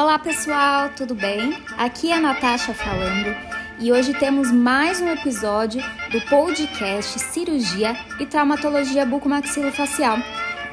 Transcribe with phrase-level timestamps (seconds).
[0.00, 1.60] Olá pessoal, tudo bem?
[1.76, 3.34] Aqui é a Natasha falando
[3.80, 5.82] e hoje temos mais um episódio
[6.12, 10.18] do podcast Cirurgia e Traumatologia Bucomaxilofacial.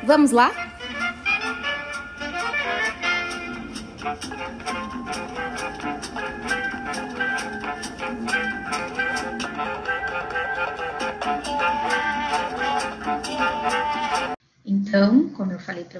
[0.03, 0.64] Vamos lá?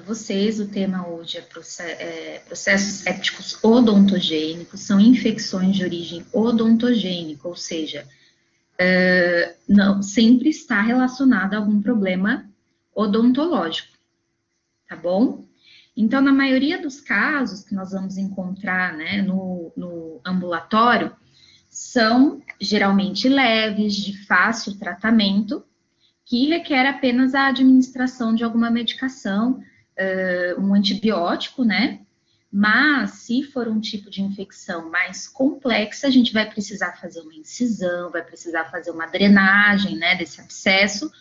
[0.05, 8.07] Vocês, o tema hoje é, processos sépticos odontogênicos, são infecções de origem odontogênica, ou seja,
[8.75, 12.47] uh, não sempre está relacionado a algum problema
[12.93, 13.97] odontológico,
[14.87, 15.45] tá bom?
[15.97, 21.15] Então, na maioria dos casos que nós vamos encontrar né, no, no ambulatório,
[21.69, 25.63] são geralmente leves, de fácil tratamento,
[26.25, 29.61] que requer apenas a administração de alguma medicação,
[29.99, 32.01] uh, um antibiótico, né?
[32.51, 37.33] Mas se for um tipo de infecção mais complexa, a gente vai precisar fazer uma
[37.33, 41.11] incisão, vai precisar fazer uma drenagem, né, desse abscesso,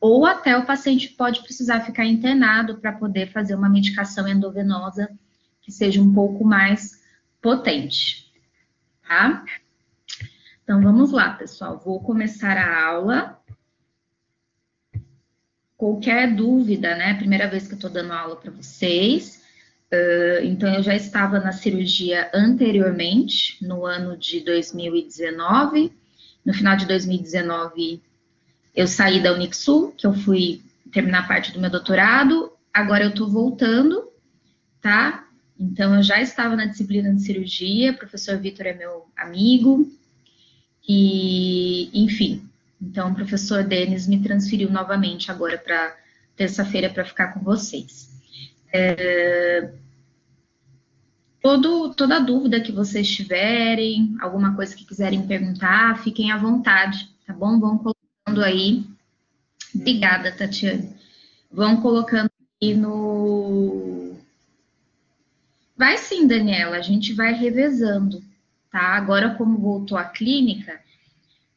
[0.00, 5.10] ou até o paciente pode precisar ficar internado para poder fazer uma medicação endovenosa
[5.60, 7.02] que seja um pouco mais
[7.42, 8.30] potente,
[9.08, 9.44] tá?
[10.62, 11.80] Então vamos lá, pessoal.
[11.84, 13.42] Vou começar a aula
[15.76, 17.14] qualquer dúvida, né?
[17.14, 19.42] Primeira vez que eu tô dando aula para vocês.
[19.92, 25.92] Uh, então, eu já estava na cirurgia anteriormente, no ano de 2019.
[26.44, 28.02] No final de 2019,
[28.74, 32.52] eu saí da Unixul, que eu fui terminar parte do meu doutorado.
[32.72, 34.08] Agora eu tô voltando,
[34.80, 35.26] tá?
[35.58, 39.88] Então, eu já estava na disciplina de cirurgia, o professor Vitor é meu amigo.
[40.86, 42.46] E, enfim,
[42.80, 45.96] então, o professor Denis me transferiu novamente agora para
[46.36, 48.10] terça-feira para ficar com vocês.
[48.72, 49.70] É,
[51.40, 57.32] todo, toda dúvida que vocês tiverem, alguma coisa que quiserem perguntar, fiquem à vontade, tá
[57.32, 57.60] bom?
[57.60, 58.84] Vão colocando aí.
[59.74, 60.90] Obrigada, Tatiane.
[61.50, 62.30] Vão colocando
[62.62, 64.14] aí no.
[65.76, 68.22] Vai sim, Daniela, a gente vai revezando,
[68.70, 68.96] tá?
[68.96, 70.80] Agora, como voltou a clínica,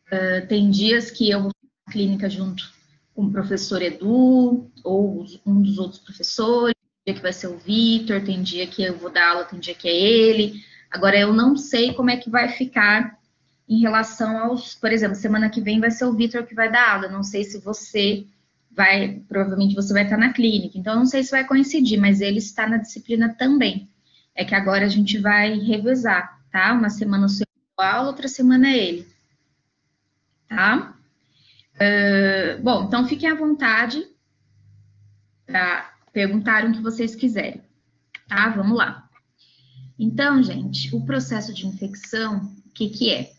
[0.08, 1.52] Uh, tem dias que eu vou
[1.86, 2.72] na clínica junto
[3.14, 7.58] com o professor Edu ou um dos outros professores, tem dia que vai ser o
[7.58, 10.64] Vitor, tem dia que eu vou dar aula, tem dia que é ele.
[10.90, 13.18] Agora, eu não sei como é que vai ficar
[13.68, 16.94] em relação aos, por exemplo, semana que vem vai ser o Vitor que vai dar
[16.94, 18.26] aula, não sei se você
[18.72, 22.38] vai, provavelmente você vai estar na clínica, então não sei se vai coincidir, mas ele
[22.38, 23.90] está na disciplina também.
[24.34, 26.72] É que agora a gente vai revezar, tá?
[26.72, 27.46] Uma semana o seu
[27.76, 29.17] aula, outra semana é ele
[30.48, 30.96] tá?
[31.76, 34.04] Uh, bom, então fiquem à vontade
[35.46, 37.62] para perguntar o que vocês quiserem,
[38.28, 38.50] tá?
[38.50, 39.08] Vamos lá.
[40.00, 43.32] Então, gente, o processo de infecção, o que, que é?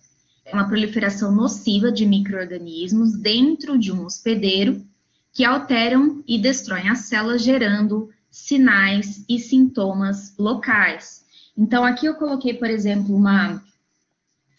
[0.45, 4.85] É uma proliferação nociva de micro-organismos dentro de um hospedeiro
[5.33, 11.25] que alteram e destroem as células, gerando sinais e sintomas locais.
[11.57, 13.63] Então, aqui eu coloquei, por exemplo, uma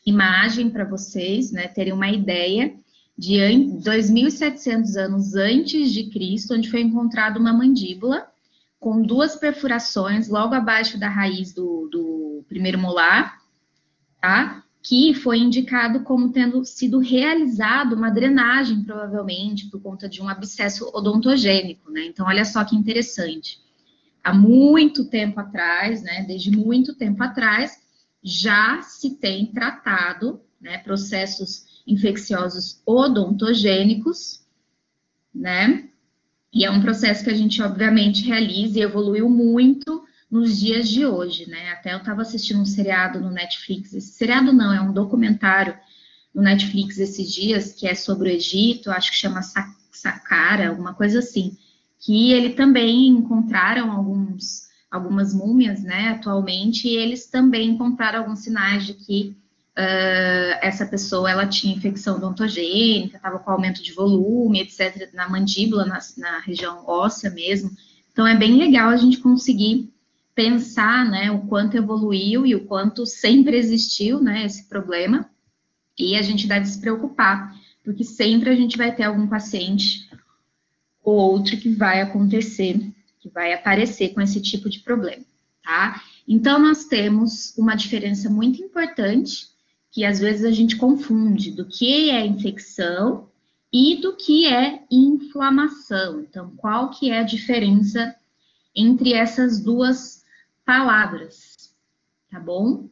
[0.10, 2.74] imagem para vocês, né, terem uma ideia
[3.18, 8.28] de 2.700 anos antes de Cristo, onde foi encontrada uma mandíbula
[8.80, 13.38] com duas perfurações logo abaixo da raiz do, do primeiro molar,
[14.22, 14.64] tá?
[14.82, 20.90] Que foi indicado como tendo sido realizado uma drenagem, provavelmente, por conta de um abscesso
[20.94, 22.06] odontogênico, né?
[22.06, 23.60] Então, olha só que interessante.
[24.24, 26.24] Há muito tempo atrás, né?
[26.26, 27.78] Desde muito tempo atrás,
[28.24, 34.46] já se tem tratado né, processos infecciosos odontogênicos,
[35.34, 35.90] né?
[36.54, 41.06] E é um processo que a gente, obviamente, realiza e evoluiu muito nos dias de
[41.06, 41.72] hoje, né?
[41.72, 45.78] Até eu estava assistindo um seriado no Netflix, esse seriado não, é um documentário
[46.34, 49.42] no Netflix esses dias, que é sobre o Egito, acho que chama
[49.92, 51.58] Saqqara, alguma coisa assim,
[52.00, 58.86] que ele também encontraram alguns algumas múmias, né, atualmente, e eles também encontraram alguns sinais
[58.86, 59.36] de que
[59.78, 65.86] uh, essa pessoa, ela tinha infecção odontogênica, estava com aumento de volume, etc., na mandíbula,
[65.86, 67.70] na, na, região óssea mesmo.
[68.12, 69.94] Então, é bem legal a gente conseguir
[70.34, 75.30] pensar, né, o quanto evoluiu e o quanto sempre existiu, né, esse problema,
[75.98, 77.54] e a gente deve se preocupar,
[77.84, 80.10] porque sempre a gente vai ter algum paciente
[81.04, 82.80] ou outro que vai acontecer
[83.20, 85.26] que vai aparecer com esse tipo de problema,
[85.64, 86.02] tá?
[86.28, 89.48] Então, nós temos uma diferença muito importante,
[89.92, 93.28] que às vezes a gente confunde do que é infecção
[93.72, 96.22] e do que é inflamação.
[96.22, 98.16] Então, qual que é a diferença
[98.76, 100.24] entre essas duas
[100.66, 101.74] palavras,
[102.30, 102.88] tá bom?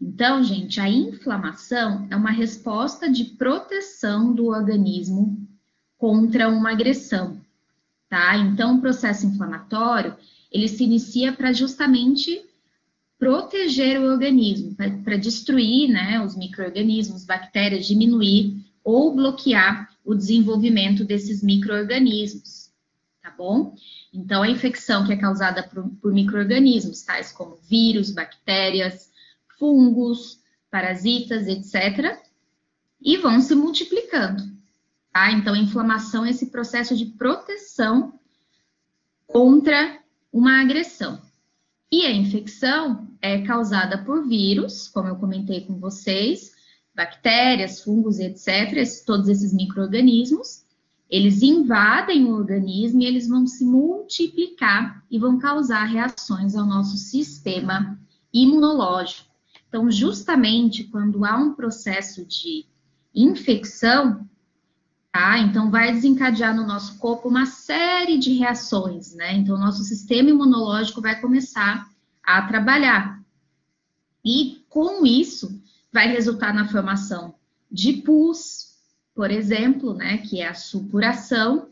[0.00, 5.48] Então, gente, a inflamação é uma resposta de proteção do organismo
[5.96, 7.40] contra uma agressão,
[8.08, 8.36] tá?
[8.36, 10.16] Então, o processo inflamatório,
[10.50, 12.44] ele se inicia para justamente
[13.18, 21.42] proteger o organismo, para destruir, né, os micro-organismos, bactérias, diminuir ou bloquear o desenvolvimento desses
[21.42, 22.70] micro-organismos,
[23.22, 23.74] tá bom?
[24.12, 29.10] Então, a infecção que é causada por, por micro-organismos, tais como vírus, bactérias,
[29.58, 30.38] fungos,
[30.70, 32.18] parasitas, etc.,
[33.00, 34.42] e vão se multiplicando,
[35.14, 35.30] tá?
[35.30, 38.18] Então, a inflamação é esse processo de proteção
[39.26, 40.00] contra
[40.32, 41.22] uma agressão.
[41.90, 46.52] E a infecção é causada por vírus, como eu comentei com vocês,
[46.92, 50.64] bactérias, fungos, etc., todos esses micro-organismos,
[51.08, 56.96] eles invadem o organismo e eles vão se multiplicar e vão causar reações ao nosso
[56.96, 58.00] sistema
[58.32, 59.30] imunológico.
[59.68, 62.66] Então, justamente quando há um processo de
[63.14, 64.28] infecção,
[65.14, 65.38] tá?
[65.38, 69.32] Então, vai desencadear no nosso corpo uma série de reações, né?
[69.32, 71.88] Então, nosso sistema imunológico vai começar
[72.20, 73.22] a trabalhar.
[74.24, 75.62] E com isso,
[75.92, 77.36] vai resultar na formação
[77.70, 78.74] de pus,
[79.14, 81.68] por exemplo, né, que é a supuração,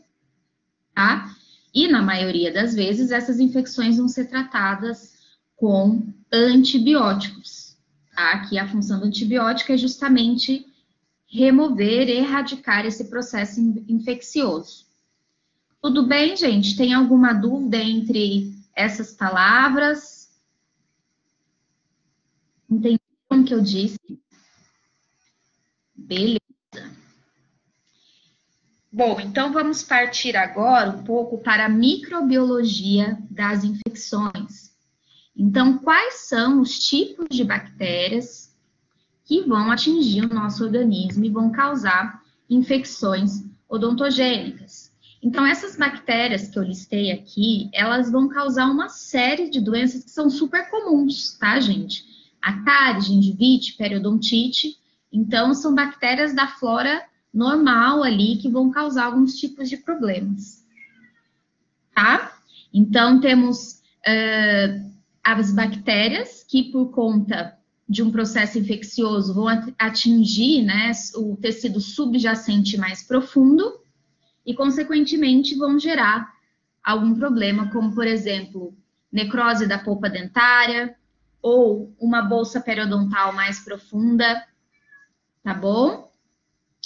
[0.95, 1.35] tá?
[1.73, 5.15] E na maioria das vezes essas infecções vão ser tratadas
[5.57, 6.01] com
[6.31, 7.75] antibióticos,
[8.15, 8.39] tá?
[8.47, 10.65] Que a função do antibiótico é justamente
[11.33, 14.85] remover, erradicar esse processo infeccioso.
[15.81, 16.77] Tudo bem, gente?
[16.77, 20.31] Tem alguma dúvida entre essas palavras?
[22.69, 23.01] Entendi
[23.31, 23.97] o que eu disse?
[25.95, 26.39] Beleza.
[28.91, 34.71] Bom, então vamos partir agora um pouco para a microbiologia das infecções.
[35.35, 38.52] Então, quais são os tipos de bactérias
[39.25, 44.91] que vão atingir o nosso organismo e vão causar infecções odontogênicas?
[45.21, 50.11] Então, essas bactérias que eu listei aqui, elas vão causar uma série de doenças que
[50.11, 52.03] são super comuns, tá, gente?
[52.41, 54.77] A cárie, gengivite, periodontite,
[55.13, 60.65] então, são bactérias da flora normal ali que vão causar alguns tipos de problemas.
[61.93, 62.35] Tá?
[62.73, 64.91] Então, temos uh,
[65.23, 67.55] as bactérias que, por conta
[67.93, 69.45] de um processo infeccioso, vão
[69.77, 73.79] atingir né, o tecido subjacente mais profundo
[74.43, 76.33] e, consequentemente, vão gerar
[76.83, 78.75] algum problema, como, por exemplo,
[79.11, 80.95] necrose da polpa dentária
[81.39, 84.43] ou uma bolsa periodontal mais profunda,
[85.43, 86.11] tá bom?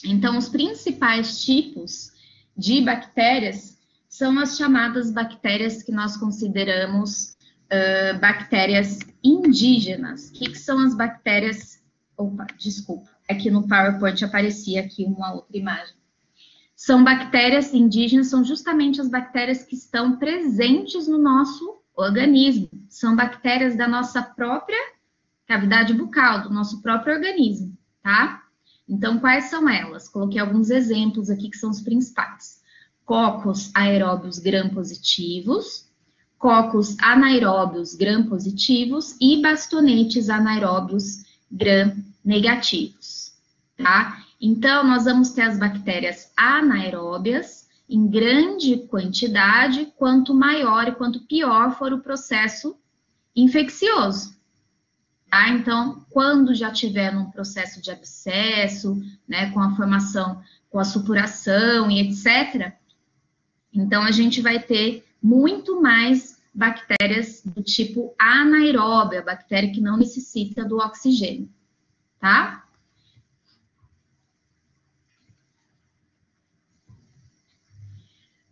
[0.03, 2.11] Então, os principais tipos
[2.55, 3.77] de bactérias
[4.09, 7.36] são as chamadas bactérias que nós consideramos
[7.71, 10.29] uh, bactérias indígenas.
[10.29, 11.81] O que, que são as bactérias?
[12.17, 15.95] Opa, desculpa, aqui no PowerPoint aparecia aqui uma outra imagem.
[16.75, 22.69] São bactérias indígenas, são justamente as bactérias que estão presentes no nosso organismo.
[22.87, 24.77] São bactérias da nossa própria
[25.47, 28.43] cavidade bucal, do nosso próprio organismo, tá?
[28.87, 30.07] Então, quais são elas?
[30.07, 32.61] Coloquei alguns exemplos aqui que são os principais.
[33.05, 35.86] Cocos aeróbios gram-positivos,
[36.37, 43.33] cocos anaeróbios gram-positivos e bastonetes anaeróbios gram-negativos,
[43.77, 44.23] tá?
[44.39, 51.77] Então, nós vamos ter as bactérias anaeróbias em grande quantidade, quanto maior e quanto pior
[51.77, 52.77] for o processo
[53.35, 54.35] infeccioso.
[55.29, 55.49] Tá?
[55.49, 61.89] Então, quando já tiver num processo de abscesso, né, com a formação, com a supuração
[61.89, 62.73] e etc.,
[63.73, 70.65] então a gente vai ter muito mais bactérias do tipo anaeróbia, bactéria que não necessita
[70.65, 71.49] do oxigênio,
[72.19, 72.67] tá?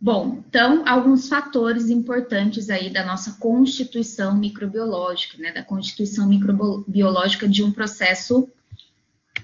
[0.00, 7.64] Bom, então, alguns fatores importantes aí da nossa constituição microbiológica, né, da constituição microbiológica de
[7.64, 8.48] um processo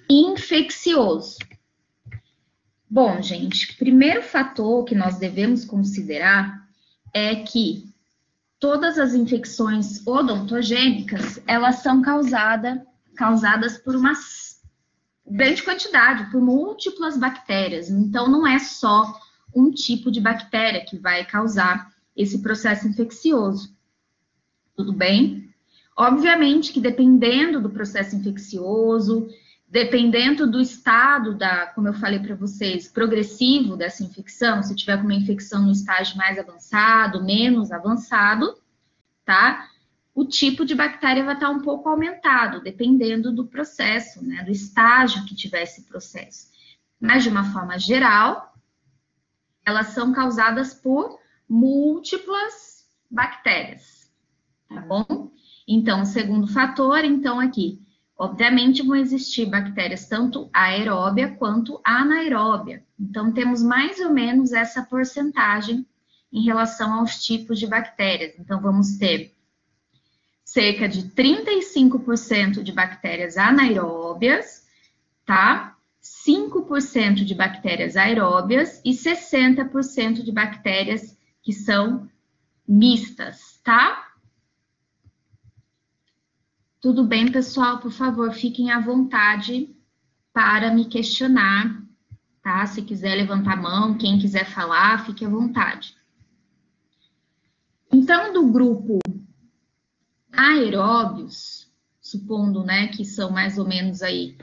[0.09, 1.39] infeccioso.
[2.89, 6.62] Bom, gente, primeiro fator que nós devemos considerar
[7.13, 7.93] é que
[8.59, 14.13] todas as infecções odontogênicas, elas são causada, causadas por uma
[15.27, 17.91] grande quantidade, por múltiplas bactérias.
[17.91, 19.21] Então, não é só
[19.55, 23.75] um tipo de bactéria que vai causar esse processo infeccioso.
[24.77, 25.53] Tudo bem?
[25.97, 29.29] Obviamente que dependendo do processo infeccioso,
[29.73, 35.05] dependendo do estado da, como eu falei para vocês, progressivo dessa infecção, se tiver com
[35.05, 38.55] uma infecção no estágio mais avançado, menos avançado,
[39.25, 39.67] tá?
[40.15, 45.25] o tipo de bactéria vai estar um pouco aumentado, dependendo do processo, né, do estágio
[45.25, 46.51] que tiver esse processo.
[47.01, 48.55] Mas, de uma forma geral,
[49.65, 54.13] elas são causadas por múltiplas bactérias,
[54.69, 55.33] tá bom?
[55.67, 57.82] Então, o segundo fator, então, aqui,
[58.17, 62.85] obviamente vão existir bactérias tanto aeróbia quanto anaeróbia.
[62.99, 65.87] Então, temos mais ou menos essa porcentagem
[66.33, 68.35] em relação aos tipos de bactérias.
[68.39, 69.35] Então, vamos ter
[70.45, 74.67] cerca de 35% de bactérias anaeróbias,
[75.25, 75.77] tá?
[76.27, 82.09] 5% de bactérias aeróbias e 60% de bactérias que são
[82.67, 84.12] mistas, tá?
[86.83, 87.79] Tudo bem, pessoal?
[87.79, 89.73] Por favor, fiquem à vontade
[90.33, 91.81] para me questionar,
[92.43, 92.67] tá?
[92.67, 95.95] Se quiser levantar a mão, quem quiser falar, fique à vontade.
[97.93, 98.99] Então, do grupo
[100.33, 104.37] aeróbios, supondo, né, que são mais ou menos aí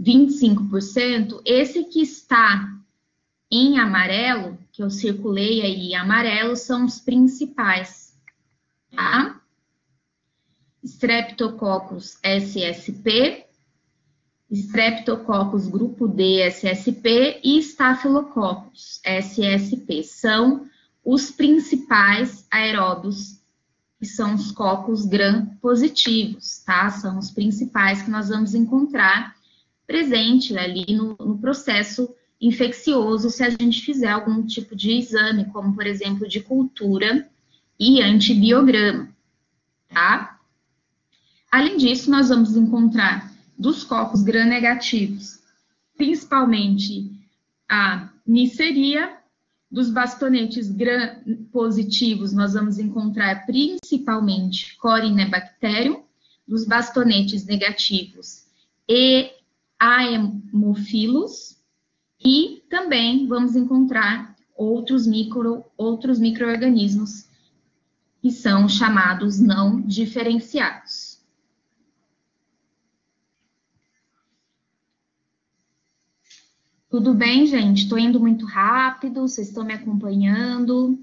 [0.00, 2.74] 25%, esse que está
[3.50, 8.18] em amarelo, que eu circulei aí amarelo, são os principais,
[8.96, 9.39] tá?
[10.82, 13.44] Streptococcus SSP,
[14.50, 20.66] Streptococcus grupo D SSP e Staphylococcus SSP são
[21.04, 23.38] os principais aeróbios
[23.98, 26.88] que são os cocos gram positivos, tá?
[26.90, 29.36] São os principais que nós vamos encontrar
[29.86, 35.74] presente ali no, no processo infeccioso se a gente fizer algum tipo de exame, como
[35.74, 37.28] por exemplo de cultura
[37.78, 39.10] e antibiograma,
[39.88, 40.39] tá?
[41.50, 45.40] Além disso, nós vamos encontrar dos cocos gram-negativos,
[45.96, 47.10] principalmente
[47.68, 49.18] a Neisseria,
[49.70, 56.02] dos bastonetes gram-positivos, nós vamos encontrar principalmente Corinebacterium,
[56.46, 58.46] dos bastonetes negativos
[58.88, 59.30] e
[59.78, 61.56] Aemophilus,
[62.22, 67.26] e também vamos encontrar outros micro outros microorganismos
[68.20, 71.09] que são chamados não diferenciados.
[76.90, 77.84] Tudo bem, gente?
[77.84, 80.98] Estou indo muito rápido, vocês estão me acompanhando?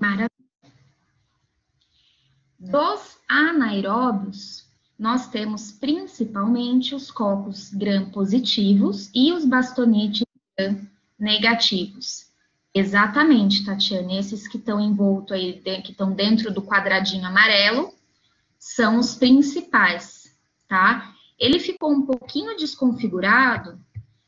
[0.00, 0.30] Maravilha.
[2.58, 4.66] Dos anaeróbios,
[4.98, 10.24] nós temos principalmente os cocos gram positivos e os bastonetes
[10.56, 10.80] gram
[11.18, 12.27] negativos.
[12.74, 14.18] Exatamente, Tatiana.
[14.18, 17.92] Esses que estão envoltos aí, que estão dentro do quadradinho amarelo,
[18.58, 20.36] são os principais,
[20.68, 21.12] tá?
[21.38, 23.78] Ele ficou um pouquinho desconfigurado,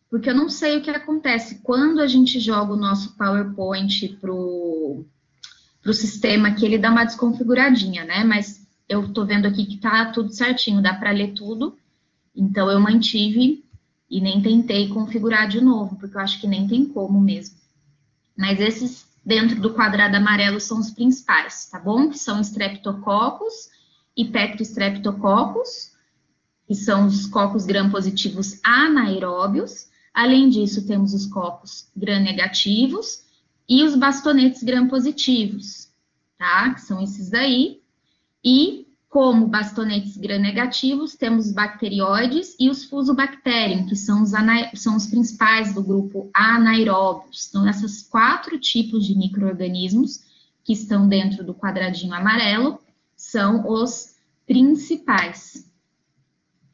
[0.09, 5.05] porque eu não sei o que acontece quando a gente joga o nosso PowerPoint pro,
[5.83, 8.25] pro sistema, que ele dá uma desconfiguradinha, né?
[8.25, 11.77] Mas eu tô vendo aqui que tá tudo certinho, dá para ler tudo.
[12.35, 13.65] Então, eu mantive
[14.11, 17.60] e nem tentei configurar de novo, porque eu acho que nem tem como mesmo.
[18.41, 22.09] Mas esses dentro do quadrado amarelo são os principais, tá bom?
[22.09, 23.69] Que são streptococcus
[24.17, 25.93] e petrostreptococcus,
[26.67, 29.91] que são os cocos gram-positivos anaeróbios.
[30.15, 33.25] Além disso, temos os cocos gram-negativos
[33.69, 35.91] e os bastonetes gram-positivos,
[36.39, 36.73] tá?
[36.73, 37.83] Que são esses daí.
[38.43, 44.31] E como bastonetes gram-negativos, temos os bacterióides e os fusobacterium, que são os,
[44.77, 47.49] são os principais do grupo anaeróbios.
[47.49, 50.21] Então, esses quatro tipos de micro-organismos
[50.63, 52.79] que estão dentro do quadradinho amarelo
[53.17, 54.15] são os
[54.47, 55.69] principais,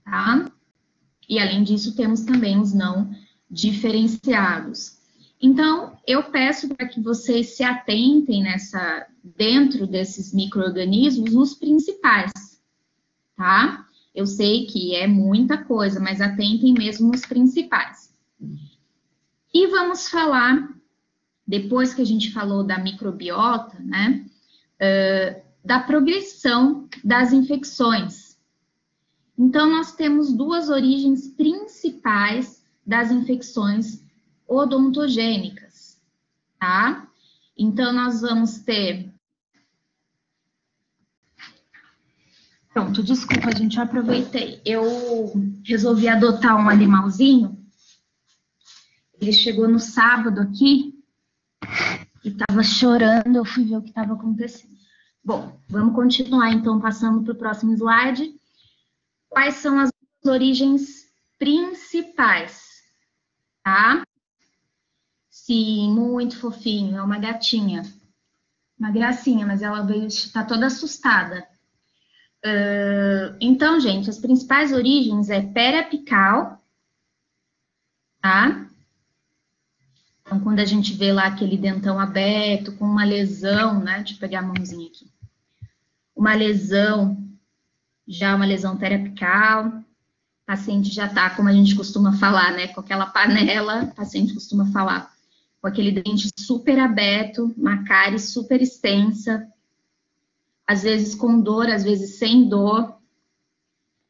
[0.05, 0.53] tá?
[1.27, 3.17] E, além disso, temos também os não
[3.51, 4.99] diferenciados.
[5.41, 12.33] Então, eu peço para que vocês se atentem nessa, dentro desses micro-organismos, os principais,
[13.37, 13.87] tá?
[14.15, 18.11] Eu sei que é muita coisa, mas atentem mesmo os principais.
[19.53, 20.75] E vamos falar,
[21.47, 24.25] depois que a gente falou da microbiota, né,
[24.81, 28.39] uh, da progressão das infecções.
[29.37, 34.06] Então, nós temos duas origens principais das infecções
[34.47, 36.01] odontogênicas,
[36.59, 37.09] tá?
[37.57, 39.13] Então, nós vamos ter.
[42.73, 44.61] Pronto, desculpa, gente, eu aproveitei.
[44.65, 45.33] Eu
[45.65, 47.59] resolvi adotar um animalzinho.
[49.19, 50.95] Ele chegou no sábado aqui
[52.23, 53.37] e estava chorando.
[53.37, 54.77] Eu fui ver o que estava acontecendo.
[55.25, 58.33] Bom, vamos continuar então, passando para o próximo slide.
[59.29, 59.91] Quais são as
[60.25, 61.07] origens
[61.39, 62.63] principais,
[63.65, 64.03] tá?
[65.47, 67.85] Sim, muito fofinho, é uma gatinha.
[68.77, 71.47] Uma gracinha, mas ela veio, tá toda assustada.
[72.45, 76.61] Uh, então, gente, as principais origens é periapical,
[78.21, 78.69] tá?
[80.21, 83.99] Então, quando a gente vê lá aquele dentão aberto, com uma lesão, né?
[83.99, 85.09] Deixa eu pegar a mãozinha aqui.
[86.13, 87.25] Uma lesão,
[88.05, 89.81] já uma lesão periapical,
[90.45, 92.67] paciente já tá, como a gente costuma falar, né?
[92.67, 95.16] Com aquela panela, paciente costuma falar,
[95.67, 99.53] com aquele dente super aberto, uma cárie super extensa,
[100.65, 102.97] às vezes com dor, às vezes sem dor,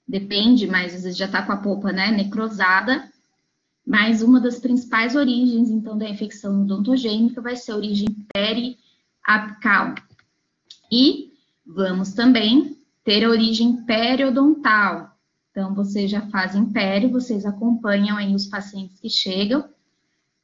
[0.07, 3.11] depende, mas às vezes já tá com a polpa, né, necrosada,
[3.87, 9.95] mas uma das principais origens, então, da infecção odontogênica vai ser a origem periapical.
[10.93, 11.33] E
[11.67, 15.17] vamos também ter a origem periodontal.
[15.51, 19.67] Então, vocês já fazem pério, vocês acompanham aí os pacientes que chegam,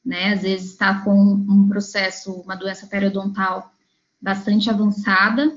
[0.04, 0.35] né?
[0.35, 3.73] Às vezes está com um processo, uma doença periodontal
[4.21, 5.56] bastante avançada,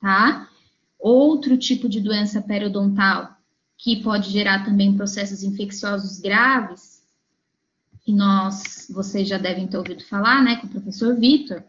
[0.00, 0.48] tá?
[0.98, 3.36] Outro tipo de doença periodontal
[3.76, 7.02] que pode gerar também processos infecciosos graves,
[8.04, 11.62] que nós, vocês já devem ter ouvido falar, né, com o professor Vitor,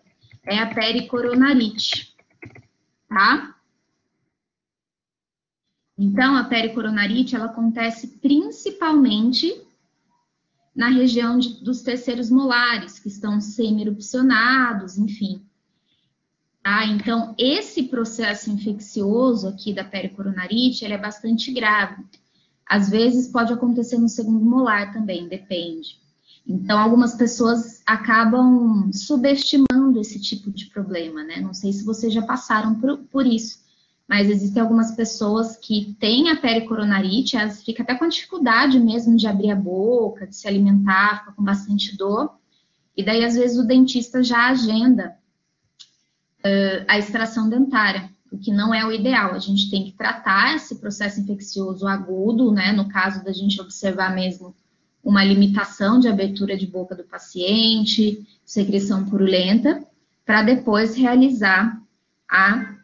[0.45, 2.15] é a pericoronarite,
[3.07, 3.55] tá?
[5.97, 9.65] Então, a pericoronarite, ela acontece principalmente
[10.75, 15.41] na região de, dos terceiros molares, que estão semi-erupcionados, enfim.
[16.61, 16.85] Tá?
[16.85, 22.03] Então, esse processo infeccioso aqui da pericoronarite, ele é bastante grave.
[22.67, 25.99] Às vezes pode acontecer no segundo molar também, depende.
[26.47, 31.39] Então, algumas pessoas acabam subestimando esse tipo de problema, né?
[31.39, 33.59] Não sei se vocês já passaram por, por isso,
[34.07, 39.27] mas existem algumas pessoas que têm a pericoronarite, elas ficam até com dificuldade mesmo de
[39.27, 42.35] abrir a boca, de se alimentar, fica com bastante dor,
[42.95, 45.15] e daí às vezes o dentista já agenda
[46.39, 49.33] uh, a extração dentária, o que não é o ideal.
[49.33, 52.71] A gente tem que tratar esse processo infeccioso agudo, né?
[52.71, 54.55] No caso da gente observar mesmo
[55.03, 59.85] uma limitação de abertura de boca do paciente, secreção purulenta,
[60.25, 61.79] para depois realizar
[62.29, 62.74] a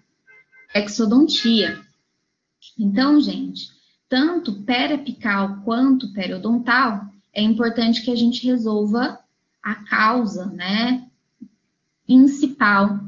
[0.73, 1.79] exodontia.
[2.77, 3.69] Então, gente,
[4.07, 9.19] tanto periapical quanto periodontal, é importante que a gente resolva
[9.63, 11.07] a causa, né,
[12.05, 12.99] principal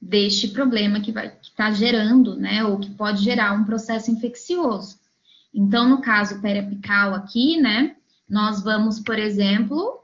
[0.00, 4.98] deste problema que vai estar tá gerando, né, ou que pode gerar um processo infeccioso.
[5.52, 7.96] Então, no caso periapical aqui, né,
[8.28, 10.00] nós vamos, por exemplo,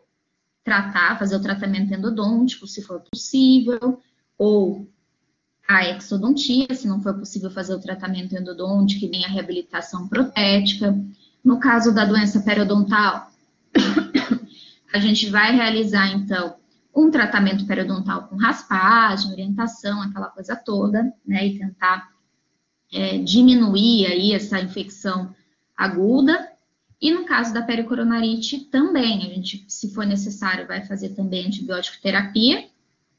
[0.64, 4.00] tratar, fazer o tratamento endodôntico, se for possível,
[4.38, 4.88] ou
[5.68, 10.94] a exodontia, se não for possível fazer o tratamento endodôntico e nem a reabilitação protética.
[11.44, 13.30] No caso da doença periodontal,
[14.92, 16.56] a gente vai realizar, então,
[16.94, 22.10] um tratamento periodontal com raspagem, orientação, aquela coisa toda, né, e tentar
[22.92, 25.34] é, diminuir aí essa infecção
[25.76, 26.50] aguda.
[27.00, 32.00] E no caso da pericoronarite também, a gente, se for necessário, vai fazer também antibiótico
[32.00, 32.68] terapia,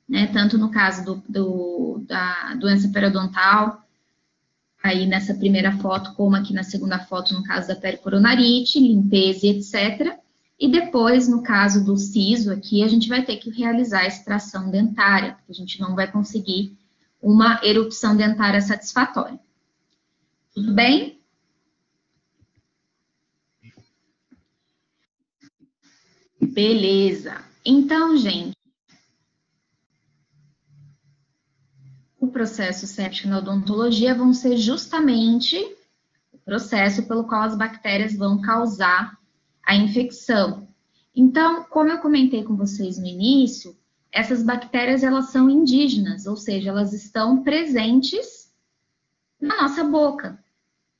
[0.07, 3.81] né, tanto no caso do, do, da doença periodontal,
[4.83, 10.17] aí nessa primeira foto, como aqui na segunda foto, no caso da pericoronarite, limpeza etc.
[10.59, 14.69] E depois, no caso do siso aqui, a gente vai ter que realizar a extração
[14.69, 16.77] dentária, porque a gente não vai conseguir
[17.21, 19.39] uma erupção dentária satisfatória.
[20.53, 21.19] Tudo bem?
[26.39, 27.43] Beleza.
[27.65, 28.55] Então, gente,
[32.19, 35.57] o processo séptico na odontologia vão ser justamente
[36.33, 39.17] o processo pelo qual as bactérias vão causar
[39.65, 40.67] a infecção.
[41.15, 43.77] Então, como eu comentei com vocês no início,
[44.11, 48.51] essas bactérias elas são indígenas, ou seja, elas estão presentes
[49.39, 50.43] na nossa boca,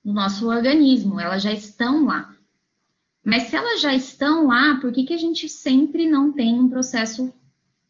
[0.03, 2.33] no nosso organismo, elas já estão lá.
[3.23, 6.69] Mas se elas já estão lá, por que, que a gente sempre não tem um
[6.69, 7.33] processo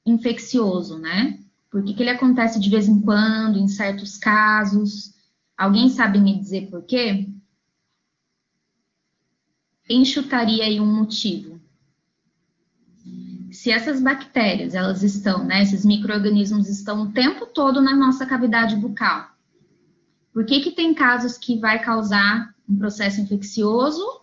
[0.05, 1.39] infeccioso, né?
[1.73, 5.11] Por que, que ele acontece de vez em quando, em certos casos?
[5.57, 7.27] Alguém sabe me dizer por quê?
[9.85, 11.59] Quem chutaria aí um motivo?
[13.51, 18.75] Se essas bactérias, elas estão, né, esses micro-organismos estão o tempo todo na nossa cavidade
[18.75, 19.31] bucal,
[20.31, 24.22] por que que tem casos que vai causar um processo infeccioso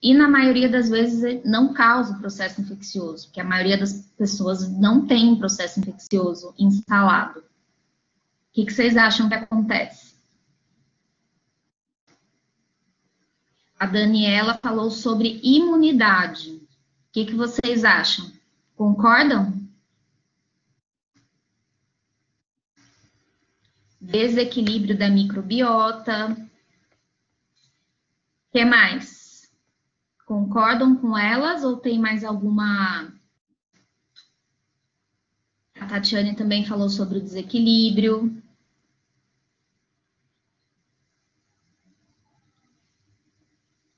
[0.00, 5.06] e na maioria das vezes não causa processo infeccioso, porque a maioria das pessoas não
[5.06, 7.40] tem um processo infeccioso instalado.
[7.40, 7.44] O
[8.52, 10.16] que, que vocês acham que acontece?
[13.78, 16.50] A Daniela falou sobre imunidade.
[16.50, 16.68] O
[17.12, 18.32] que, que vocês acham?
[18.76, 19.52] Concordam?
[24.00, 26.36] Desequilíbrio da microbiota.
[28.48, 29.17] O que mais?
[30.28, 33.10] Concordam com elas ou tem mais alguma
[35.80, 38.42] a Tatiane também falou sobre o desequilíbrio.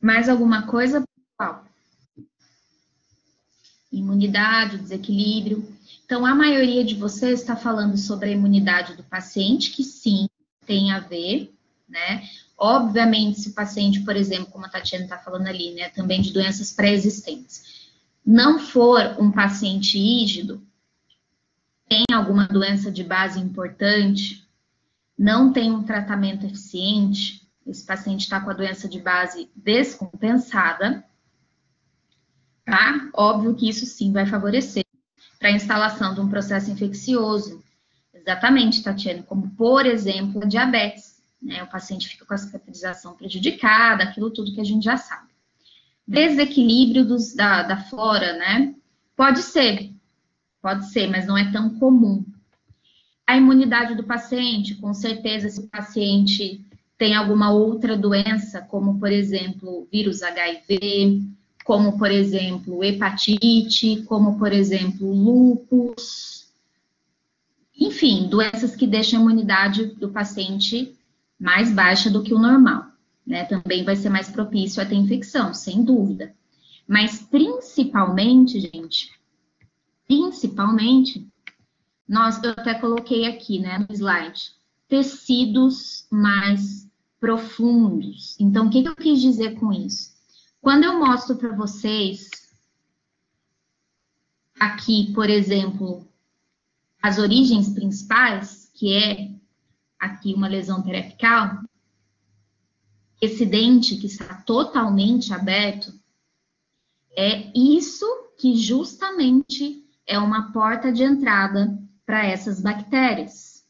[0.00, 1.04] Mais alguma coisa,
[1.36, 1.64] pessoal?
[3.90, 5.66] Imunidade, desequilíbrio.
[6.04, 10.28] Então, a maioria de vocês está falando sobre a imunidade do paciente, que sim,
[10.64, 11.52] tem a ver,
[11.88, 12.22] né?
[12.62, 16.30] Obviamente, se o paciente, por exemplo, como a Tatiana está falando ali, né, também de
[16.30, 17.88] doenças pré-existentes,
[18.24, 20.62] não for um paciente rígido,
[21.88, 24.46] tem alguma doença de base importante,
[25.18, 31.02] não tem um tratamento eficiente, esse paciente está com a doença de base descompensada,
[32.62, 33.08] tá?
[33.14, 34.84] Óbvio que isso sim vai favorecer
[35.38, 37.64] para a instalação de um processo infeccioso.
[38.12, 41.09] Exatamente, Tatiane, como por exemplo a diabetes,
[41.42, 41.62] né?
[41.62, 45.28] O paciente fica com a cicatrização prejudicada, aquilo tudo que a gente já sabe.
[46.06, 48.74] Desequilíbrio dos, da, da flora, né?
[49.16, 49.92] Pode ser,
[50.62, 52.24] Pode ser, mas não é tão comum.
[53.26, 56.60] A imunidade do paciente, com certeza, se o paciente
[56.98, 61.22] tem alguma outra doença, como por exemplo, vírus HIV,
[61.64, 66.48] como por exemplo, hepatite, como por exemplo, lúpus,
[67.78, 70.94] enfim, doenças que deixam a imunidade do paciente
[71.40, 72.84] mais baixa do que o normal,
[73.26, 73.46] né?
[73.46, 76.34] Também vai ser mais propício a ter infecção, sem dúvida.
[76.86, 79.10] Mas principalmente, gente,
[80.06, 81.26] principalmente,
[82.06, 84.50] nós, eu até coloquei aqui, né, no slide,
[84.86, 86.86] tecidos mais
[87.18, 88.36] profundos.
[88.38, 90.10] Então, o que, que eu quis dizer com isso?
[90.60, 92.28] Quando eu mostro para vocês
[94.58, 96.06] aqui, por exemplo,
[97.00, 99.39] as origens principais, que é
[100.00, 101.60] aqui uma lesão periapical,
[103.20, 105.92] esse dente que está totalmente aberto,
[107.14, 108.06] é isso
[108.38, 113.62] que justamente é uma porta de entrada para essas bactérias.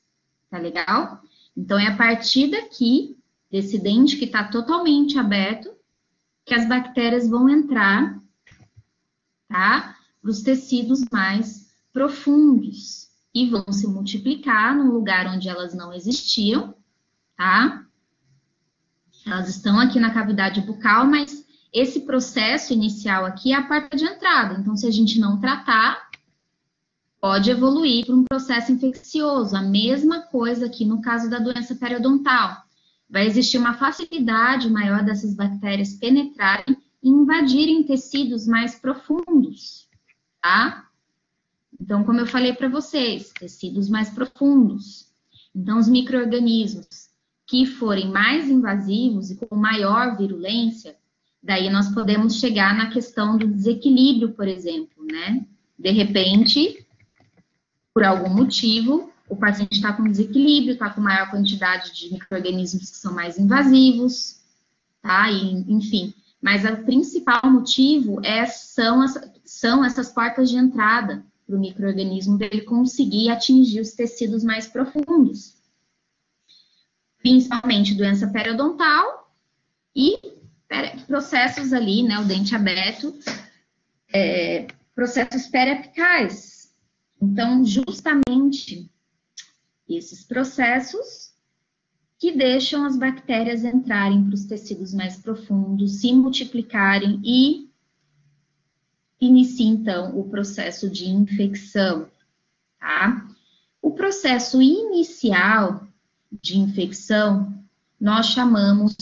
[0.49, 1.21] Tá legal?
[1.57, 3.19] Então, é a partir daqui,
[3.51, 5.75] desse dente que está totalmente aberto,
[6.45, 8.23] que as bactérias vão entrar,
[9.49, 9.97] tá?
[10.23, 16.75] Para os tecidos mais profundos e vão se multiplicar num lugar onde elas não existiam,
[17.37, 17.85] tá?
[19.27, 24.05] Elas estão aqui na cavidade bucal, mas esse processo inicial aqui é a porta de
[24.05, 24.59] entrada.
[24.59, 26.11] Então, se a gente não tratar,
[27.21, 29.55] pode evoluir para um processo infeccioso.
[29.55, 32.57] A mesma coisa aqui no caso da doença periodontal.
[33.09, 39.89] Vai existir uma facilidade maior dessas bactérias penetrarem e invadirem tecidos mais profundos,
[40.41, 40.90] tá?
[41.81, 45.09] Então, como eu falei para vocês, tecidos mais profundos.
[45.55, 47.09] Então, os micro-organismos
[47.47, 50.95] que forem mais invasivos e com maior virulência,
[51.43, 55.45] daí nós podemos chegar na questão do desequilíbrio, por exemplo, né?
[55.77, 56.87] De repente,
[57.95, 62.97] por algum motivo, o paciente está com desequilíbrio, está com maior quantidade de micro-organismos que
[62.97, 64.39] são mais invasivos,
[65.01, 65.31] tá?
[65.31, 71.57] E, enfim, mas o principal motivo é, são, as, são essas portas de entrada para
[71.57, 75.57] o microorganismo para ele conseguir atingir os tecidos mais profundos.
[77.19, 79.35] Principalmente doença periodontal
[79.95, 80.17] e
[81.09, 83.13] processos ali, né, o dente aberto,
[84.13, 86.61] é, processos periapicais,
[87.21, 88.91] então, justamente
[89.89, 91.35] esses processos
[92.19, 97.70] que deixam as bactérias entrarem para os tecidos mais profundos, se multiplicarem e
[99.21, 102.09] inicia então o processo de infecção,
[102.79, 103.27] tá?
[103.83, 105.87] O processo inicial
[106.43, 107.53] de infecção
[108.01, 108.97] nós chamamos,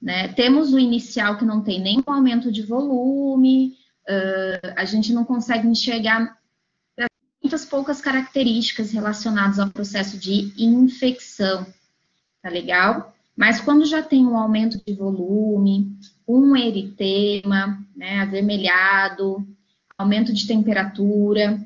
[0.00, 0.28] né?
[0.28, 3.76] Temos o inicial que não tem nenhum aumento de volume,
[4.08, 6.36] uh, a gente não consegue enxergar
[7.42, 11.66] muitas poucas características relacionadas ao processo de infecção,
[12.40, 13.14] tá legal?
[13.36, 19.46] Mas quando já tem um aumento de volume, um eritema, né, avermelhado,
[19.96, 21.64] aumento de temperatura,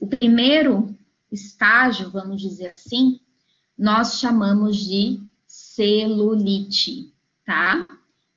[0.00, 0.94] o primeiro
[1.30, 3.20] estágio, vamos dizer assim,
[3.76, 7.12] nós chamamos de celulite,
[7.44, 7.86] tá?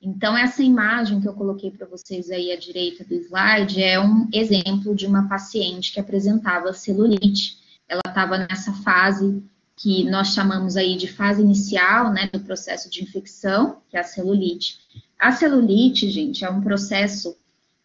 [0.00, 4.28] Então, essa imagem que eu coloquei para vocês aí à direita do slide é um
[4.32, 7.58] exemplo de uma paciente que apresentava celulite.
[7.88, 9.42] Ela estava nessa fase
[9.76, 14.04] que nós chamamos aí de fase inicial, né, do processo de infecção, que é a
[14.04, 14.78] celulite.
[15.18, 17.36] A celulite, gente, é um processo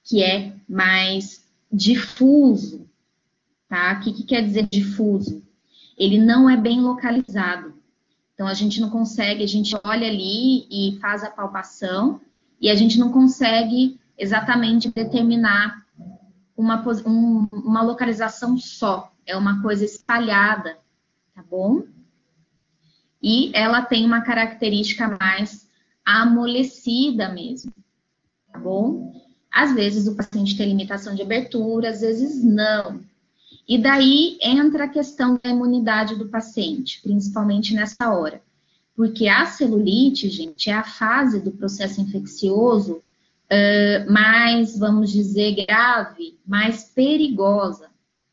[0.08, 2.88] que é mais difuso,
[3.68, 3.94] tá?
[3.94, 5.44] O que, que quer dizer difuso?
[5.98, 7.74] Ele não é bem localizado.
[8.34, 12.22] Então, a gente não consegue, a gente olha ali e faz a palpação,
[12.62, 15.86] e a gente não consegue exatamente determinar
[16.56, 20.78] uma, um, uma localização só, é uma coisa espalhada,
[21.36, 21.84] tá bom?
[23.22, 25.68] E ela tem uma característica mais
[26.06, 27.74] amolecida mesmo,
[28.52, 29.27] tá bom?
[29.58, 33.02] Às vezes o paciente tem limitação de abertura, às vezes não.
[33.68, 38.40] E daí entra a questão da imunidade do paciente, principalmente nessa hora.
[38.96, 46.38] Porque a celulite, gente, é a fase do processo infeccioso uh, mais, vamos dizer, grave,
[46.46, 47.90] mais perigosa,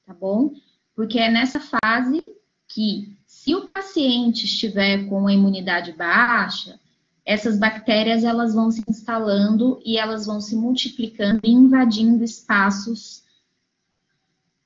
[0.07, 0.53] tá bom?
[0.95, 2.23] Porque é nessa fase
[2.69, 6.79] que, se o paciente estiver com a imunidade baixa,
[7.25, 13.23] essas bactérias elas vão se instalando e elas vão se multiplicando e invadindo espaços,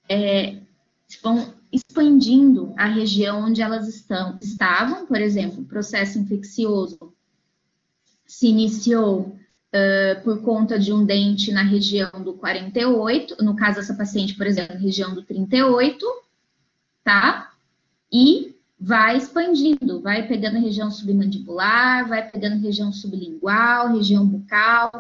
[0.09, 0.57] é,
[1.23, 7.13] vão expandindo a região onde elas estão, estavam, por exemplo, o processo infeccioso
[8.27, 9.21] se iniciou
[9.69, 14.47] uh, por conta de um dente na região do 48, no caso dessa paciente, por
[14.47, 16.05] exemplo, região do 38,
[17.05, 17.53] tá?
[18.13, 24.91] E vai expandindo, vai pegando região submandibular, vai pegando região sublingual, região bucal,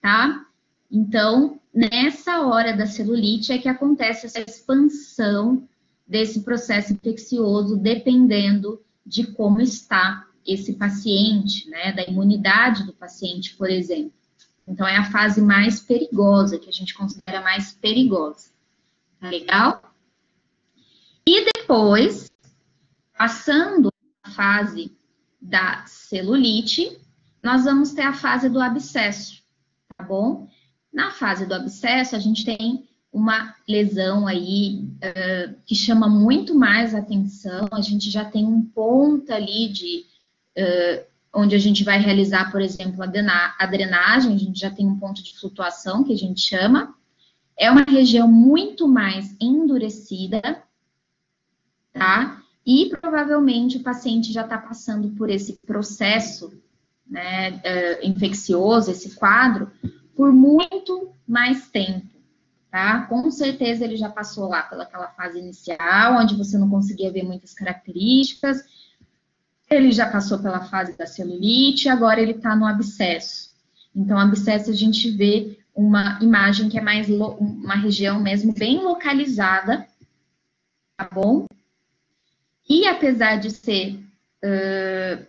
[0.00, 0.46] tá?
[0.90, 5.68] Então, nessa hora da celulite é que acontece essa expansão
[6.06, 13.68] desse processo infeccioso, dependendo de como está esse paciente, né, da imunidade do paciente, por
[13.68, 14.12] exemplo.
[14.66, 18.50] Então, é a fase mais perigosa, que a gente considera mais perigosa.
[19.20, 19.82] Tá legal?
[21.26, 22.29] E depois,
[23.20, 24.96] Passando a fase
[25.38, 26.98] da celulite,
[27.42, 29.42] nós vamos ter a fase do abscesso,
[29.94, 30.48] tá bom?
[30.90, 36.94] Na fase do abscesso, a gente tem uma lesão aí uh, que chama muito mais
[36.94, 40.06] atenção, a gente já tem um ponto ali de
[40.56, 41.04] uh,
[41.34, 45.22] onde a gente vai realizar, por exemplo, a drenagem, a gente já tem um ponto
[45.22, 46.94] de flutuação que a gente chama.
[47.54, 50.40] É uma região muito mais endurecida,
[51.92, 52.39] tá?
[52.64, 56.52] E provavelmente o paciente já está passando por esse processo
[57.06, 59.70] né, uh, infeccioso, esse quadro,
[60.14, 62.06] por muito mais tempo,
[62.70, 63.02] tá?
[63.06, 67.54] Com certeza ele já passou lá pelaquela fase inicial, onde você não conseguia ver muitas
[67.54, 68.64] características,
[69.70, 73.50] ele já passou pela fase da celulite, agora ele está no abscesso.
[73.94, 79.86] Então, abscesso a gente vê uma imagem que é mais uma região mesmo bem localizada,
[80.96, 81.46] tá bom?
[82.70, 83.96] E apesar de ser
[84.44, 85.26] uh,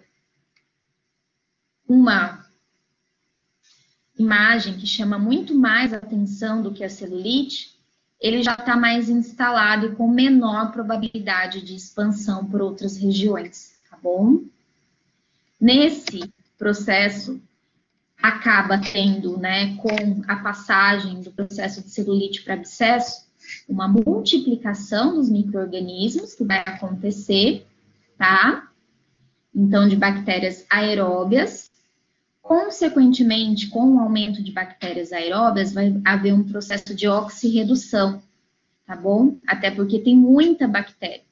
[1.88, 2.46] uma
[4.16, 7.76] imagem que chama muito mais atenção do que a celulite,
[8.20, 13.98] ele já está mais instalado e com menor probabilidade de expansão por outras regiões, tá
[13.98, 14.44] bom?
[15.60, 17.42] Nesse processo,
[18.22, 19.90] acaba tendo, né, com
[20.28, 23.31] a passagem do processo de celulite para abscesso,
[23.68, 27.66] uma multiplicação dos micro-organismos que vai acontecer,
[28.18, 28.70] tá?
[29.54, 31.70] Então, de bactérias aeróbias.
[32.42, 38.22] Consequentemente, com o aumento de bactérias aeróbias, vai haver um processo de oxirredução,
[38.86, 39.38] tá bom?
[39.48, 41.24] Até porque tem muita bactéria.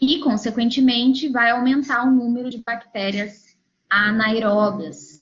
[0.00, 3.56] E, consequentemente, vai aumentar o número de bactérias
[3.88, 5.20] anaeróbias,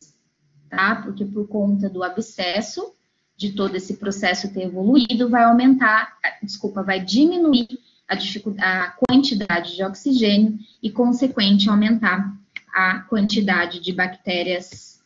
[0.68, 0.96] tá?
[0.96, 2.94] Porque por conta do abscesso,
[3.36, 7.68] de todo esse processo ter evoluído, vai aumentar, desculpa, vai diminuir
[8.08, 8.14] a,
[8.58, 12.36] a quantidade de oxigênio e, consequente, aumentar
[12.72, 15.02] a quantidade de bactérias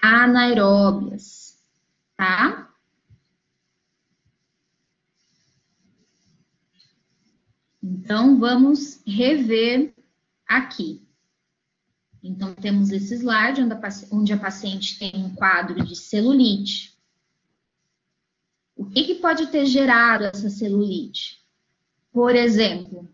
[0.00, 1.58] anaeróbias,
[2.16, 2.68] tá?
[7.82, 9.94] Então, vamos rever
[10.46, 11.06] aqui.
[12.22, 13.62] Então, temos esse slide
[14.10, 16.97] onde a, paciente tem um quadro de celulite,
[18.78, 21.40] o que, que pode ter gerado essa celulite?
[22.12, 23.08] Por exemplo,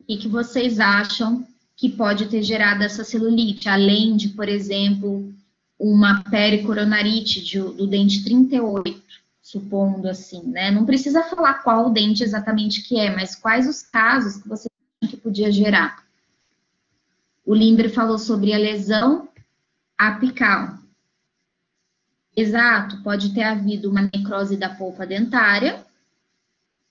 [0.00, 5.32] o que, que vocês acham que pode ter gerado essa celulite, além de, por exemplo,
[5.78, 9.00] uma pericoronarite de, do dente 38,
[9.40, 10.72] supondo assim, né?
[10.72, 14.68] Não precisa falar qual o dente exatamente que é, mas quais os casos que você
[15.00, 16.04] acha que podia gerar.
[17.46, 19.28] O Limber falou sobre a lesão
[19.96, 20.79] apical.
[22.36, 25.84] Exato, pode ter havido uma necrose da polpa dentária,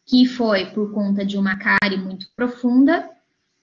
[0.06, 3.10] que foi por conta de uma cárie muito profunda,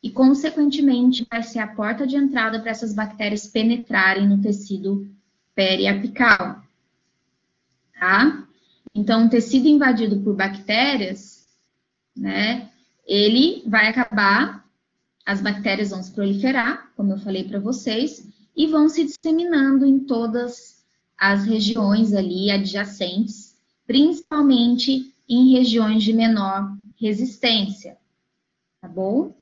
[0.02, 5.10] e, consequentemente, vai ser a porta de entrada para essas bactérias penetrarem no tecido
[5.54, 6.62] periapical,
[7.98, 8.46] tá?
[8.94, 11.48] Então, tecido invadido por bactérias,
[12.16, 12.70] né,
[13.06, 14.64] ele vai acabar,
[15.24, 19.98] as bactérias vão se proliferar, como eu falei para vocês, e vão se disseminando em
[19.98, 20.75] todas
[21.18, 27.96] as regiões ali adjacentes, principalmente em regiões de menor resistência,
[28.80, 29.34] tá bom?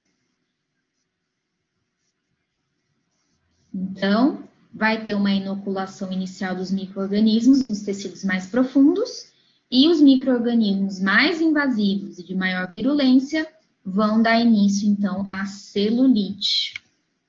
[3.73, 9.33] Então, vai ter uma inoculação inicial dos micro-organismos nos tecidos mais profundos,
[9.71, 13.49] e os micro-organismos mais invasivos e de maior virulência
[13.85, 16.75] vão dar início, então, à celulite.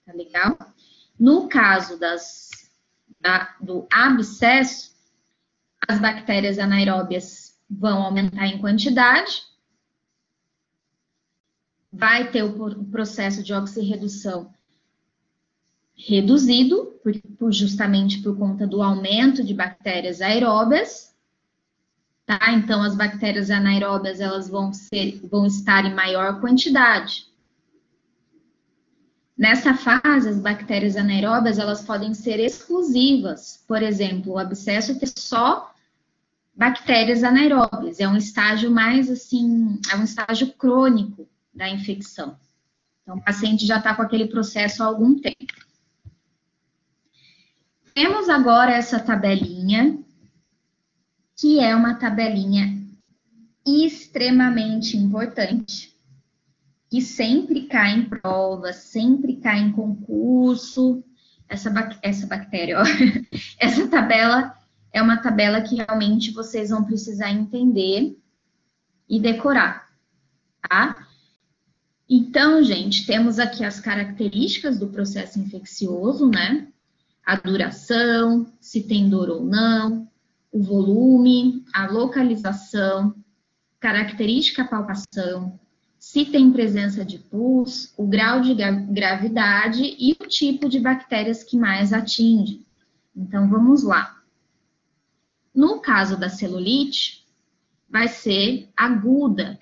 [0.06, 0.58] Tá legal?
[1.20, 2.45] No caso das,
[3.26, 4.94] da, do abscesso,
[5.88, 9.42] as bactérias anaeróbias vão aumentar em quantidade,
[11.92, 14.54] vai ter o processo de oxirredução
[15.98, 21.16] reduzido, por, por, justamente por conta do aumento de bactérias aeróbias,
[22.28, 22.52] tá?
[22.52, 27.28] Então, as bactérias anaeróbias, elas vão, ser, vão estar em maior quantidade.
[29.38, 33.64] Nessa fase, as bactérias anaeróbias, elas podem ser exclusivas.
[33.68, 35.74] Por exemplo, o abscesso ter só
[36.56, 38.00] bactérias anaeróbias.
[38.00, 42.38] É um estágio mais, assim, é um estágio crônico da infecção.
[43.04, 45.54] Então, o paciente já está com aquele processo há algum tempo.
[47.94, 49.98] Temos agora essa tabelinha,
[51.36, 52.82] que é uma tabelinha
[53.66, 55.95] extremamente importante
[56.90, 61.04] que sempre cai em prova, sempre cai em concurso.
[61.48, 61.72] Essa,
[62.02, 62.84] essa bactéria, ó,
[63.60, 64.56] essa tabela
[64.92, 68.18] é uma tabela que realmente vocês vão precisar entender
[69.08, 69.90] e decorar,
[70.68, 71.06] tá?
[72.10, 76.68] Então, gente, temos aqui as características do processo infeccioso, né?
[77.26, 80.08] A duração, se tem dor ou não,
[80.52, 83.16] o volume, a localização,
[83.80, 85.60] característica palpação,
[86.06, 91.58] se tem presença de pus, o grau de gravidade e o tipo de bactérias que
[91.58, 92.64] mais atinge.
[93.16, 94.22] Então, vamos lá.
[95.54, 97.26] No caso da celulite,
[97.90, 99.60] vai ser aguda,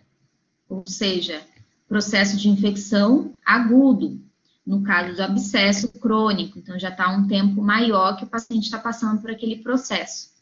[0.68, 1.42] ou seja,
[1.88, 4.22] processo de infecção agudo.
[4.68, 8.78] No caso do abscesso crônico, então já está um tempo maior que o paciente está
[8.78, 10.33] passando por aquele processo.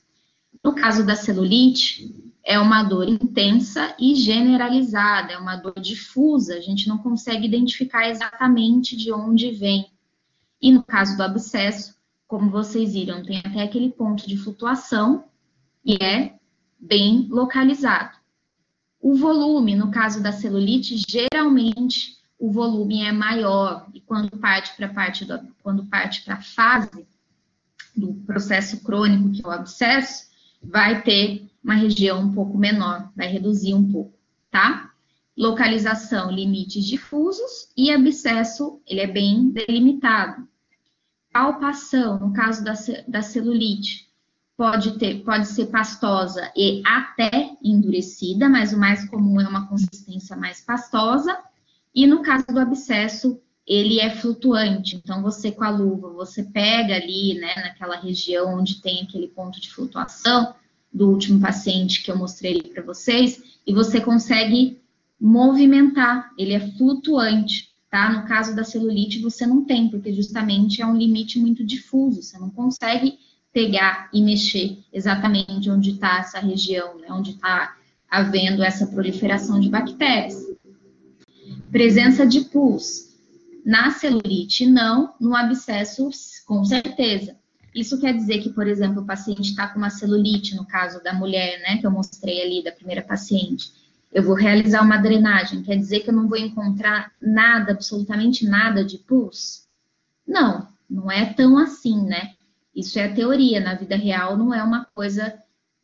[0.63, 6.61] No caso da celulite, é uma dor intensa e generalizada, é uma dor difusa, a
[6.61, 9.91] gente não consegue identificar exatamente de onde vem.
[10.61, 11.95] E no caso do abscesso,
[12.27, 15.25] como vocês viram, tem até aquele ponto de flutuação
[15.83, 16.35] e é
[16.79, 18.17] bem localizado.
[18.99, 24.87] O volume, no caso da celulite, geralmente o volume é maior e quando parte para
[24.89, 27.07] parte do, quando parte para a fase
[27.95, 30.30] do processo crônico que é o abscesso,
[30.61, 34.13] vai ter uma região um pouco menor, vai reduzir um pouco,
[34.49, 34.91] tá?
[35.37, 40.47] Localização, limites difusos e abscesso, ele é bem delimitado.
[41.31, 42.73] Palpação, no caso da,
[43.07, 44.11] da celulite,
[44.57, 50.35] pode, ter, pode ser pastosa e até endurecida, mas o mais comum é uma consistência
[50.35, 51.37] mais pastosa.
[51.95, 54.95] E no caso do abscesso, ele é flutuante.
[54.95, 59.59] Então, você com a luva, você pega ali, né, naquela região onde tem aquele ponto
[59.59, 60.53] de flutuação,
[60.93, 64.81] do último paciente que eu mostrei para vocês, e você consegue
[65.19, 68.11] movimentar, ele é flutuante, tá?
[68.11, 72.37] No caso da celulite, você não tem, porque justamente é um limite muito difuso, você
[72.37, 73.19] não consegue
[73.53, 77.07] pegar e mexer exatamente onde está essa região, né?
[77.11, 77.75] onde está
[78.09, 80.35] havendo essa proliferação de bactérias.
[81.71, 83.10] Presença de pus.
[83.65, 86.09] Na celulite, não, no abscesso,
[86.45, 87.35] com certeza.
[87.73, 91.13] Isso quer dizer que, por exemplo, o paciente está com uma celulite, no caso da
[91.13, 93.71] mulher, né, que eu mostrei ali, da primeira paciente.
[94.11, 98.83] Eu vou realizar uma drenagem, quer dizer que eu não vou encontrar nada, absolutamente nada
[98.83, 99.67] de pus?
[100.27, 102.33] Não, não é tão assim, né?
[102.75, 105.41] Isso é a teoria, na vida real não é uma coisa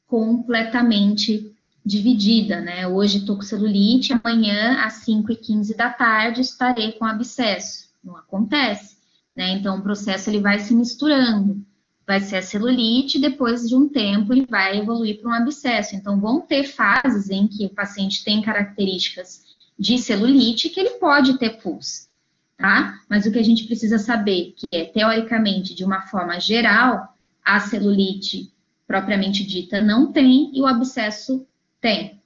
[0.07, 1.56] completamente
[1.87, 2.87] dividida, né?
[2.87, 7.89] Hoje estou com celulite, amanhã às 5 e 15 da tarde estarei com abscesso.
[8.03, 8.97] Não acontece,
[9.35, 9.51] né?
[9.51, 11.65] Então o processo ele vai se misturando
[12.07, 15.93] vai ser a celulite, depois de um tempo ele vai evoluir para um abscesso.
[15.93, 19.43] Então, vão ter fases em que o paciente tem características
[19.77, 22.07] de celulite que ele pode ter pus,
[22.57, 23.01] tá?
[23.09, 27.13] Mas o que a gente precisa saber que é, teoricamente, de uma forma geral,
[27.43, 28.53] a celulite
[28.87, 31.45] propriamente dita não tem e o abscesso
[31.79, 32.21] tem.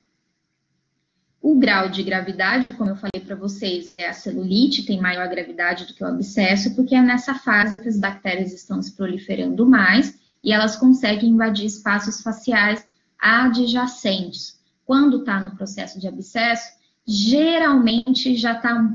[1.42, 5.86] O grau de gravidade, como eu falei para vocês, é a celulite, tem maior gravidade
[5.86, 10.20] do que o abscesso, porque é nessa fase que as bactérias estão se proliferando mais
[10.44, 12.86] e elas conseguem invadir espaços faciais
[13.20, 14.60] adjacentes.
[14.86, 16.74] Quando está no processo de abscesso,
[17.08, 18.88] geralmente já está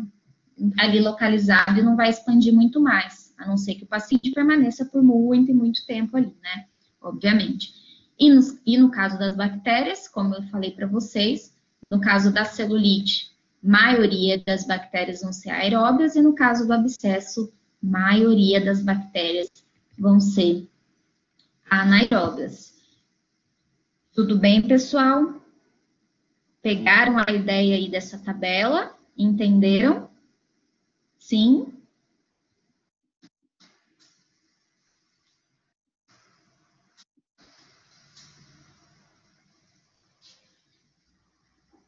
[0.78, 4.84] ali localizado e não vai expandir muito mais, a não ser que o paciente permaneça
[4.84, 6.66] por muito e muito tempo ali, né?
[7.00, 7.85] Obviamente.
[8.18, 11.54] E no, e no caso das bactérias, como eu falei para vocês,
[11.90, 13.30] no caso da celulite,
[13.62, 17.52] maioria das bactérias vão ser aeróbias, e no caso do abscesso,
[17.82, 19.50] maioria das bactérias
[19.98, 20.68] vão ser
[21.68, 22.74] anaeróbias.
[24.14, 25.42] Tudo bem, pessoal?
[26.62, 28.96] Pegaram a ideia aí dessa tabela?
[29.16, 30.08] Entenderam?
[31.18, 31.75] Sim?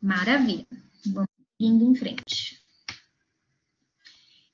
[0.09, 0.67] Maravilha.
[1.07, 1.29] Vamos
[1.61, 2.59] indo em frente.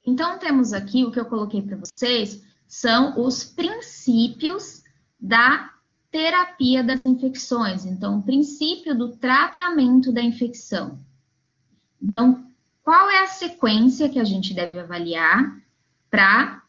[0.05, 4.83] Então, temos aqui o que eu coloquei para vocês, são os princípios
[5.19, 5.73] da
[6.11, 7.87] terapia das infecções.
[7.87, 10.99] Então, o princípio do tratamento da infecção.
[12.03, 12.51] Então,
[12.83, 15.57] qual é a sequência que a gente deve avaliar
[16.11, 16.65] para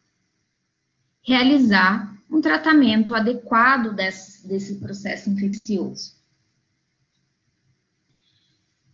[1.22, 6.15] realizar um tratamento adequado desse, desse processo infeccioso?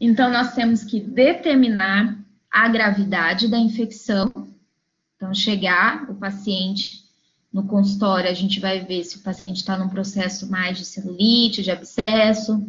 [0.04, 2.18] Então, nós temos que determinar
[2.50, 4.32] a gravidade da infecção.
[5.14, 7.04] Então, chegar o paciente
[7.52, 11.62] no consultório, a gente vai ver se o paciente está num processo mais de celulite,
[11.62, 12.66] de abscesso,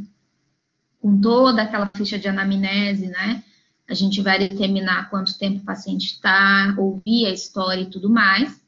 [1.01, 3.43] com toda aquela ficha de anamnese, né?
[3.89, 8.61] A gente vai determinar quanto tempo o paciente está, ouvir a história e tudo mais.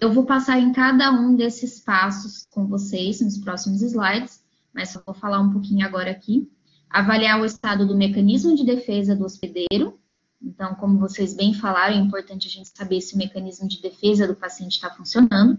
[0.00, 4.40] Eu vou passar em cada um desses passos com vocês nos próximos slides,
[4.72, 6.48] mas só vou falar um pouquinho agora aqui
[6.88, 9.98] avaliar o estado do mecanismo de defesa do hospedeiro.
[10.42, 14.26] Então, como vocês bem falaram, é importante a gente saber se o mecanismo de defesa
[14.26, 15.58] do paciente está funcionando.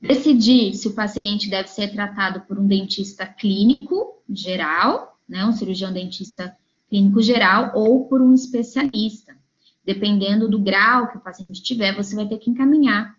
[0.00, 5.92] Decidir se o paciente deve ser tratado por um dentista clínico geral, né, um cirurgião
[5.92, 6.56] dentista
[6.88, 9.36] clínico geral, ou por um especialista.
[9.84, 13.14] Dependendo do grau que o paciente tiver, você vai ter que encaminhar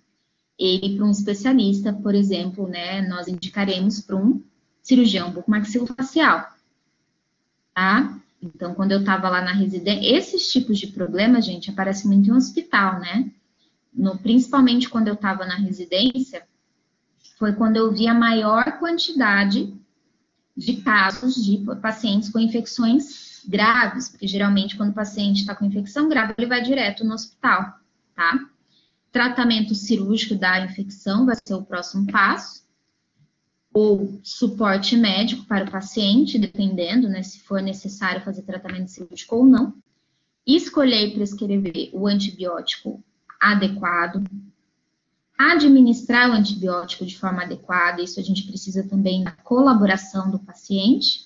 [0.57, 4.41] ele para um especialista, por exemplo, né, nós indicaremos para um
[4.81, 6.54] cirurgião bucomaxilofacial
[7.75, 8.17] tá?
[8.41, 12.33] Então, quando eu estava lá na residência, esses tipos de problemas, gente, aparecem muito em
[12.33, 13.31] um hospital, né?
[13.93, 16.43] No, principalmente quando eu estava na residência,
[17.37, 19.73] foi quando eu vi a maior quantidade
[20.55, 26.07] de casos de pacientes com infecções graves, porque geralmente quando o paciente está com infecção
[26.07, 27.79] grave, ele vai direto no hospital,
[28.15, 28.39] tá?
[29.11, 32.64] Tratamento cirúrgico da infecção vai ser o próximo passo
[33.75, 39.45] ou suporte médico para o paciente, dependendo, né, se for necessário fazer tratamento cirúrgico ou
[39.45, 39.73] não.
[40.47, 43.03] Escolher e prescrever o antibiótico
[43.37, 44.23] adequado.
[45.37, 51.25] Administrar o antibiótico de forma adequada, isso a gente precisa também da colaboração do paciente.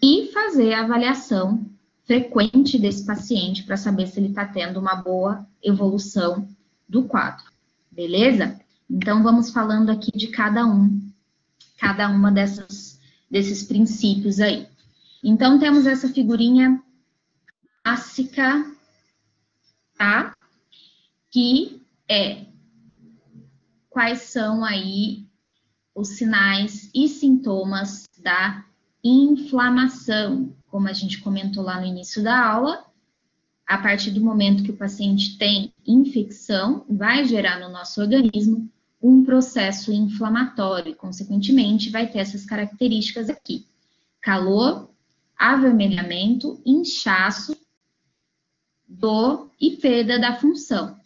[0.00, 1.66] E fazer a avaliação
[2.04, 6.46] frequente desse paciente para saber se ele está tendo uma boa evolução
[6.88, 7.46] do quadro.
[7.90, 8.60] Beleza?
[8.88, 11.12] Então, vamos falando aqui de cada um
[11.84, 12.98] cada uma dessas,
[13.30, 14.66] desses princípios aí.
[15.22, 16.82] Então, temos essa figurinha
[17.82, 18.64] clássica,
[19.98, 20.34] tá?
[21.30, 22.46] Que é
[23.90, 25.26] quais são aí
[25.94, 28.64] os sinais e sintomas da
[29.04, 32.82] inflamação, como a gente comentou lá no início da aula,
[33.66, 38.70] a partir do momento que o paciente tem infecção, vai gerar no nosso organismo
[39.04, 43.66] um processo inflamatório, e, consequentemente, vai ter essas características aqui:
[44.22, 44.88] calor,
[45.36, 47.54] avermelhamento, inchaço,
[48.88, 50.96] dor e perda da função.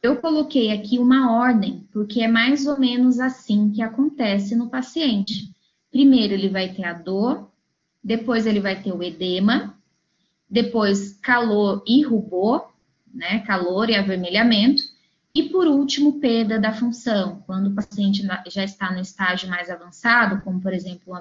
[0.00, 5.50] Eu coloquei aqui uma ordem, porque é mais ou menos assim que acontece no paciente.
[5.90, 7.50] Primeiro ele vai ter a dor,
[8.04, 9.76] depois ele vai ter o edema,
[10.48, 12.70] depois calor e rubor,
[13.12, 13.40] né?
[13.40, 14.82] Calor e avermelhamento,
[15.36, 20.40] e por último, perda da função, quando o paciente já está no estágio mais avançado,
[20.40, 21.14] como por exemplo,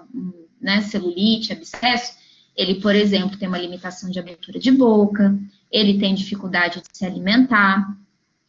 [0.61, 2.17] né, celulite, abscesso,
[2.55, 5.37] ele, por exemplo, tem uma limitação de abertura de boca,
[5.69, 7.93] ele tem dificuldade de se alimentar,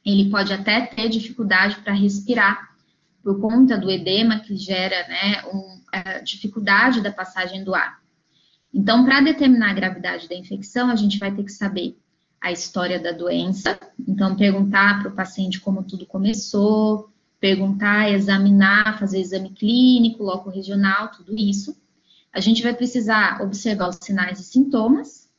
[0.05, 2.77] ele pode até ter dificuldade para respirar,
[3.21, 8.01] por conta do edema que gera né, um, a dificuldade da passagem do ar.
[8.73, 11.99] Então, para determinar a gravidade da infecção, a gente vai ter que saber
[12.41, 13.79] a história da doença.
[14.07, 17.11] Então, perguntar para o paciente como tudo começou,
[17.41, 21.77] perguntar, examinar, fazer exame clínico, loco regional, tudo isso.
[22.33, 25.31] A gente vai precisar observar os sinais e sintomas,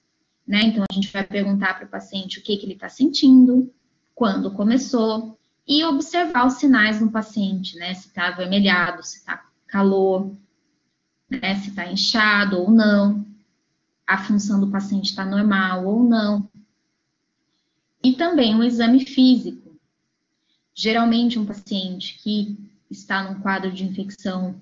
[0.48, 0.62] né?
[0.64, 3.72] Então, a gente vai perguntar para o paciente o que, que ele está sentindo,
[4.16, 5.38] quando começou,
[5.68, 7.93] e observar os sinais no paciente, né?
[7.93, 10.32] Se está avermelhado, se está calor,
[11.30, 11.56] né?
[11.56, 13.26] Se está inchado ou não,
[14.08, 16.50] a função do paciente está normal ou não.
[18.04, 19.78] E também o exame físico.
[20.74, 22.58] Geralmente, um paciente que
[22.89, 24.62] está num quadro de infecção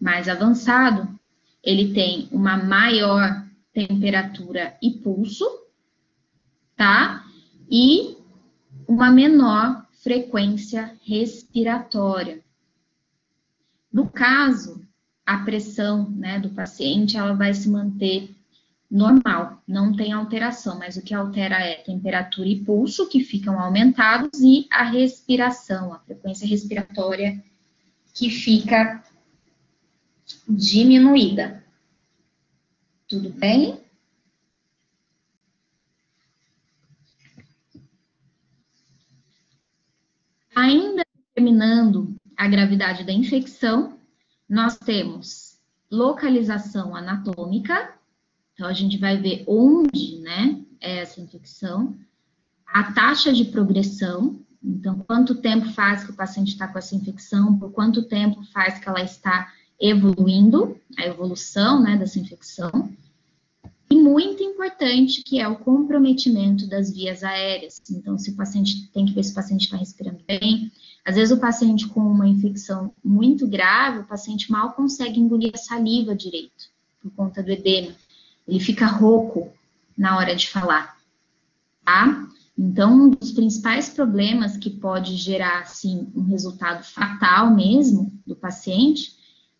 [0.00, 1.18] mais avançado,
[1.62, 5.44] ele tem uma maior temperatura e pulso,
[6.76, 7.24] tá?
[7.70, 8.16] E
[8.86, 12.42] uma menor frequência respiratória.
[13.92, 14.86] No caso,
[15.24, 18.34] a pressão né, do paciente ela vai se manter
[18.92, 24.38] normal, não tem alteração, mas o que altera é temperatura e pulso, que ficam aumentados,
[24.40, 27.42] e a respiração, a frequência respiratória,
[28.12, 29.02] que fica
[30.46, 31.64] diminuída.
[33.08, 33.80] Tudo bem?
[40.54, 41.02] Ainda
[41.34, 43.98] determinando a gravidade da infecção,
[44.46, 45.58] nós temos
[45.90, 48.01] localização anatômica,
[48.54, 51.96] então a gente vai ver onde, né, é essa infecção,
[52.66, 57.58] a taxa de progressão, então quanto tempo faz que o paciente está com essa infecção,
[57.58, 62.90] por quanto tempo faz que ela está evoluindo, a evolução, né, dessa infecção,
[63.90, 67.82] e muito importante que é o comprometimento das vias aéreas.
[67.90, 70.72] Então, se o paciente tem que ver se o paciente está respirando bem.
[71.04, 75.58] Às vezes o paciente com uma infecção muito grave, o paciente mal consegue engolir a
[75.58, 76.70] saliva direito,
[77.02, 77.94] por conta do edema.
[78.46, 79.52] Ele fica rouco
[79.96, 80.96] na hora de falar,
[81.84, 82.26] tá?
[82.56, 89.12] Então, um dos principais problemas que pode gerar, assim, um resultado fatal mesmo do paciente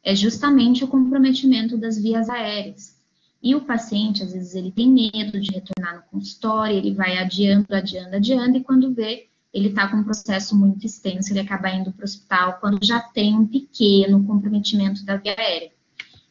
[0.05, 3.01] é justamente o comprometimento das vias aéreas.
[3.43, 7.67] E o paciente, às vezes, ele tem medo de retornar no consultório, ele vai adiando,
[7.75, 11.93] adiando, adiando, e quando vê, ele está com um processo muito extenso, ele acaba indo
[11.93, 15.73] para o hospital quando já tem um pequeno comprometimento da via aérea.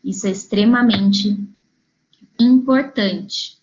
[0.04, 1.38] Isso é extremamente
[2.44, 3.58] importante.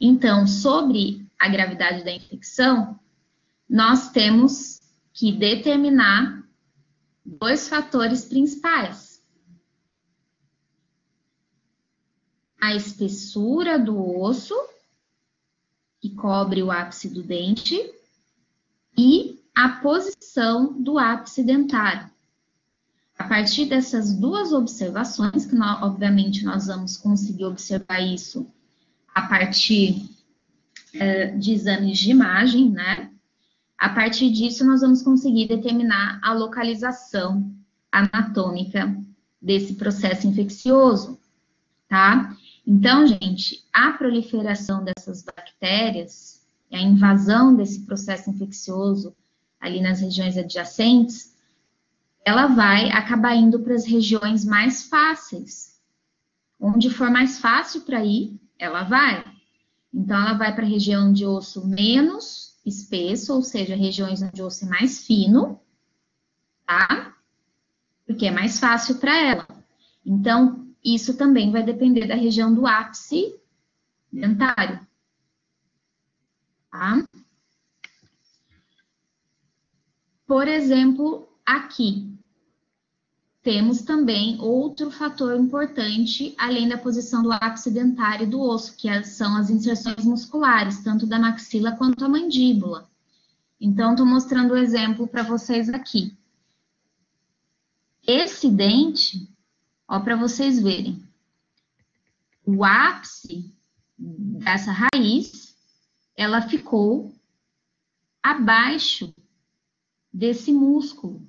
[0.00, 2.98] Então, sobre a gravidade da infecção,
[3.68, 4.80] nós temos
[5.12, 6.44] que determinar
[7.24, 9.06] dois fatores principais.
[12.66, 14.54] a espessura do osso,
[16.00, 17.78] que cobre o ápice do dente,
[18.98, 22.10] e a posição do ápice dentário.
[23.18, 28.46] A partir dessas duas observações, que nós, obviamente nós vamos conseguir observar isso
[29.14, 30.10] a partir
[30.94, 33.10] é, de exames de imagem, né?
[33.78, 37.54] A partir disso, nós vamos conseguir determinar a localização
[37.90, 38.96] anatômica
[39.40, 41.18] desse processo infeccioso,
[41.88, 42.34] tá?
[42.66, 46.42] Então, gente, a proliferação dessas bactérias,
[46.72, 49.14] a invasão desse processo infeccioso
[49.60, 51.35] ali nas regiões adjacentes,
[52.26, 55.80] ela vai acabar indo para as regiões mais fáceis.
[56.58, 59.24] Onde for mais fácil para ir, ela vai.
[59.94, 64.46] Então, ela vai para a região de osso menos espesso, ou seja, regiões onde o
[64.46, 65.60] osso é mais fino,
[66.66, 67.16] tá?
[68.04, 69.46] Porque é mais fácil para ela.
[70.04, 73.40] Então, isso também vai depender da região do ápice
[74.12, 74.84] dentário.
[76.72, 77.06] Tá?
[80.26, 82.12] Por exemplo, aqui
[83.42, 89.04] temos também outro fator importante, além da posição do ápice dentário do osso, que é,
[89.04, 92.90] são as inserções musculares, tanto da maxila quanto a mandíbula.
[93.60, 96.12] Então, estou mostrando o exemplo para vocês aqui.
[98.04, 99.28] Esse dente,
[99.88, 101.02] Ó, para vocês verem.
[102.44, 103.54] O ápice
[103.96, 105.56] dessa raiz,
[106.16, 107.14] ela ficou
[108.22, 109.14] abaixo
[110.12, 111.26] desse músculo,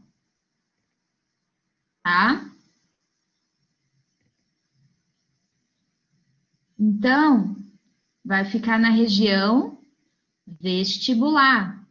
[2.08, 2.50] tá?
[6.80, 7.54] Então,
[8.24, 9.78] vai ficar na região
[10.46, 11.86] vestibular.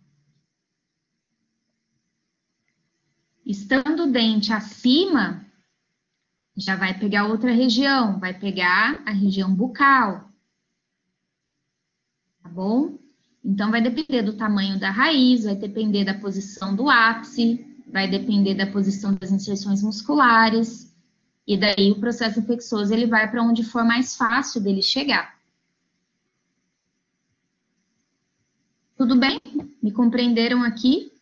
[3.45, 5.45] Estando o dente acima
[6.57, 10.33] já vai pegar outra região, vai pegar a região bucal.
[12.43, 12.99] Tá bom?
[13.45, 18.55] Então, vai depender do tamanho da raiz, vai depender da posição do ápice, vai depender
[18.55, 20.95] da posição das inserções musculares,
[21.47, 25.37] e daí o processo infeccioso ele vai para onde for mais fácil dele chegar.
[28.97, 29.41] Tudo bem?
[29.83, 31.13] Me compreenderam aqui?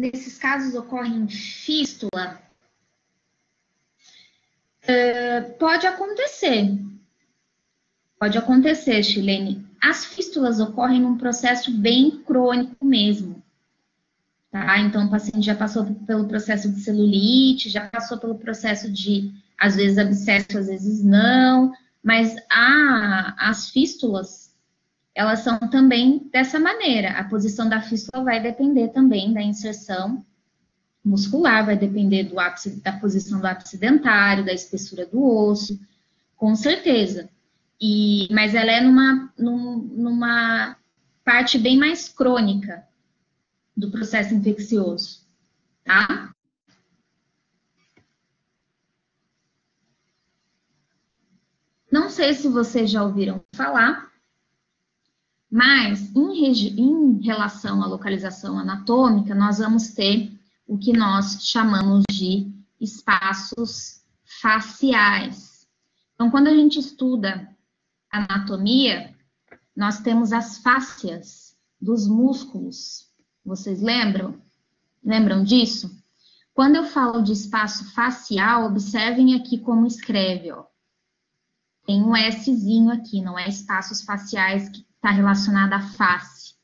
[0.00, 2.40] nesses casos ocorrem fístula,
[4.84, 6.70] uh, pode acontecer,
[8.20, 9.66] Pode acontecer, Chilene.
[9.80, 13.42] As fístulas ocorrem num processo bem crônico mesmo.
[14.50, 14.78] Tá?
[14.78, 19.74] Então, o paciente já passou pelo processo de celulite, já passou pelo processo de, às
[19.74, 24.54] vezes, abscesso, às vezes não, mas a, as fístulas,
[25.14, 27.12] elas são também dessa maneira.
[27.12, 30.22] A posição da fístula vai depender também da inserção
[31.02, 35.80] muscular, vai depender do ápice, da posição do ápice dentário, da espessura do osso,
[36.36, 37.30] com certeza.
[37.80, 40.76] E, mas ela é numa, numa
[41.24, 42.86] parte bem mais crônica
[43.76, 45.26] do processo infeccioso,
[45.84, 46.34] tá?
[51.90, 54.12] Não sei se vocês já ouviram falar,
[55.50, 60.32] mas em, em, relação à localização anatômica, nós vamos ter
[60.66, 62.48] o que nós chamamos de
[62.80, 64.04] espaços
[64.40, 65.66] faciais.
[66.14, 67.48] Então, quando a gente estuda
[68.10, 69.14] anatomia,
[69.76, 73.08] nós temos as fáscias dos músculos.
[73.44, 74.40] Vocês lembram?
[75.02, 75.90] Lembram disso?
[76.52, 80.64] Quando eu falo de espaço facial, observem aqui como escreve, ó.
[81.86, 86.54] Tem um Szinho aqui, não é espaços faciais que está relacionado à face.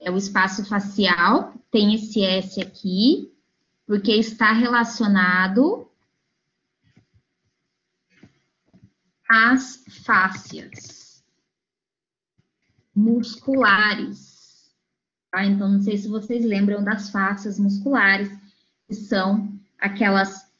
[0.00, 3.30] É o espaço facial, tem esse S aqui,
[3.86, 5.87] porque está relacionado
[9.28, 11.22] às fáscias
[12.94, 14.72] musculares.
[15.30, 15.44] Tá?
[15.44, 18.30] Então, não sei se vocês lembram das fáscias musculares,
[18.86, 20.50] que são aquelas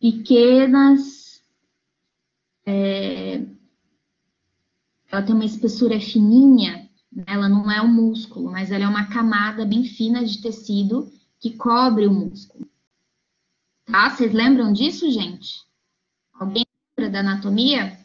[0.00, 1.26] pequenas
[2.66, 3.46] é,
[5.10, 7.24] ela tem uma espessura fininha, né?
[7.26, 11.56] ela não é um músculo, mas ela é uma camada bem fina de tecido que
[11.56, 12.68] cobre o músculo.
[13.84, 14.10] Tá?
[14.10, 15.65] Vocês lembram disso, gente?
[16.98, 17.98] Lembra da anatomia?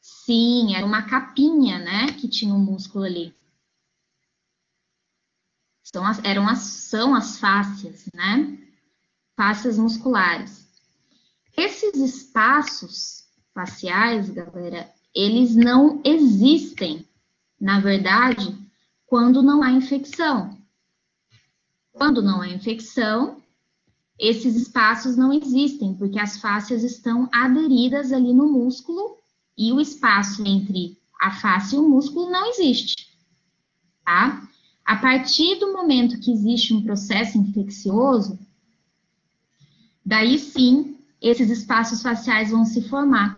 [0.00, 3.32] Sim, era uma capinha, né, que tinha um músculo ali.
[5.84, 8.58] São as, eram as, são as fáscias, né?
[9.36, 10.68] Fáscias musculares.
[11.56, 17.08] Esses espaços faciais, galera, eles não existem,
[17.60, 18.56] na verdade,
[19.06, 20.58] quando não há infecção.
[21.92, 23.37] Quando não há infecção,
[24.18, 29.16] esses espaços não existem, porque as fáscias estão aderidas ali no músculo
[29.56, 33.08] e o espaço entre a face e o músculo não existe,
[34.04, 34.48] tá?
[34.84, 38.38] A partir do momento que existe um processo infeccioso,
[40.04, 43.36] daí sim esses espaços faciais vão se formar.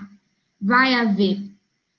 [0.61, 1.43] Vai haver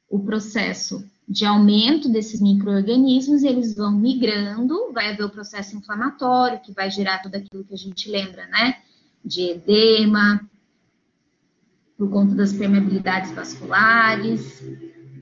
[0.07, 6.73] o processo de aumento desses micro-organismos, eles vão migrando, vai haver o processo inflamatório, que
[6.73, 8.79] vai gerar tudo aquilo que a gente lembra, né?
[9.23, 10.41] De edema,
[11.97, 14.61] por conta das permeabilidades vasculares,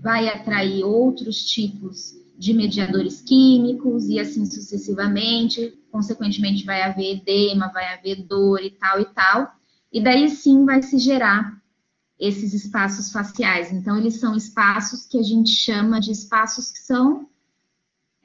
[0.01, 5.77] vai atrair outros tipos de mediadores químicos e assim sucessivamente.
[5.91, 9.47] Consequentemente, vai haver edema, vai haver dor e tal e tal.
[9.93, 11.58] E daí sim vai se gerar
[12.19, 13.71] esses espaços faciais.
[13.71, 17.29] Então, eles são espaços que a gente chama de espaços que são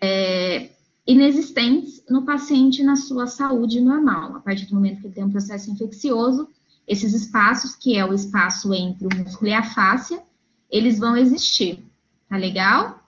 [0.00, 0.70] é,
[1.06, 4.36] inexistentes no paciente na sua saúde normal.
[4.36, 6.48] A partir do momento que ele tem um processo infeccioso,
[6.88, 10.20] esses espaços, que é o espaço entre o músculo e a fáscia,
[10.68, 11.84] eles vão existir.
[12.28, 13.00] Tá legal?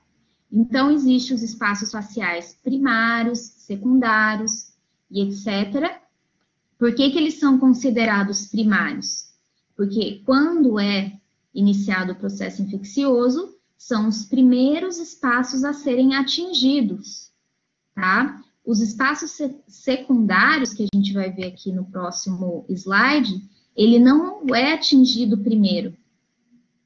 [0.53, 4.73] Então, existem os espaços faciais primários, secundários
[5.11, 6.01] e etc.
[6.79, 9.26] Por que, que eles são considerados primários?
[9.77, 11.13] Porque quando é
[11.55, 17.31] iniciado o processo infeccioso, são os primeiros espaços a serem atingidos,
[17.95, 18.41] tá?
[18.65, 23.41] Os espaços secundários, que a gente vai ver aqui no próximo slide,
[23.77, 25.95] ele não é atingido primeiro.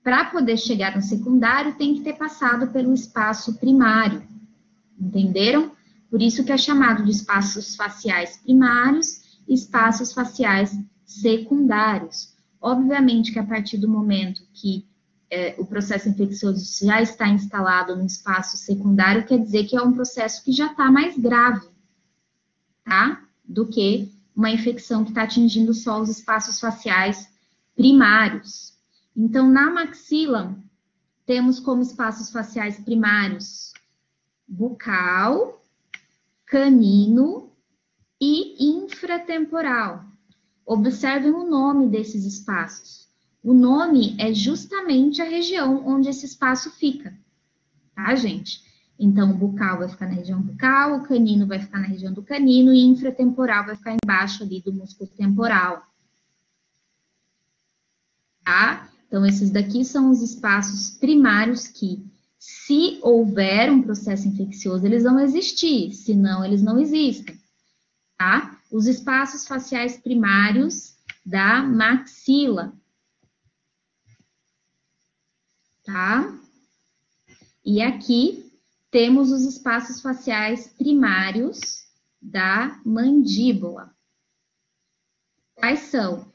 [0.03, 4.23] Para poder chegar no secundário, tem que ter passado pelo espaço primário,
[4.99, 5.73] entenderam?
[6.11, 12.30] Por isso que é chamado de espaços faciais primários espaços faciais secundários.
[12.61, 14.87] Obviamente que a partir do momento que
[15.31, 19.93] é, o processo infeccioso já está instalado no espaço secundário, quer dizer que é um
[19.93, 21.69] processo que já está mais grave,
[22.85, 23.23] tá?
[23.45, 27.29] Do que uma infecção que está atingindo só os espaços faciais
[27.77, 28.75] primários.
[29.17, 30.57] Então, na maxila,
[31.25, 33.73] temos como espaços faciais primários
[34.49, 35.63] bucal,
[36.45, 37.53] canino
[38.21, 40.10] e infratemporal.
[40.71, 43.09] Observem o nome desses espaços.
[43.43, 47.13] O nome é justamente a região onde esse espaço fica,
[47.93, 48.63] tá, gente?
[48.97, 52.23] Então, o bucal vai ficar na região bucal, o canino vai ficar na região do
[52.23, 55.83] canino e infratemporal vai ficar embaixo ali do músculo temporal.
[58.45, 58.89] Tá?
[59.09, 62.01] Então, esses daqui são os espaços primários que,
[62.39, 67.37] se houver um processo infeccioso, eles vão existir, senão eles não existem,
[68.17, 68.60] tá?
[68.71, 70.97] Os espaços faciais primários
[71.27, 72.73] da maxila,
[75.85, 76.39] tá?
[77.65, 78.51] E aqui
[78.91, 81.87] temos os espaços faciais primários
[82.21, 83.95] da mandíbula.
[85.55, 86.33] Quais são?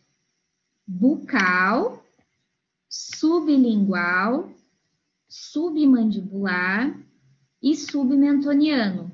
[0.87, 2.05] Bucal,
[2.87, 4.51] sublingual,
[5.27, 6.97] submandibular
[7.61, 9.11] e submentoniano.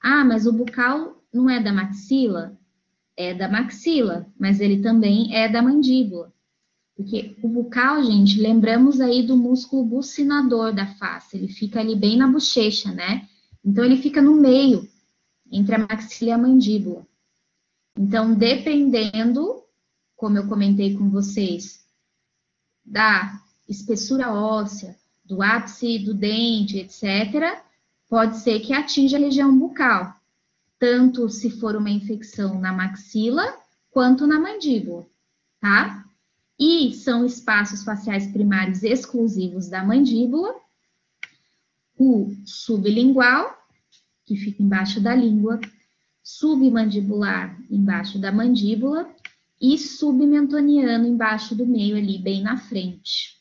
[0.00, 2.57] Ah, mas o bucal não é da maxila?
[3.20, 6.32] É da maxila, mas ele também é da mandíbula.
[6.96, 12.16] Porque o bucal, gente, lembramos aí do músculo bucinador da face, ele fica ali bem
[12.16, 13.28] na bochecha, né?
[13.64, 14.88] Então, ele fica no meio,
[15.50, 17.04] entre a maxila e a mandíbula.
[17.98, 19.64] Então, dependendo,
[20.14, 21.84] como eu comentei com vocês,
[22.84, 27.60] da espessura óssea, do ápice do dente, etc.,
[28.08, 30.14] pode ser que atinja a região bucal,
[30.78, 33.44] tanto se for uma infecção na maxila
[33.90, 35.06] quanto na mandíbula,
[35.60, 36.04] tá?
[36.58, 40.54] E são espaços faciais primários exclusivos da mandíbula,
[41.96, 43.56] o sublingual,
[44.24, 45.60] que fica embaixo da língua,
[46.22, 49.08] submandibular embaixo da mandíbula
[49.60, 53.36] e submentoniano embaixo do meio ali, bem na frente.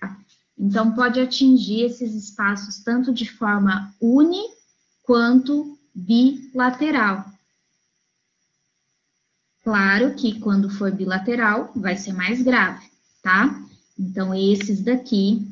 [0.00, 0.18] Tá?
[0.58, 4.42] Então, pode atingir esses espaços tanto de forma uni
[5.02, 7.24] quanto bilateral.
[9.62, 12.90] Claro que quando for bilateral, vai ser mais grave,
[13.22, 13.62] tá?
[13.98, 15.46] Então, esses daqui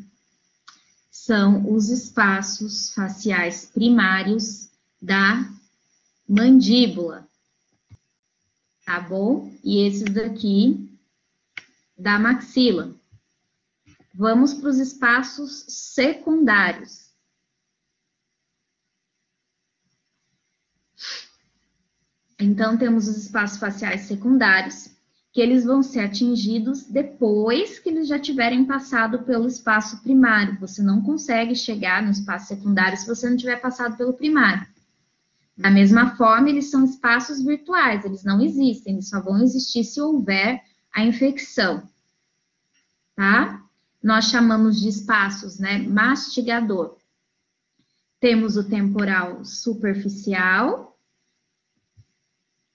[1.10, 4.68] são os espaços faciais primários
[5.00, 5.46] da
[6.26, 7.28] mandíbula,
[8.86, 9.52] tá bom?
[9.62, 10.88] E esses daqui
[11.96, 12.94] da maxila.
[14.14, 17.07] Vamos para os espaços secundários.
[22.38, 24.90] Então, temos os espaços faciais secundários,
[25.32, 30.58] que eles vão ser atingidos depois que eles já tiverem passado pelo espaço primário.
[30.60, 34.66] Você não consegue chegar no espaço secundário se você não tiver passado pelo primário.
[35.56, 40.00] Da mesma forma, eles são espaços virtuais, eles não existem, eles só vão existir se
[40.00, 40.62] houver
[40.94, 41.82] a infecção.
[43.16, 43.60] Tá?
[44.00, 46.96] Nós chamamos de espaços, né, mastigador.
[48.20, 50.87] Temos o temporal superficial,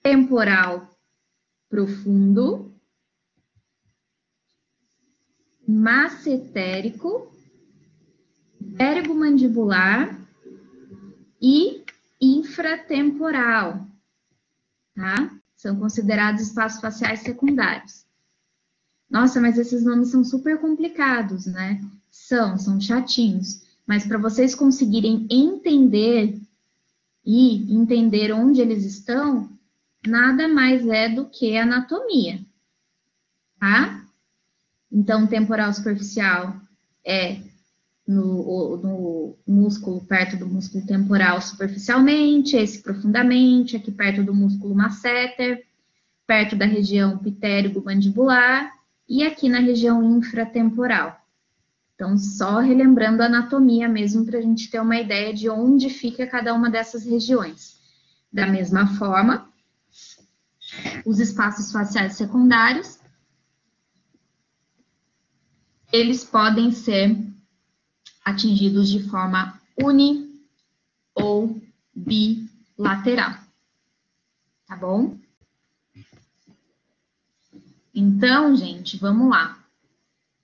[0.04, 0.86] temporal
[1.66, 2.70] profundo,
[5.66, 7.34] massetérico,
[9.14, 10.20] mandibular
[11.40, 11.82] e
[12.20, 13.86] infratemporal,
[14.94, 15.34] tá?
[15.56, 18.04] São considerados espaços faciais secundários.
[19.08, 21.80] Nossa, mas esses nomes são super complicados, né?
[22.10, 23.62] São, são chatinhos.
[23.86, 26.38] Mas para vocês conseguirem entender
[27.24, 29.54] e entender onde eles estão,
[30.06, 32.40] nada mais é do que anatomia,
[33.58, 34.04] tá?
[34.90, 36.54] Então, temporal superficial
[37.04, 37.38] é
[38.06, 45.64] no, no, músculo perto do músculo temporal superficialmente, esse profundamente, aqui perto do músculo masseter,
[46.26, 48.70] perto da região pitérigo-mandibular
[49.08, 51.20] e aqui na região infratemporal.
[51.94, 56.26] Então, só relembrando a anatomia mesmo para a gente ter uma ideia de onde fica
[56.26, 57.78] cada uma dessas regiões.
[58.32, 59.48] Da mesma forma,
[61.04, 62.98] os espaços faciais secundários,
[65.92, 67.16] eles podem ser
[68.24, 70.44] atingidos de forma uni
[71.14, 71.60] ou
[71.94, 73.38] bilateral.
[74.66, 75.18] Tá bom?
[77.94, 79.62] Então, gente, vamos lá.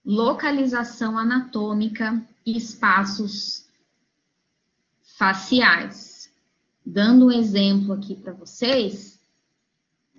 [0.05, 3.69] Localização anatômica e espaços
[5.03, 6.33] faciais.
[6.87, 9.20] Dando um exemplo aqui para vocês,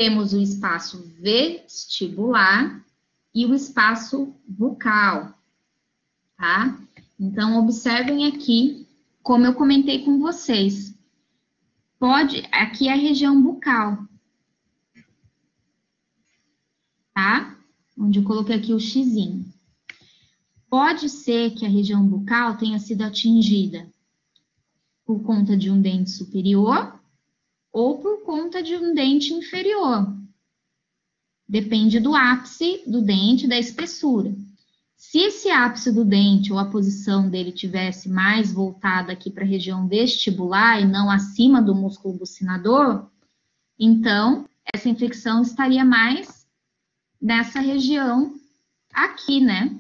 [0.02, 2.84] temos o espaço vestibular
[3.36, 5.32] e o espaço bucal,
[6.36, 6.76] tá?
[7.20, 8.88] Então, observem aqui,
[9.22, 10.98] como eu comentei com vocês.
[12.00, 14.08] Pode, aqui é a região bucal,
[17.14, 17.56] tá?
[17.96, 19.46] Onde eu coloquei aqui o xizinho.
[20.68, 23.88] Pode ser que a região bucal tenha sido atingida
[25.06, 27.00] por conta de um dente superior
[27.72, 30.14] ou por conta de um dente inferior.
[31.48, 34.34] Depende do ápice do dente, da espessura.
[34.96, 39.48] Se esse ápice do dente ou a posição dele tivesse mais voltada aqui para a
[39.48, 43.10] região vestibular e não acima do músculo bucinador,
[43.80, 46.48] então essa infecção estaria mais
[47.20, 48.36] nessa região
[48.94, 49.76] aqui, né?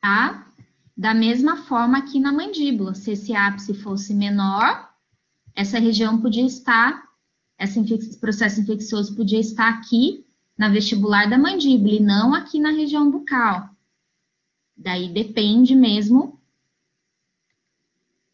[0.00, 0.47] Tá?
[0.98, 4.92] Da mesma forma aqui na mandíbula, se esse ápice fosse menor,
[5.54, 7.08] essa região podia estar,
[7.56, 10.26] esse processo infeccioso podia estar aqui
[10.58, 13.70] na vestibular da mandíbula e não aqui na região bucal.
[14.76, 16.40] Daí depende mesmo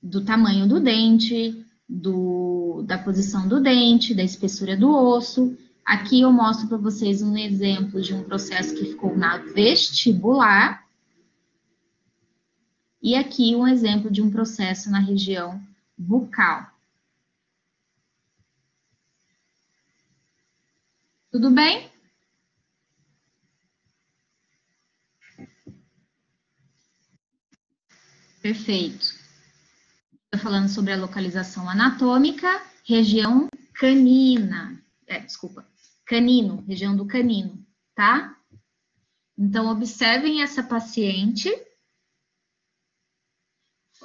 [0.03, 5.55] do tamanho do dente, do, da posição do dente, da espessura do osso.
[5.85, 10.84] Aqui eu mostro para vocês um exemplo de um processo que ficou na vestibular.
[13.05, 15.63] E aqui um exemplo de um processo na região
[15.95, 16.75] bucal.
[21.31, 21.91] Tudo bem?
[28.41, 29.05] Perfeito.
[29.05, 34.83] Estou falando sobre a localização anatômica, região canina.
[35.07, 35.69] É, desculpa,
[36.07, 37.63] canino, região do canino,
[37.95, 38.35] tá?
[39.37, 41.51] Então, observem essa paciente.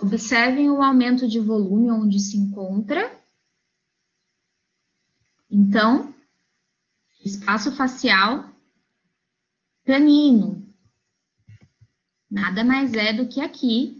[0.02, 3.20] Observem o aumento de volume onde se encontra.
[5.52, 6.14] Então,
[7.24, 8.50] espaço facial
[9.86, 10.64] canino.
[12.30, 14.00] Nada mais é do que aqui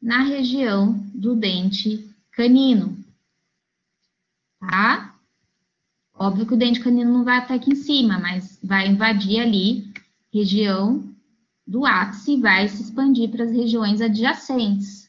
[0.00, 2.96] na região do dente canino,
[4.58, 5.14] tá?
[6.14, 9.92] Óbvio que o dente canino não vai até aqui em cima, mas vai invadir ali
[10.32, 11.04] região
[11.66, 15.07] do ápice e vai se expandir para as regiões adjacentes.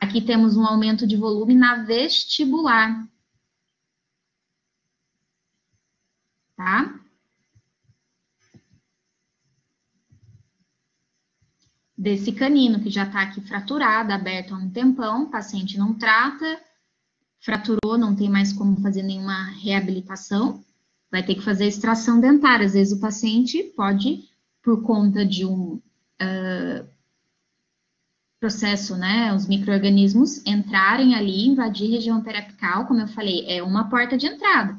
[0.00, 3.06] Aqui temos um aumento de volume na vestibular.
[6.56, 6.98] Tá?
[11.98, 16.60] desse canino que já está aqui fraturado, aberto há um tempão, o paciente não trata,
[17.40, 20.64] fraturou, não tem mais como fazer nenhuma reabilitação,
[21.10, 22.64] vai ter que fazer extração dentária.
[22.64, 24.28] Às vezes o paciente pode,
[24.62, 25.80] por conta de um
[26.22, 26.88] uh,
[28.40, 34.16] processo, né, os micro-organismos entrarem ali, invadir região periapical, como eu falei, é uma porta
[34.16, 34.78] de entrada.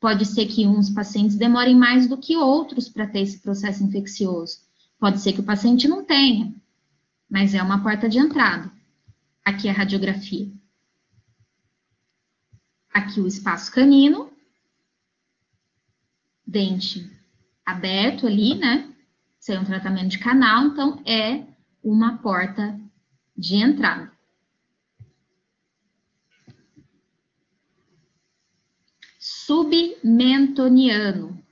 [0.00, 4.58] Pode ser que uns pacientes demorem mais do que outros para ter esse processo infeccioso.
[4.98, 6.54] Pode ser que o paciente não tenha,
[7.28, 8.70] mas é uma porta de entrada.
[9.44, 10.50] Aqui a radiografia.
[12.92, 14.30] Aqui o espaço canino.
[16.46, 17.10] Dente
[17.64, 18.92] aberto ali, né?
[19.40, 21.44] Sem um tratamento de canal, então é
[21.82, 22.78] uma porta
[23.36, 24.12] de entrada.
[29.18, 31.42] Submentoniano.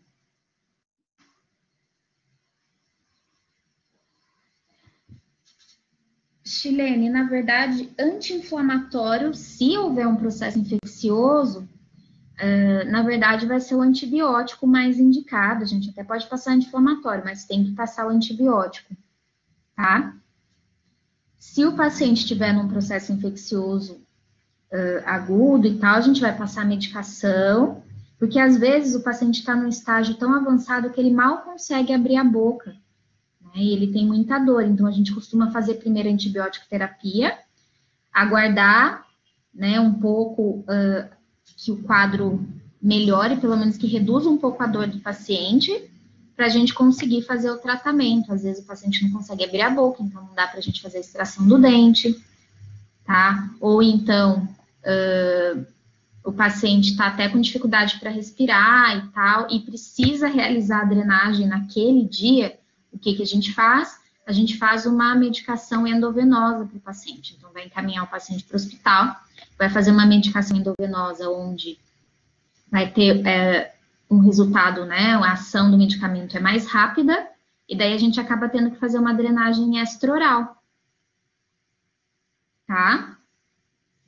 [6.44, 13.80] Chilene, na verdade, anti-inflamatório, se houver um processo infeccioso, uh, na verdade vai ser o
[13.80, 15.62] antibiótico mais indicado.
[15.62, 18.94] A gente até pode passar anti-inflamatório, mas tem que passar o antibiótico,
[19.74, 20.21] tá?
[21.44, 23.94] Se o paciente estiver num processo infeccioso
[24.72, 27.82] uh, agudo e tal, a gente vai passar medicação,
[28.16, 32.16] porque às vezes o paciente está num estágio tão avançado que ele mal consegue abrir
[32.16, 32.76] a boca
[33.54, 33.62] né?
[33.62, 37.38] E ele tem muita dor, então a gente costuma fazer primeiro antibiótico terapia,
[38.12, 39.06] aguardar,
[39.52, 41.08] né, um pouco uh,
[41.56, 42.46] que o quadro
[42.80, 45.90] melhore, pelo menos que reduza um pouco a dor do paciente,
[46.36, 48.32] para a gente conseguir fazer o tratamento.
[48.32, 50.80] Às vezes o paciente não consegue abrir a boca, então não dá para a gente
[50.80, 52.20] fazer a extração do dente,
[53.04, 53.50] tá?
[53.60, 54.48] Ou então
[54.84, 55.66] uh,
[56.24, 61.46] o paciente está até com dificuldade para respirar e tal, e precisa realizar a drenagem
[61.46, 62.58] naquele dia,
[62.92, 64.00] o que, que a gente faz?
[64.26, 67.34] A gente faz uma medicação endovenosa para o paciente.
[67.36, 69.16] Então, vai encaminhar o paciente para o hospital,
[69.58, 71.76] vai fazer uma medicação endovenosa onde
[72.70, 73.74] vai ter é,
[74.12, 75.14] um resultado, né?
[75.14, 77.28] A ação do medicamento é mais rápida,
[77.68, 80.62] e daí a gente acaba tendo que fazer uma drenagem extraoral.
[82.66, 83.16] Tá?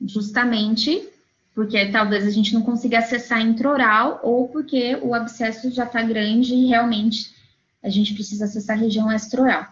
[0.01, 1.09] Justamente
[1.55, 6.53] porque talvez a gente não consiga acessar intraoral ou porque o abscesso já está grande
[6.53, 7.33] e realmente
[7.81, 9.65] a gente precisa acessar a região extraoral.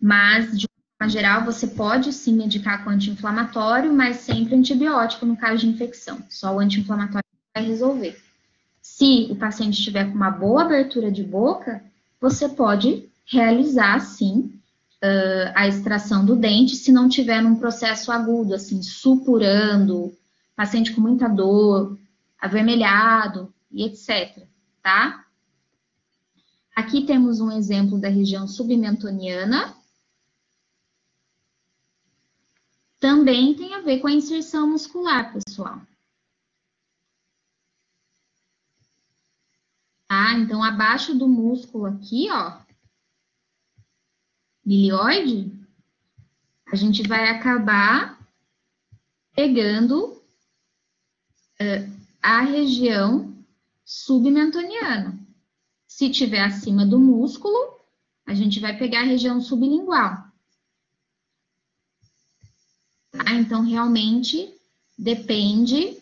[0.00, 0.66] Mas, de
[0.98, 6.22] forma geral, você pode sim medicar com anti-inflamatório, mas sempre antibiótico no caso de infecção.
[6.28, 7.24] Só o anti-inflamatório
[7.54, 8.20] vai resolver.
[8.84, 11.82] Se o paciente estiver com uma boa abertura de boca,
[12.20, 14.60] você pode realizar, sim,
[15.02, 20.14] uh, a extração do dente, se não tiver num processo agudo, assim, supurando,
[20.54, 21.98] paciente com muita dor,
[22.38, 24.46] avermelhado e etc,
[24.82, 25.24] tá?
[26.76, 29.74] Aqui temos um exemplo da região submentoniana.
[33.00, 35.80] Também tem a ver com a inserção muscular, pessoal.
[40.14, 40.34] Tá?
[40.34, 42.60] Então, abaixo do músculo aqui, ó,
[44.64, 45.52] milioide,
[46.72, 48.24] a gente vai acabar
[49.34, 53.36] pegando uh, a região
[53.84, 55.18] submentoniana.
[55.88, 57.80] Se tiver acima do músculo,
[58.24, 60.30] a gente vai pegar a região sublingual.
[63.10, 63.32] Tá?
[63.32, 64.56] Então, realmente,
[64.96, 66.00] depende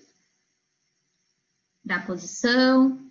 [1.82, 3.01] da posição,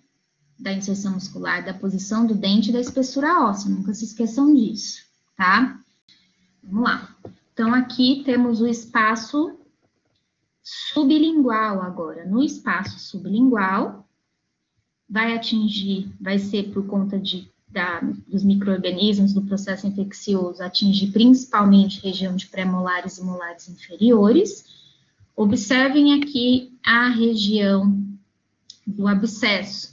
[0.62, 3.68] da inserção muscular, da posição do dente e da espessura óssea.
[3.68, 5.02] Nunca se esqueçam disso,
[5.36, 5.78] tá?
[6.62, 7.16] Vamos lá.
[7.52, 9.58] Então, aqui temos o espaço
[10.62, 12.24] sublingual agora.
[12.24, 14.08] No espaço sublingual,
[15.10, 22.00] vai atingir, vai ser por conta de, da, dos micro-organismos, do processo infeccioso, atingir principalmente
[22.00, 24.64] região de pré-molares e molares inferiores.
[25.34, 28.00] Observem aqui a região
[28.86, 29.91] do abscesso.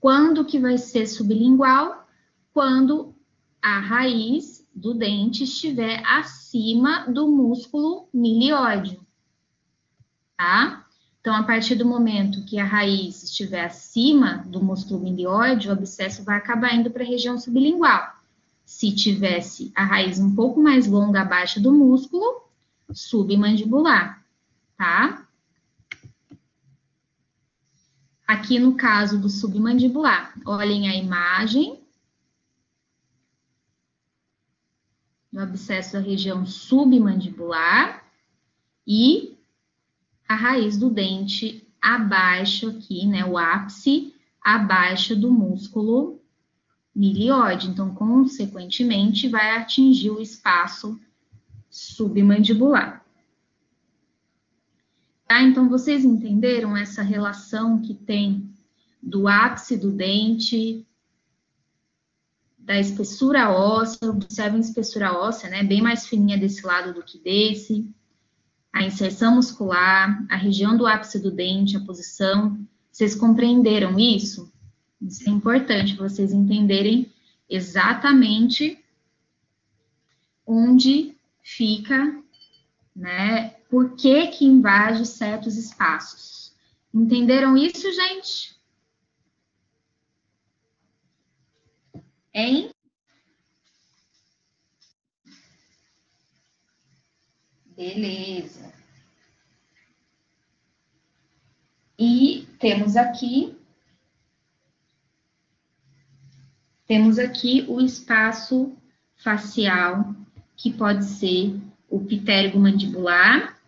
[0.00, 2.08] Quando que vai ser sublingual?
[2.52, 3.14] Quando
[3.60, 8.98] a raiz do dente estiver acima do músculo milióide,
[10.36, 10.86] tá?
[11.20, 16.24] Então, a partir do momento que a raiz estiver acima do músculo milióide, o abscesso
[16.24, 18.02] vai acabar indo para a região sublingual.
[18.64, 22.48] Se tivesse a raiz um pouco mais longa abaixo do músculo,
[22.90, 24.24] submandibular,
[24.78, 25.26] tá?
[28.30, 31.80] Aqui no caso do submandibular, olhem a imagem
[35.32, 38.04] do abscesso da região submandibular
[38.86, 39.36] e
[40.28, 46.22] a raiz do dente abaixo aqui, né, o ápice abaixo do músculo
[46.94, 47.66] milióide.
[47.66, 51.00] Então, consequentemente, vai atingir o espaço
[51.68, 52.99] submandibular.
[55.30, 55.40] Tá?
[55.42, 58.52] Então, vocês entenderam essa relação que tem
[59.00, 60.84] do ápice do dente,
[62.58, 67.16] da espessura óssea, observem a espessura óssea, né, bem mais fininha desse lado do que
[67.16, 67.88] desse,
[68.72, 72.58] a inserção muscular, a região do ápice do dente, a posição.
[72.90, 74.52] Vocês compreenderam isso?
[75.00, 77.08] Isso é importante vocês entenderem
[77.48, 78.84] exatamente
[80.44, 82.20] onde fica,
[82.96, 83.59] né?
[83.70, 86.52] Por que que invade certos espaços.
[86.92, 88.58] Entenderam isso, gente?
[92.34, 92.72] Hein?
[97.64, 98.72] Beleza.
[101.96, 103.56] E temos aqui
[106.90, 108.76] temos aqui o espaço
[109.14, 110.12] facial,
[110.56, 111.56] que pode ser
[111.88, 113.59] o pitérigo mandibular,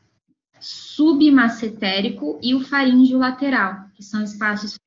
[0.63, 4.79] submacetérico e o faríngeo lateral, que são espaços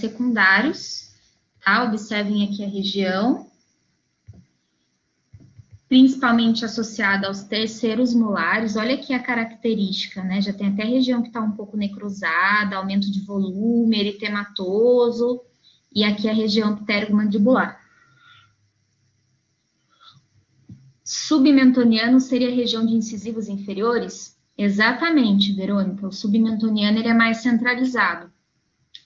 [0.00, 1.12] secundários,
[1.64, 1.84] tá?
[1.84, 3.48] Observem aqui a região
[5.88, 8.76] principalmente associada aos terceiros molares.
[8.76, 10.40] Olha aqui a característica, né?
[10.40, 15.40] Já tem até região que está um pouco necrosada, aumento de volume, eritematoso,
[15.94, 17.80] e aqui a região pteromandibular.
[21.02, 24.37] Submentoniano seria a região de incisivos inferiores?
[24.58, 26.08] Exatamente, Verônica.
[26.08, 28.32] O submentoniano ele é mais centralizado.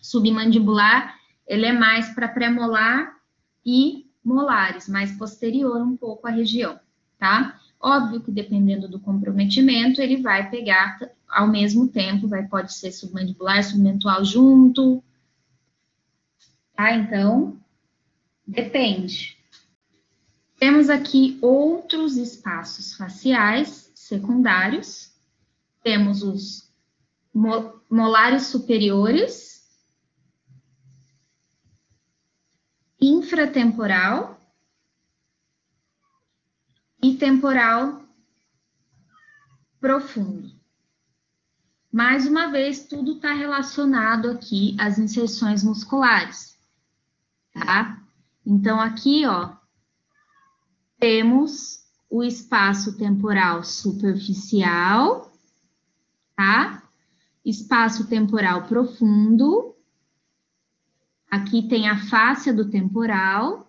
[0.00, 1.14] Submandibular
[1.46, 3.14] ele é mais para pré-molar
[3.64, 6.80] e molares, mais posterior um pouco à região,
[7.18, 7.60] tá?
[7.78, 10.98] Óbvio que dependendo do comprometimento, ele vai pegar
[11.28, 15.02] ao mesmo tempo, vai pode ser submandibular, submentual junto,
[16.74, 16.94] tá?
[16.94, 17.60] Então,
[18.46, 19.36] depende.
[20.58, 25.11] Temos aqui outros espaços faciais secundários.
[25.82, 26.72] Temos os
[27.90, 29.52] molares superiores,
[33.00, 34.40] infratemporal
[37.02, 38.02] e temporal
[39.80, 40.52] profundo.
[41.92, 46.56] Mais uma vez, tudo está relacionado aqui às inserções musculares,
[47.52, 48.00] tá?
[48.46, 49.54] Então, aqui, ó,
[50.98, 55.31] temos o espaço temporal superficial,
[56.36, 56.82] tá?
[57.44, 59.72] Espaço temporal profundo
[61.32, 63.66] Aqui tem a fáscia do temporal.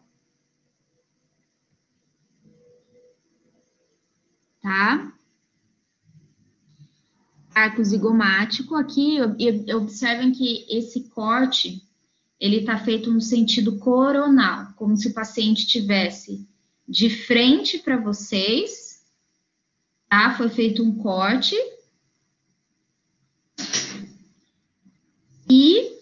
[4.62, 5.14] Tá?
[7.56, 8.76] Arco zigomático.
[8.76, 9.20] Aqui,
[9.74, 11.82] observem que esse corte,
[12.38, 16.46] ele está feito no sentido coronal, como se o paciente tivesse
[16.86, 19.06] de frente para vocês,
[20.10, 20.36] tá?
[20.36, 21.56] Foi feito um corte.
[25.50, 25.94] E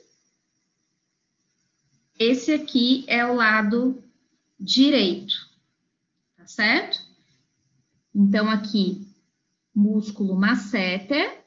[2.22, 4.04] esse aqui é o lado
[4.60, 5.34] direito,
[6.38, 7.00] tá certo?
[8.14, 9.08] Então, aqui,
[9.74, 11.44] músculo masseter,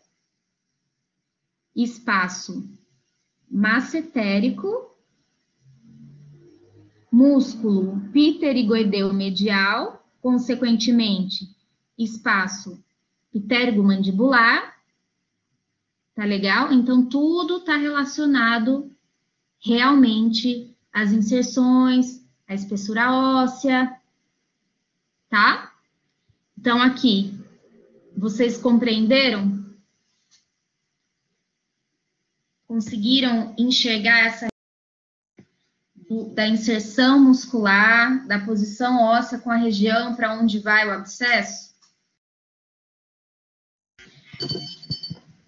[1.77, 2.68] espaço
[3.49, 4.97] massetérico,
[7.09, 11.55] músculo pterigoideu medial, consequentemente,
[11.97, 12.83] espaço
[13.33, 14.77] ptergomandibular,
[16.16, 16.72] tá legal?
[16.72, 18.93] Então, tudo está relacionado
[19.64, 23.98] realmente às inserções, à espessura óssea,
[25.30, 25.72] tá?
[26.58, 27.34] Então, aqui,
[28.16, 29.64] vocês compreenderam?
[32.68, 34.48] Conseguiram enxergar essa
[36.34, 41.74] da inserção muscular, da posição óssea com a região para onde vai o abscesso?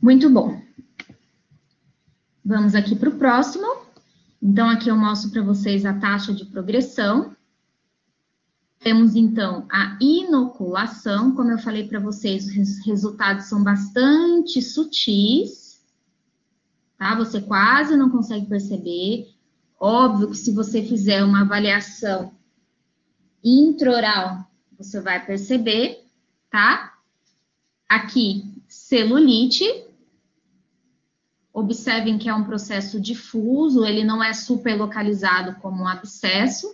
[0.01, 0.61] Muito bom.
[2.45, 3.86] Vamos aqui para o próximo.
[4.49, 7.35] Então, aqui eu mostro para vocês a taxa de progressão.
[8.79, 11.35] Temos, então, a inoculação.
[11.35, 15.85] Como eu falei para vocês, os resultados são bastante sutis,
[16.97, 17.17] tá?
[17.17, 19.35] Você quase não consegue perceber.
[19.81, 22.33] Óbvio que se você fizer uma avaliação
[23.43, 26.07] intraoral, você vai perceber,
[26.49, 26.95] tá?
[27.89, 29.65] Aqui, celulite.
[31.57, 36.71] Observem que é um processo difuso, ele não é super localizado como um abscesso.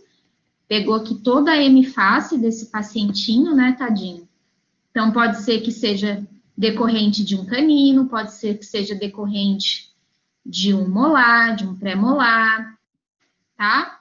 [0.66, 4.28] Pegou aqui toda a hemiface desse pacientinho, né, tadinho?
[4.90, 6.26] Então, pode ser que seja
[6.58, 9.92] decorrente de um canino, pode ser que seja decorrente
[10.44, 12.76] de um molar, de um pré-molar,
[13.56, 14.00] tá?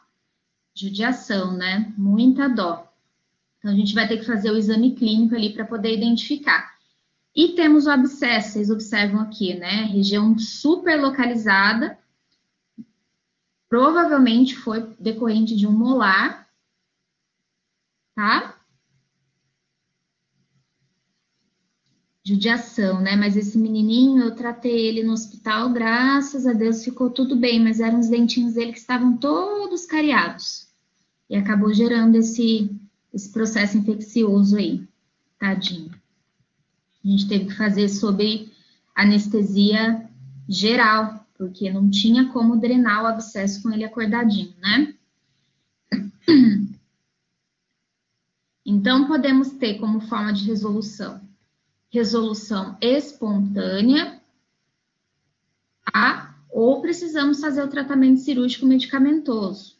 [0.73, 1.93] Judiação, né?
[1.95, 2.91] Muita dó.
[3.59, 6.70] Então, a gente vai ter que fazer o exame clínico ali para poder identificar.
[7.35, 9.83] E temos o abscesso, vocês observam aqui, né?
[9.85, 11.97] Região super localizada.
[13.69, 16.49] Provavelmente foi decorrente de um molar,
[18.13, 18.61] tá?
[22.23, 23.15] judiação, né?
[23.15, 27.79] Mas esse menininho, eu tratei ele no hospital, graças a Deus ficou tudo bem, mas
[27.79, 30.67] eram os dentinhos dele que estavam todos cariados.
[31.29, 32.69] E acabou gerando esse,
[33.13, 34.87] esse processo infeccioso aí,
[35.39, 36.00] tadinho.
[37.03, 38.51] A gente teve que fazer sob
[38.95, 40.09] anestesia
[40.47, 44.93] geral, porque não tinha como drenar o abscesso com ele acordadinho, né?
[48.63, 51.19] Então, podemos ter como forma de resolução
[51.91, 54.21] resolução espontânea,
[55.91, 56.41] tá?
[56.49, 59.77] ou precisamos fazer o tratamento cirúrgico medicamentoso.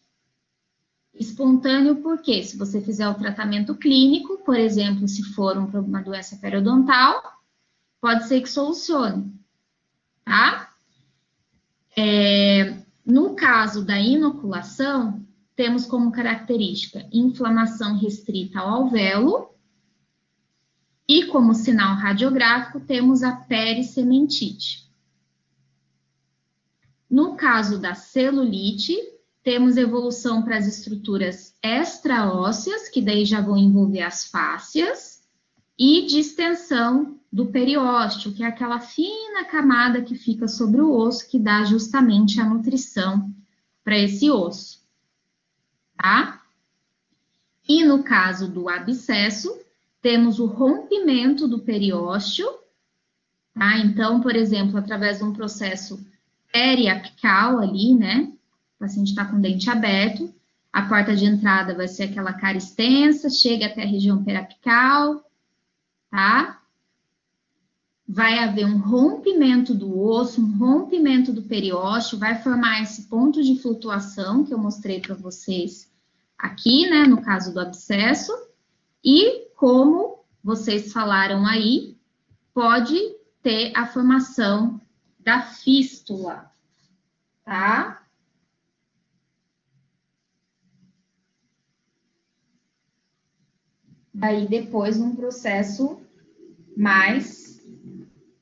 [1.14, 7.22] Espontâneo, porque se você fizer o tratamento clínico, por exemplo, se for uma doença periodontal,
[8.00, 9.32] pode ser que solucione,
[10.24, 10.74] tá?
[11.96, 19.52] É, no caso da inoculação, temos como característica inflamação restrita ao alvéolo,
[21.08, 24.90] e como sinal radiográfico, temos a perissementite.
[27.10, 28.96] No caso da celulite,
[29.44, 35.22] temos evolução para as estruturas extraósseas, que daí já vão envolver as fáscias,
[35.78, 41.40] e distensão do periósteo, que é aquela fina camada que fica sobre o osso, que
[41.40, 43.34] dá justamente a nutrição
[43.84, 44.86] para esse osso,
[45.98, 46.42] tá?
[47.68, 49.60] E no caso do abscesso,
[50.02, 52.48] temos o rompimento do periósteo,
[53.54, 53.80] tá?
[53.80, 56.06] Então, por exemplo, através de um processo
[56.52, 58.32] periapical ali, né?
[58.82, 60.34] O paciente está com o dente aberto,
[60.74, 65.24] a porta de entrada vai ser aquela cara extensa, chega até a região periapical,
[66.10, 66.64] tá?
[68.08, 73.62] Vai haver um rompimento do osso, um rompimento do periósteo, vai formar esse ponto de
[73.62, 75.88] flutuação que eu mostrei para vocês
[76.36, 77.06] aqui, né?
[77.06, 78.34] No caso do abscesso.
[79.06, 81.96] E como vocês falaram aí,
[82.52, 82.98] pode
[83.44, 84.82] ter a formação
[85.20, 86.52] da fístula,
[87.46, 88.01] tá?
[94.14, 96.02] Daí depois um processo
[96.76, 97.62] mais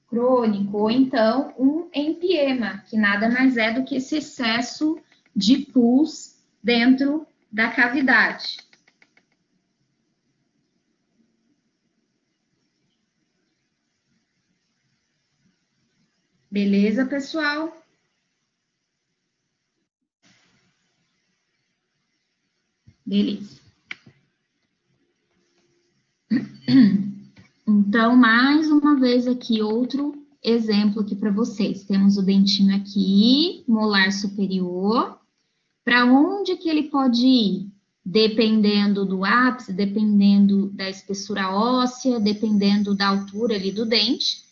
[0.07, 4.99] crônico, ou então um empiema, que nada mais é do que esse excesso
[5.35, 8.57] de pus dentro da cavidade.
[16.51, 17.77] Beleza, pessoal?
[23.05, 23.58] Beleza.
[27.71, 31.83] Então, mais uma vez aqui, outro exemplo aqui para vocês.
[31.83, 35.19] Temos o dentinho aqui, molar superior.
[35.85, 37.71] Para onde que ele pode ir?
[38.09, 44.43] dependendo do ápice, dependendo da espessura óssea, dependendo da altura ali do dente,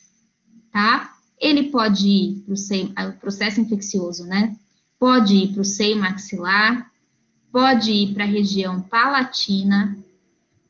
[0.72, 1.16] tá?
[1.40, 4.56] Ele pode ir para o seio, ah, processo infeccioso, né?
[5.00, 6.92] Pode ir para o seio maxilar,
[7.52, 9.98] pode ir para a região palatina,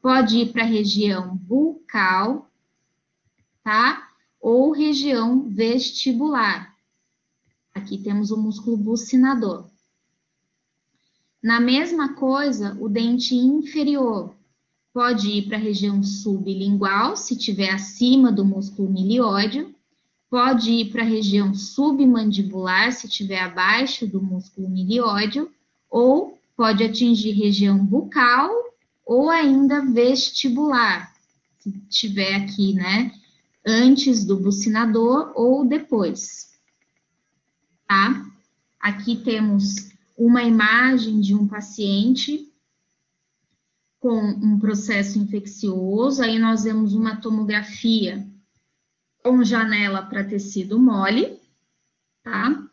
[0.07, 2.49] pode ir para a região bucal,
[3.61, 4.07] tá?
[4.39, 6.73] Ou região vestibular.
[7.75, 9.67] Aqui temos o músculo bucinador.
[11.43, 14.33] Na mesma coisa, o dente inferior
[14.93, 19.67] pode ir para a região sublingual, se tiver acima do músculo milioide,
[20.29, 25.45] pode ir para a região submandibular, se tiver abaixo do músculo milioide,
[25.89, 28.66] ou pode atingir região bucal
[29.07, 31.15] ou ainda vestibular,
[31.59, 33.09] se tiver aqui, né,
[33.65, 36.51] antes do bucinador ou depois,
[37.87, 38.29] tá?
[38.77, 42.51] Aqui temos uma imagem de um paciente
[43.97, 48.27] com um processo infeccioso, aí nós vemos uma tomografia
[49.23, 51.39] com janela para tecido mole,
[52.23, 52.69] tá?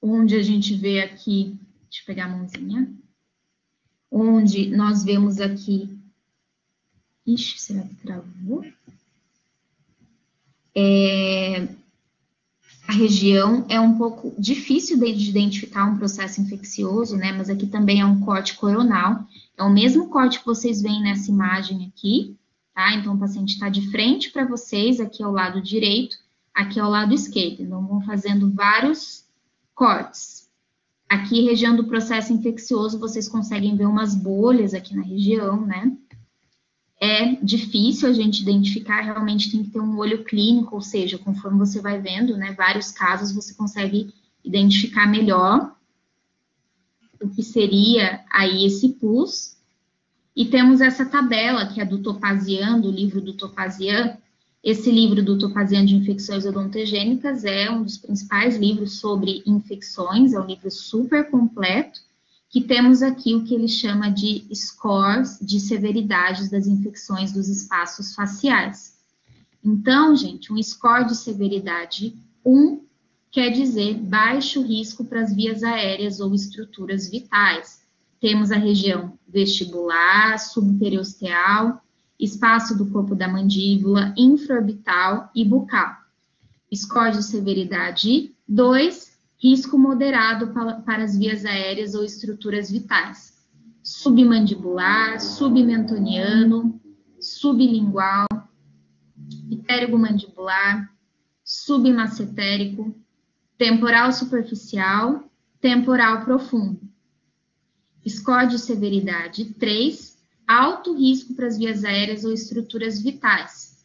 [0.00, 3.01] Onde a gente vê aqui, deixa eu pegar a mãozinha,
[4.12, 5.98] onde nós vemos aqui,
[7.26, 8.62] ixi, será que travou?
[10.74, 11.68] É,
[12.86, 17.32] a região é um pouco difícil de identificar um processo infeccioso, né?
[17.32, 19.26] Mas aqui também é um corte coronal.
[19.56, 22.36] É o mesmo corte que vocês veem nessa imagem aqui,
[22.74, 22.94] tá?
[22.94, 26.16] Então, o paciente está de frente para vocês, aqui ao lado direito,
[26.54, 27.62] aqui ao lado esquerdo.
[27.62, 29.24] Então, vão fazendo vários
[29.74, 30.41] cortes.
[31.12, 35.96] Aqui, região do processo infeccioso, vocês conseguem ver umas bolhas aqui na região, né?
[37.02, 41.58] é difícil a gente identificar, realmente tem que ter um olho clínico, ou seja, conforme
[41.58, 44.14] você vai vendo, né, vários casos você consegue
[44.44, 45.74] identificar melhor
[47.20, 49.56] o que seria aí esse pus.
[50.34, 54.16] E temos essa tabela, que é do Topazian, do livro do Topazian.
[54.62, 60.40] Esse livro do Topazian de infecções odontogênicas é um dos principais livros sobre infecções, é
[60.40, 62.00] um livro super completo
[62.48, 68.14] que temos aqui o que ele chama de scores de severidades das infecções dos espaços
[68.14, 68.94] faciais.
[69.64, 72.14] Então, gente, um score de severidade
[72.44, 72.82] 1
[73.32, 77.80] quer dizer baixo risco para as vias aéreas ou estruturas vitais.
[78.20, 81.81] Temos a região vestibular, subperiosteal,
[82.22, 85.96] espaço do corpo da mandíbula, infraorbital e bucal.
[86.74, 89.12] Score de severidade 2
[89.42, 90.52] risco moderado
[90.84, 93.44] para as vias aéreas ou estruturas vitais,
[93.82, 96.80] submandibular, submentoniano,
[97.20, 98.26] sublingual,
[99.98, 100.88] mandibular,
[101.44, 102.94] submacetérico,
[103.58, 105.28] temporal superficial,
[105.60, 106.80] temporal profundo.
[108.06, 110.11] Score de severidade 3,
[110.52, 113.84] alto risco para as vias aéreas ou estruturas vitais.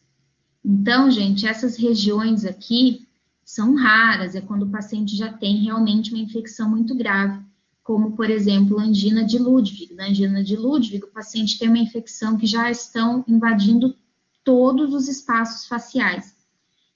[0.64, 3.08] Então, gente, essas regiões aqui
[3.44, 7.42] são raras, é quando o paciente já tem realmente uma infecção muito grave,
[7.82, 9.94] como, por exemplo, angina de Ludwig.
[9.94, 13.96] Na angina de Ludwig, o paciente tem uma infecção que já estão invadindo
[14.44, 16.36] todos os espaços faciais.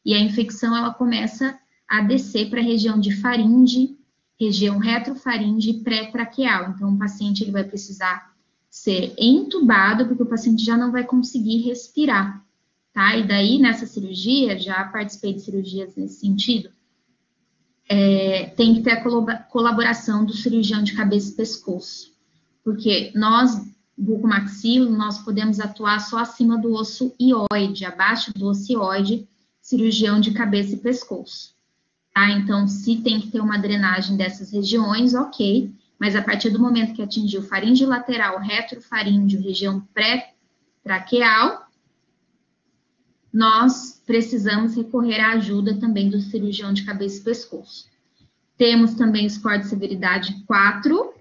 [0.05, 1.59] E a infecção, ela começa
[1.89, 3.97] a descer para a região de faringe,
[4.39, 6.71] região retrofaringe pré-traqueal.
[6.71, 8.32] Então, o paciente ele vai precisar
[8.73, 12.43] ser entubado, porque o paciente já não vai conseguir respirar
[12.93, 13.17] tá?
[13.17, 16.71] E daí, nessa cirurgia, já participei de cirurgias nesse sentido,
[17.89, 22.13] é, tem que ter a colaboração do cirurgião de cabeça e pescoço,
[22.63, 23.61] porque nós,
[23.97, 29.29] bucomaxilo, nós podemos atuar só acima do osso ióide, abaixo do osso ióide,
[29.61, 31.55] cirurgião de cabeça e pescoço,
[32.15, 32.31] tá?
[32.31, 35.73] Então, se tem que ter uma drenagem dessas regiões, ok,
[36.03, 41.69] mas a partir do momento que atingiu faringe lateral, retrofaríngeo, região pré-traqueal,
[43.33, 47.89] nós precisamos recorrer à ajuda também do cirurgião de cabeça e pescoço.
[48.57, 51.15] Temos também o score de severidade 4,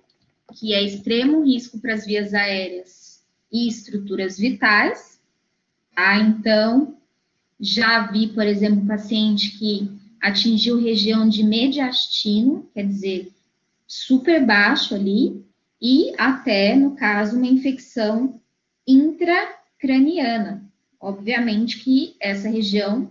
[0.56, 5.22] que é extremo risco para as vias aéreas e estruturas vitais.
[5.94, 6.18] Tá?
[6.18, 6.98] Então,
[7.60, 13.32] já vi, por exemplo, paciente que atingiu região de mediastino, quer dizer,
[13.92, 15.46] super baixo ali,
[15.82, 18.40] e até, no caso, uma infecção
[18.88, 23.10] intracraniana, Obviamente que essa região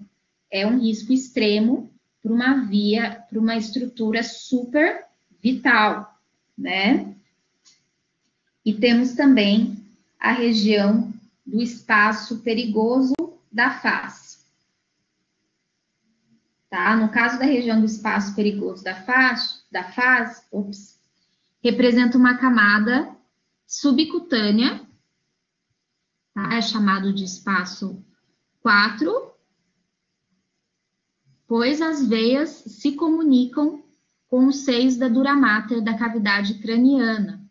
[0.49, 1.91] é um risco extremo
[2.23, 5.07] para uma via, para uma estrutura super
[5.43, 6.17] vital,
[6.57, 7.13] né?
[8.65, 9.77] E temos também
[10.21, 11.13] a região
[11.45, 13.15] do espaço perigoso
[13.51, 14.30] da face.
[16.71, 16.97] Tá?
[16.97, 21.01] No caso da região do espaço perigoso da face, da face, ops,
[21.61, 23.15] representa uma camada
[23.67, 24.81] subcutânea,
[26.33, 26.55] tá?
[26.55, 28.05] É chamado de espaço
[28.61, 29.33] 4,
[31.49, 33.83] pois as veias se comunicam
[34.29, 37.45] com os seios da dura mater da cavidade craniana,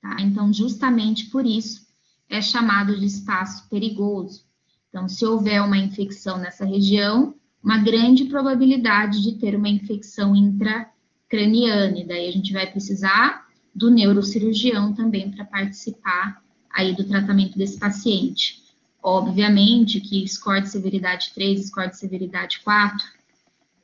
[0.00, 0.16] tá?
[0.20, 1.86] Então, justamente por isso,
[2.30, 4.46] é chamado de espaço perigoso.
[4.88, 11.98] Então, se houver uma infecção nessa região, uma grande probabilidade de ter uma infecção intracraniana,
[11.98, 17.78] e daí a gente vai precisar do neurocirurgião também para participar aí do tratamento desse
[17.78, 18.62] paciente.
[19.02, 23.06] Obviamente que score de severidade 3, score de severidade 4,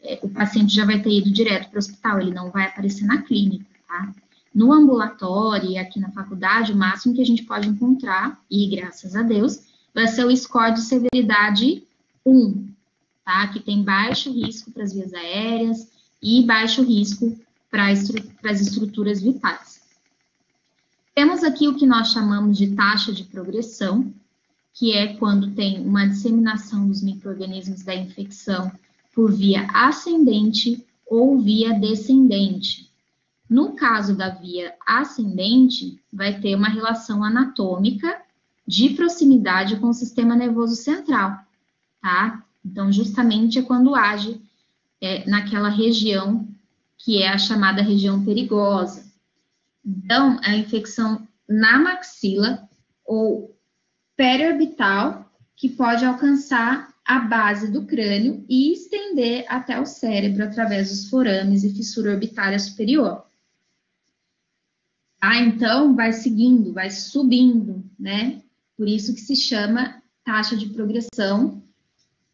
[0.03, 3.05] é, o paciente já vai ter ido direto para o hospital, ele não vai aparecer
[3.05, 4.13] na clínica, tá?
[4.55, 9.17] No ambulatório e aqui na faculdade, o máximo que a gente pode encontrar, e graças
[9.17, 9.61] a Deus,
[9.95, 11.83] vai ser o score de severidade
[12.25, 12.69] 1,
[13.25, 13.49] tá?
[13.49, 15.89] Que tem baixo risco para as vias aéreas
[16.23, 17.39] e baixo risco
[17.71, 19.83] para as estruturas vitais.
[21.15, 24.13] Temos aqui o que nós chamamos de taxa de progressão,
[24.73, 28.71] que é quando tem uma disseminação dos micro-organismos da infecção
[29.15, 32.91] por via ascendente ou via descendente.
[33.49, 38.21] No caso da via ascendente, vai ter uma relação anatômica
[38.67, 41.39] de proximidade com o sistema nervoso central,
[42.01, 42.43] tá?
[42.65, 44.41] Então, justamente é quando age
[45.01, 46.49] é, naquela região
[46.97, 49.05] que é a chamada região perigosa.
[49.85, 52.67] Então, a infecção na maxila
[53.05, 53.55] ou
[54.17, 61.11] periorbital, que pode alcançar a base do crânio e estender até o cérebro através dos
[61.11, 63.25] forames e fissura orbitária superior.
[65.21, 68.43] Ah, então vai seguindo, vai subindo, né?
[68.77, 71.63] Por isso que se chama taxa de progressão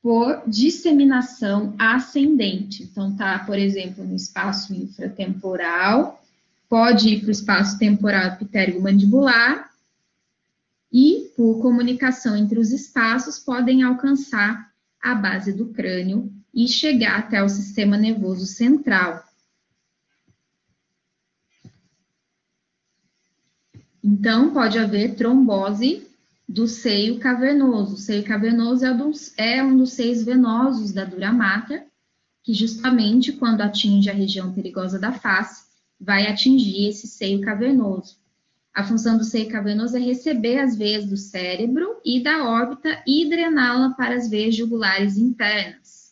[0.02, 2.82] por disseminação ascendente.
[2.84, 6.22] Então, tá, por exemplo, no espaço infratemporal,
[6.68, 9.70] pode ir para o espaço temporal epitélio-mandibular
[10.92, 14.72] e, por comunicação entre os espaços, podem alcançar
[15.02, 19.24] a base do crânio e chegar até o sistema nervoso central.
[24.02, 26.09] Então, pode haver trombose
[26.50, 27.94] do seio cavernoso.
[27.94, 31.86] O seio cavernoso é, é um dos seios venosos da dura mater,
[32.42, 35.62] que justamente quando atinge a região perigosa da face,
[36.00, 38.16] vai atingir esse seio cavernoso.
[38.74, 43.28] A função do seio cavernoso é receber as veias do cérebro e da órbita e
[43.28, 46.10] drená-la para as veias jugulares internas.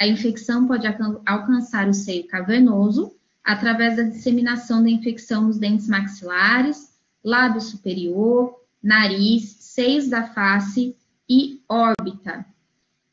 [0.00, 0.84] A infecção pode
[1.24, 3.14] alcançar o seio cavernoso
[3.44, 6.90] através da disseminação da infecção nos dentes maxilares,
[7.22, 10.96] lábio superior, nariz, seios da face
[11.28, 12.44] e órbita.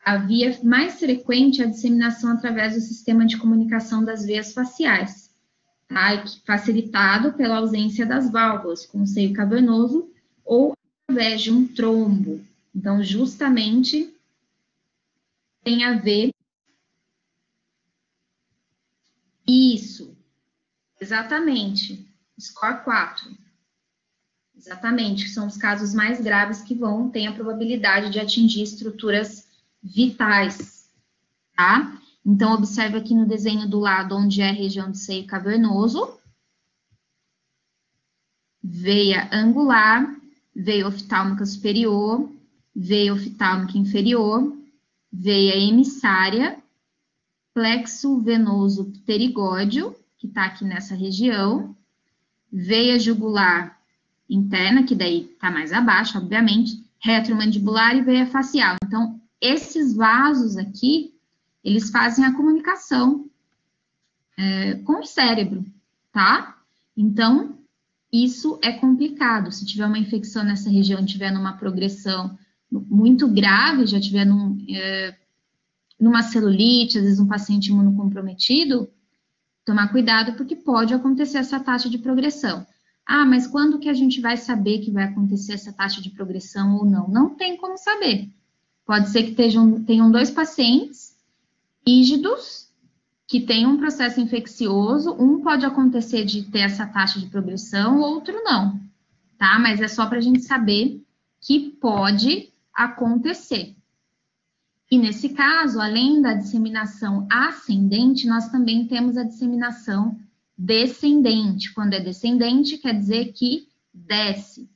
[0.04, 5.36] A via mais frequente é a disseminação através do sistema de comunicação das veias faciais,
[5.88, 6.24] tá?
[6.46, 10.10] facilitado pela ausência das válvulas, com o seio cavernoso
[10.46, 10.74] ou
[11.04, 12.42] através de um trombo.
[12.74, 14.14] Então, justamente
[15.64, 16.32] tem a ver
[19.46, 20.16] isso.
[21.00, 22.08] Exatamente.
[22.40, 23.47] Score 4.
[24.58, 29.48] Exatamente, são os casos mais graves que vão ter a probabilidade de atingir estruturas
[29.84, 30.90] vitais,
[31.56, 32.02] tá?
[32.26, 36.20] Então, observe aqui no desenho do lado onde é a região do seio cavernoso,
[38.64, 40.20] veia angular,
[40.54, 42.30] veia oftálmica superior,
[42.76, 44.58] veia oftálmica inferior,
[45.14, 46.58] veia emissária,
[47.54, 51.76] plexo venoso pterigódeo, que está aqui nessa região,
[52.52, 53.77] veia jugular
[54.30, 58.76] interna, que daí está mais abaixo, obviamente, retromandibular e veia facial.
[58.84, 61.14] Então, esses vasos aqui,
[61.64, 63.30] eles fazem a comunicação
[64.38, 65.66] é, com o cérebro,
[66.12, 66.58] tá?
[66.96, 67.58] Então,
[68.12, 69.52] isso é complicado.
[69.52, 72.38] Se tiver uma infecção nessa região, tiver numa progressão
[72.72, 75.16] muito grave, já tiver num, é,
[76.00, 78.90] numa celulite, às vezes um paciente imunocomprometido,
[79.66, 82.66] tomar cuidado porque pode acontecer essa taxa de progressão.
[83.08, 86.76] Ah, mas quando que a gente vai saber que vai acontecer essa taxa de progressão
[86.76, 87.08] ou não?
[87.08, 88.30] Não tem como saber.
[88.86, 91.16] Pode ser que tenham, tenham dois pacientes
[91.88, 92.68] rígidos
[93.26, 98.42] que tenham um processo infeccioso, um pode acontecer de ter essa taxa de progressão, outro
[98.44, 98.80] não,
[99.38, 99.58] tá?
[99.60, 101.02] Mas é só para a gente saber
[101.40, 103.74] que pode acontecer.
[104.90, 110.18] E nesse caso, além da disseminação ascendente, nós também temos a disseminação
[110.58, 111.74] descendente.
[111.74, 114.70] Quando é descendente, quer dizer que desce,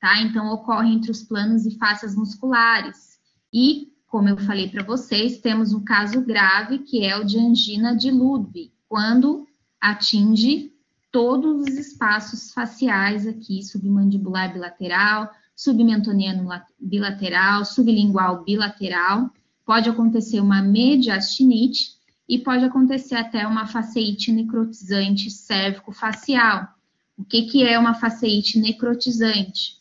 [0.00, 0.20] tá?
[0.20, 3.18] Então, ocorre entre os planos e faces musculares.
[3.52, 7.96] E, como eu falei para vocês, temos um caso grave, que é o de angina
[7.96, 9.46] de Ludwig, quando
[9.80, 10.72] atinge
[11.10, 16.48] todos os espaços faciais aqui, submandibular bilateral, submentoniano
[16.80, 19.30] bilateral, sublingual bilateral.
[19.64, 22.01] Pode acontecer uma mediastinite
[22.32, 26.66] e pode acontecer até uma faceite necrotizante cérvico-facial.
[27.14, 29.76] O que, que é uma faceite necrotizante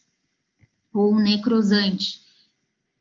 [0.94, 2.20] ou necrosante?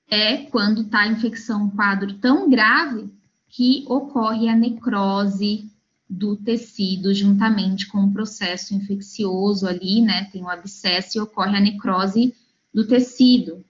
[0.09, 3.12] É quando está a infecção, um quadro tão grave
[3.48, 5.68] que ocorre a necrose
[6.09, 10.27] do tecido juntamente com o processo infeccioso ali, né?
[10.27, 12.32] Tem o abscesso e ocorre a necrose
[12.72, 13.64] do tecido,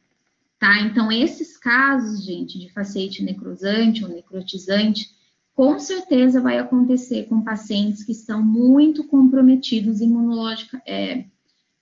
[0.59, 0.79] tá?
[0.83, 5.19] Então, esses casos, gente, de faceite necrosante ou necrotizante,
[5.55, 11.25] com certeza vai acontecer com pacientes que estão muito comprometidos imunológica, é,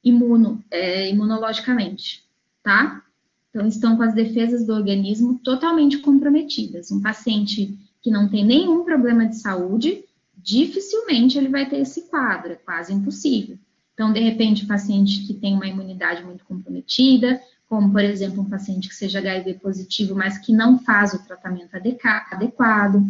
[0.03, 2.25] imuno, é, imunologicamente,
[2.63, 3.03] tá?
[3.51, 6.91] Então, estão com as defesas do organismo totalmente comprometidas.
[6.91, 10.05] Um paciente que não tem nenhum problema de saúde,
[10.37, 13.59] dificilmente ele vai ter esse quadro, é quase impossível.
[13.95, 18.49] Então, de repente, o paciente que tem uma imunidade muito comprometida, como, por exemplo, um
[18.49, 23.05] paciente que seja HIV positivo, mas que não faz o tratamento adequado,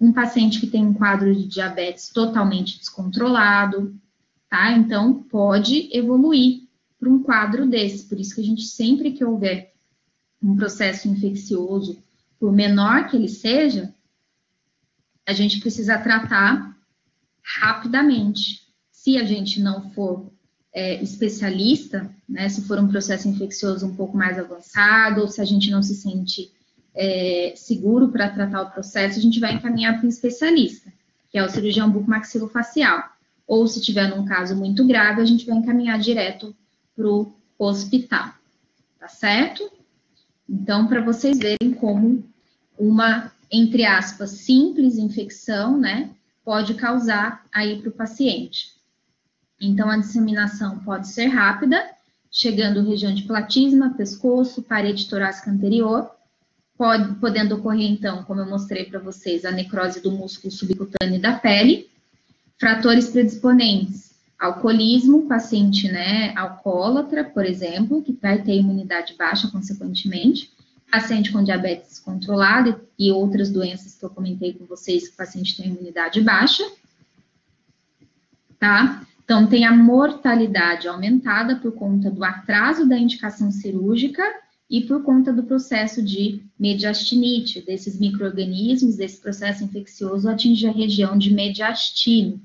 [0.00, 3.94] um paciente que tem um quadro de diabetes totalmente descontrolado,
[4.48, 4.72] tá?
[4.72, 6.64] Então, pode evoluir
[6.98, 8.06] para um quadro desse.
[8.06, 9.72] Por isso que a gente, sempre que houver
[10.42, 11.98] um processo infeccioso,
[12.38, 13.94] por menor que ele seja,
[15.26, 16.76] a gente precisa tratar
[17.60, 18.62] rapidamente.
[18.90, 20.30] Se a gente não for
[20.72, 25.44] é, especialista, né, se for um processo infeccioso um pouco mais avançado, ou se a
[25.44, 26.52] gente não se sente
[26.94, 30.92] é, seguro para tratar o processo, a gente vai encaminhar para um especialista,
[31.30, 33.02] que é o cirurgião bucomaxilofacial.
[33.46, 36.54] Ou se tiver num caso muito grave, a gente vai encaminhar direto
[36.94, 38.30] para o hospital,
[38.98, 39.70] tá certo?
[40.48, 42.24] Então, para vocês verem como
[42.78, 46.10] uma, entre aspas, simples infecção, né,
[46.44, 48.72] pode causar aí para o paciente.
[49.60, 51.82] Então, a disseminação pode ser rápida,
[52.30, 56.10] chegando região de platisma, pescoço, parede torácica anterior,
[56.76, 61.32] pode, podendo ocorrer, então, como eu mostrei para vocês, a necrose do músculo subcutâneo da
[61.32, 61.88] pele,
[62.58, 70.50] fratores predisponentes, alcoolismo, paciente, né, alcoólatra, por exemplo, que vai ter imunidade baixa, consequentemente,
[70.90, 75.56] paciente com diabetes controlado e outras doenças que eu comentei com vocês que o paciente
[75.56, 76.64] tem imunidade baixa,
[78.58, 79.04] tá?
[79.24, 84.22] Então, tem a mortalidade aumentada por conta do atraso da indicação cirúrgica
[84.68, 91.18] e por conta do processo de mediastinite, desses micro-organismos, desse processo infeccioso atingir a região
[91.18, 92.40] de mediastino.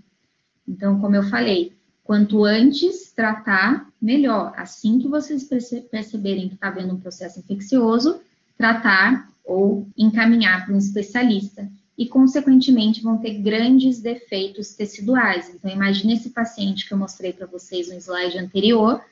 [0.68, 1.74] Então, como eu falei,
[2.04, 4.54] quanto antes tratar, melhor.
[4.58, 5.44] Assim que vocês
[5.90, 8.20] perceberem que está havendo um processo infeccioso,
[8.58, 15.52] tratar ou encaminhar para um especialista e, consequentemente, vão ter grandes defeitos teciduais.
[15.54, 19.04] Então, imagine esse paciente que eu mostrei para vocês no slide anterior,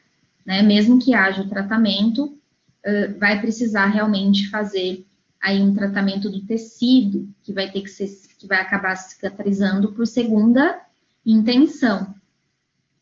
[0.45, 2.37] né, mesmo que haja o tratamento,
[3.19, 5.05] vai precisar realmente fazer
[5.41, 10.07] aí um tratamento do tecido, que vai ter que ser, que vai acabar cicatrizando por
[10.07, 10.81] segunda
[11.25, 12.15] intenção.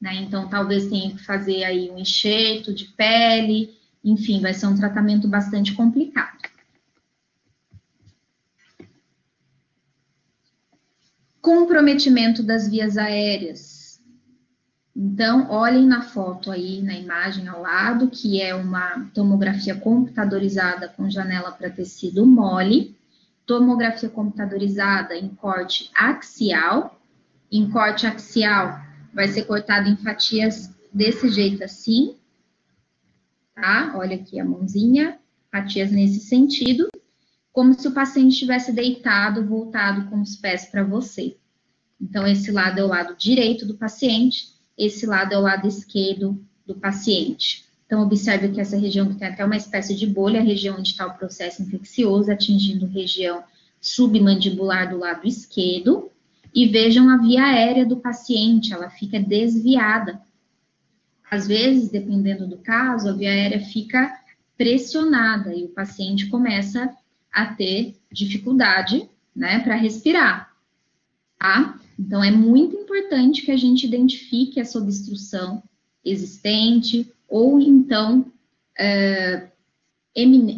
[0.01, 0.15] Né?
[0.15, 5.27] Então, talvez tenha que fazer aí um enxerto de pele, enfim, vai ser um tratamento
[5.27, 6.37] bastante complicado.
[11.41, 13.74] Comprometimento das vias aéreas.
[14.95, 21.09] Então, olhem na foto aí, na imagem ao lado, que é uma tomografia computadorizada com
[21.09, 22.95] janela para tecido mole,
[23.45, 26.97] tomografia computadorizada em corte axial.
[27.51, 28.79] Em corte axial,
[29.13, 32.15] vai ser cortado em fatias desse jeito assim,
[33.53, 33.93] tá?
[33.97, 35.19] Olha aqui a mãozinha,
[35.51, 36.89] fatias nesse sentido,
[37.51, 41.37] como se o paciente estivesse deitado, voltado com os pés para você.
[41.99, 46.39] Então, esse lado é o lado direito do paciente, esse lado é o lado esquerdo
[46.65, 47.65] do paciente.
[47.85, 50.89] Então, observe que essa região que tem até uma espécie de bolha, a região onde
[50.89, 53.43] está o processo infeccioso, atingindo região
[53.79, 56.11] submandibular do lado esquerdo,
[56.53, 60.21] e vejam a via aérea do paciente, ela fica desviada.
[61.29, 64.11] Às vezes, dependendo do caso, a via aérea fica
[64.57, 66.95] pressionada e o paciente começa
[67.31, 70.55] a ter dificuldade, né, para respirar,
[71.37, 71.77] tá?
[71.97, 75.63] Então, é muito importante que a gente identifique essa obstrução
[76.03, 78.31] existente ou então
[78.77, 79.49] é,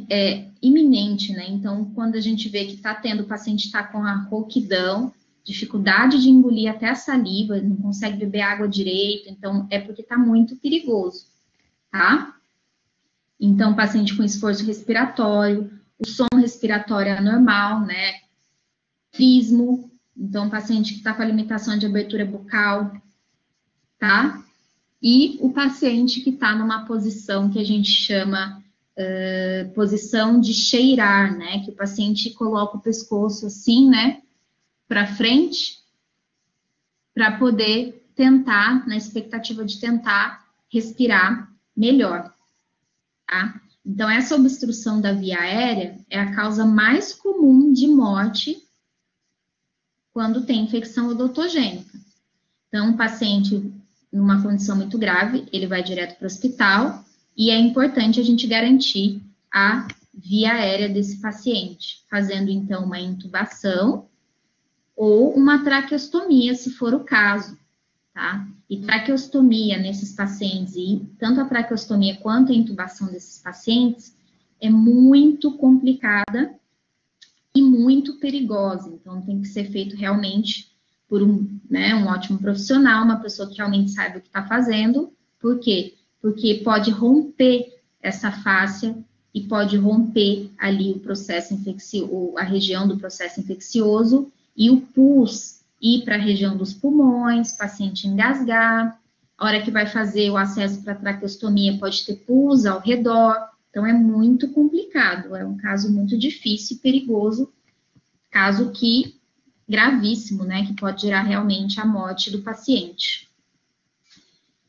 [0.09, 1.47] é, iminente, né?
[1.49, 6.21] Então, quando a gente vê que está tendo, o paciente está com a rouquidão, dificuldade
[6.21, 10.57] de engolir até a saliva, não consegue beber água direito, então é porque está muito
[10.57, 11.27] perigoso,
[11.89, 12.35] tá?
[13.39, 18.15] Então, paciente com esforço respiratório, o som respiratório é anormal, né?
[19.11, 22.91] Trismo, então, paciente que está com a limitação de abertura bucal,
[23.99, 24.43] tá?
[25.01, 28.63] E o paciente que está numa posição que a gente chama
[28.97, 31.59] uh, posição de cheirar, né?
[31.63, 34.23] Que o paciente coloca o pescoço assim, né?
[34.87, 35.77] Para frente,
[37.13, 42.33] para poder tentar, na expectativa de tentar respirar melhor,
[43.27, 43.61] tá?
[43.85, 48.66] Então, essa obstrução da via aérea é a causa mais comum de morte
[50.17, 51.95] quando tem infecção odontogênica.
[52.67, 53.71] Então, um paciente
[54.11, 57.05] numa condição muito grave, ele vai direto para o hospital
[57.37, 59.21] e é importante a gente garantir
[59.53, 64.07] a via aérea desse paciente, fazendo então uma intubação
[64.95, 67.55] ou uma traqueostomia, se for o caso,
[68.11, 68.43] tá?
[68.67, 74.17] E traqueostomia nesses pacientes, e tanto a traqueostomia quanto a intubação desses pacientes,
[74.59, 76.55] é muito complicada
[77.57, 78.89] e muito perigosa.
[78.89, 80.71] Então, tem que ser feito realmente
[81.09, 85.11] por um, né, um ótimo profissional, uma pessoa que realmente saiba o que está fazendo.
[85.39, 85.95] Por quê?
[86.21, 87.65] Porque pode romper
[88.01, 88.95] essa fáscia
[89.33, 95.61] e pode romper ali o processo infeccioso, a região do processo infeccioso e o pus
[95.81, 98.99] ir para a região dos pulmões, paciente engasgar,
[99.37, 103.35] a hora que vai fazer o acesso para traqueostomia pode ter pus ao redor,
[103.77, 107.53] então é muito complicado, é um caso muito difícil e perigoso,
[108.31, 109.21] caso que
[109.69, 113.29] gravíssimo, né, que pode gerar realmente a morte do paciente.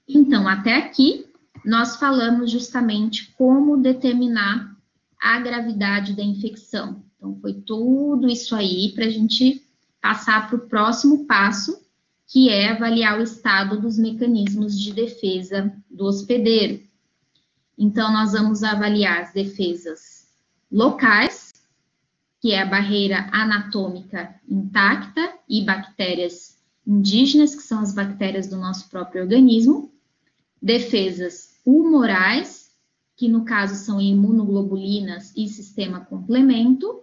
[0.07, 1.25] Então, até aqui,
[1.65, 4.77] nós falamos justamente como determinar
[5.19, 7.03] a gravidade da infecção.
[7.17, 9.65] Então, foi tudo isso aí para a gente
[10.03, 11.83] passar para o próximo passo,
[12.27, 16.87] que é avaliar o estado dos mecanismos de defesa do hospedeiro.
[17.79, 20.27] Então, nós vamos avaliar as defesas
[20.71, 21.53] locais,
[22.41, 28.89] que é a barreira anatômica intacta e bactérias indígenas, que são as bactérias do nosso
[28.89, 29.93] próprio organismo,
[30.61, 32.73] defesas humorais,
[33.17, 37.03] que no caso são imunoglobulinas e sistema complemento,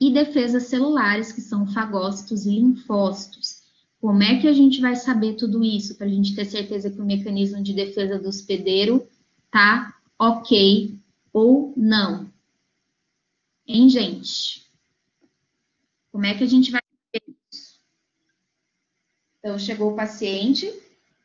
[0.00, 3.58] e defesas celulares, que são fagócitos e linfócitos.
[4.00, 7.00] Como é que a gente vai saber tudo isso para a gente ter certeza que
[7.00, 9.06] o mecanismo de defesa do hospedeiro
[9.50, 10.98] tá ok
[11.32, 12.30] ou não?
[13.66, 14.66] Hein, gente?
[16.10, 17.80] Como é que a gente vai saber isso?
[19.38, 20.72] Então, chegou o paciente,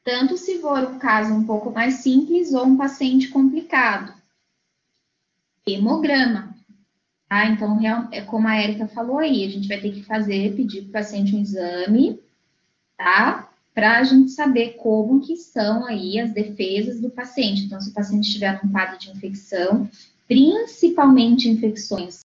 [0.03, 4.13] tanto se for um caso um pouco mais simples ou um paciente complicado.
[5.65, 6.53] Hemograma.
[7.29, 7.45] Tá?
[7.47, 7.79] Então,
[8.11, 10.93] é como a Erika falou aí, a gente vai ter que fazer, pedir para o
[10.93, 12.21] paciente um exame,
[12.97, 13.52] tá?
[13.73, 17.63] Para a gente saber como que são aí as defesas do paciente.
[17.63, 19.89] Então, se o paciente estiver num quadro de infecção,
[20.27, 22.21] principalmente infecções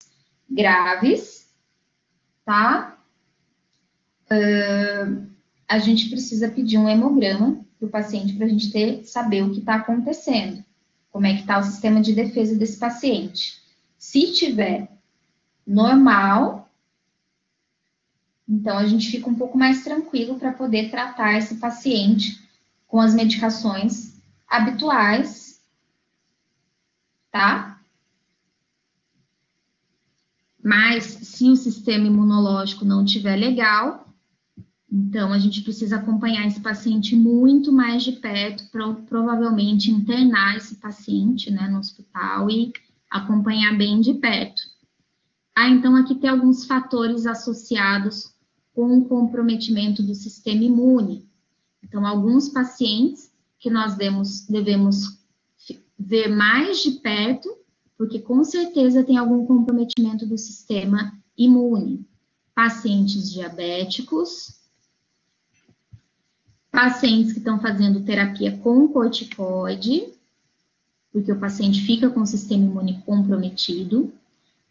[0.50, 1.48] graves,
[2.44, 2.98] tá?
[4.30, 5.26] Uh,
[5.66, 9.52] a gente precisa pedir um hemograma para o paciente para a gente ter, saber o
[9.52, 10.62] que está acontecendo,
[11.10, 13.62] como é que está o sistema de defesa desse paciente.
[13.96, 14.88] Se tiver
[15.68, 16.67] normal.
[18.48, 22.40] Então, a gente fica um pouco mais tranquilo para poder tratar esse paciente
[22.86, 24.18] com as medicações
[24.48, 25.60] habituais,
[27.30, 27.78] tá?
[30.64, 34.08] Mas, se o sistema imunológico não estiver legal,
[34.90, 40.76] então a gente precisa acompanhar esse paciente muito mais de perto, pro, provavelmente internar esse
[40.76, 42.72] paciente né, no hospital e
[43.10, 44.62] acompanhar bem de perto.
[45.54, 48.37] Ah, então aqui tem alguns fatores associados
[48.78, 51.28] com comprometimento do sistema imune.
[51.82, 53.28] Então, alguns pacientes
[53.58, 55.18] que nós devemos, devemos
[55.98, 57.52] ver mais de perto,
[57.96, 62.06] porque com certeza tem algum comprometimento do sistema imune.
[62.54, 64.60] Pacientes diabéticos,
[66.70, 70.06] pacientes que estão fazendo terapia com corticoide,
[71.12, 74.12] porque o paciente fica com o sistema imune comprometido,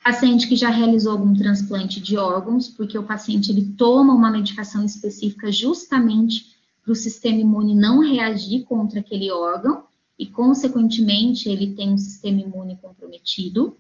[0.03, 4.85] Paciente que já realizou algum transplante de órgãos, porque o paciente ele toma uma medicação
[4.85, 9.83] específica justamente para o sistema imune não reagir contra aquele órgão
[10.17, 13.77] e, consequentemente, ele tem um sistema imune comprometido.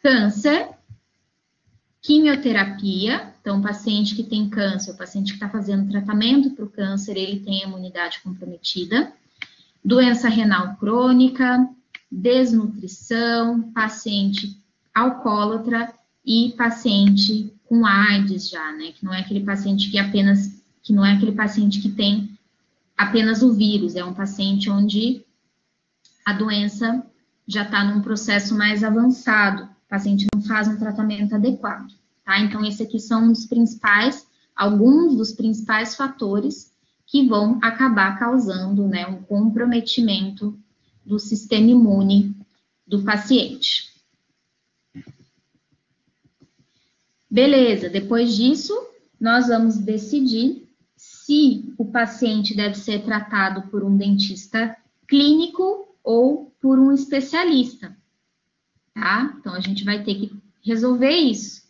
[0.00, 0.70] Câncer,
[2.00, 7.16] quimioterapia, então, paciente que tem câncer, o paciente que está fazendo tratamento para o câncer,
[7.16, 9.12] ele tem a imunidade comprometida.
[9.84, 11.68] Doença renal crônica,
[12.10, 14.56] desnutrição, paciente
[14.98, 15.92] alcoólatra
[16.24, 18.92] e paciente com AIDS já, né?
[18.92, 22.38] Que não é aquele paciente que apenas, que não é aquele paciente que tem
[22.96, 25.24] apenas o vírus, é um paciente onde
[26.26, 27.04] a doença
[27.46, 31.90] já está num processo mais avançado, o paciente não faz um tratamento adequado,
[32.24, 32.38] tá?
[32.40, 36.72] Então, esses aqui são os principais, alguns dos principais fatores
[37.06, 40.58] que vão acabar causando né, um comprometimento
[41.06, 42.36] do sistema imune
[42.86, 43.87] do paciente.
[47.30, 48.74] Beleza, depois disso,
[49.20, 54.76] nós vamos decidir se o paciente deve ser tratado por um dentista
[55.06, 57.96] clínico ou por um especialista,
[58.94, 59.36] tá?
[59.38, 60.32] Então, a gente vai ter que
[60.62, 61.62] resolver isso.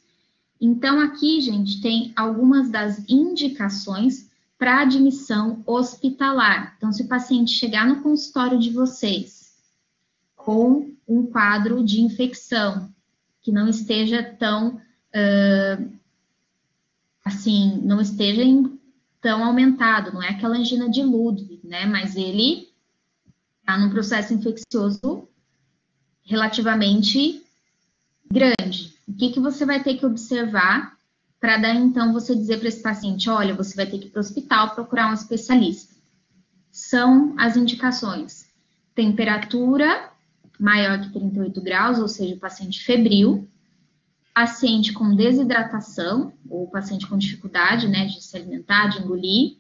[0.61, 4.29] Então, aqui, gente, tem algumas das indicações
[4.59, 6.75] para admissão hospitalar.
[6.77, 9.53] Então, se o paciente chegar no consultório de vocês
[10.35, 12.93] com um quadro de infecção
[13.41, 14.81] que não esteja tão,
[15.15, 15.99] uh,
[17.25, 18.43] assim, não esteja
[19.21, 21.87] tão aumentado, não é aquela angina de Ludwig, né?
[21.87, 22.69] Mas ele
[23.61, 25.29] está num processo infeccioso
[26.23, 27.43] relativamente
[28.31, 28.95] grande.
[29.07, 30.97] O que, que você vai ter que observar
[31.41, 34.19] para dar então você dizer para esse paciente, olha, você vai ter que ir para
[34.19, 35.95] o hospital procurar um especialista.
[36.71, 38.49] São as indicações:
[38.95, 40.11] temperatura
[40.59, 43.49] maior que 38 graus, ou seja, o paciente febril,
[44.39, 49.57] paciente com desidratação, ou paciente com dificuldade né, de se alimentar, de engolir,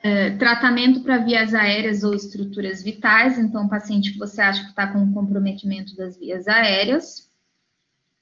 [0.00, 4.86] é, tratamento para vias aéreas ou estruturas vitais, então, paciente que você acha que está
[4.86, 7.28] com comprometimento das vias aéreas,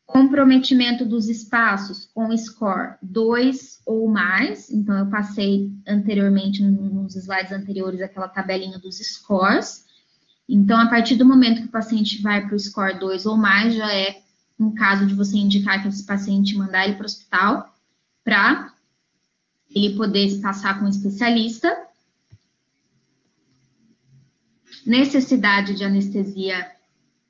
[0.06, 4.70] Comprometimento dos espaços com score 2 ou mais.
[4.70, 9.84] Então, eu passei anteriormente, nos slides anteriores, aquela tabelinha dos scores.
[10.48, 13.74] Então, a partir do momento que o paciente vai para o score 2 ou mais,
[13.74, 14.22] já é
[14.58, 17.74] um caso de você indicar que esse paciente mandar ele para o hospital
[18.24, 18.72] para
[19.70, 21.86] ele poder passar com um especialista.
[24.84, 26.72] Necessidade de anestesia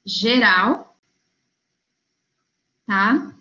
[0.05, 0.97] geral,
[2.87, 3.35] tá?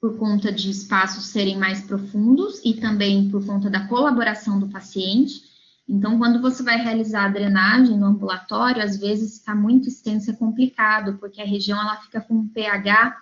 [0.00, 5.49] Por conta de espaços serem mais profundos e também por conta da colaboração do paciente.
[5.90, 10.34] Então, quando você vai realizar a drenagem no ambulatório, às vezes está muito extenso, é
[10.34, 13.20] complicado, porque a região ela fica com um pH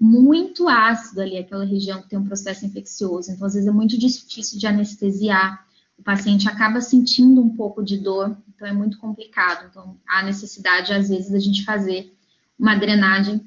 [0.00, 3.30] muito ácido ali, aquela região que tem um processo infeccioso.
[3.30, 5.66] Então, às vezes é muito difícil de anestesiar.
[5.98, 9.66] O paciente acaba sentindo um pouco de dor, então é muito complicado.
[9.70, 12.16] Então, há necessidade, às vezes, da gente fazer
[12.58, 13.44] uma drenagem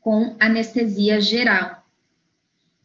[0.00, 1.84] com anestesia geral.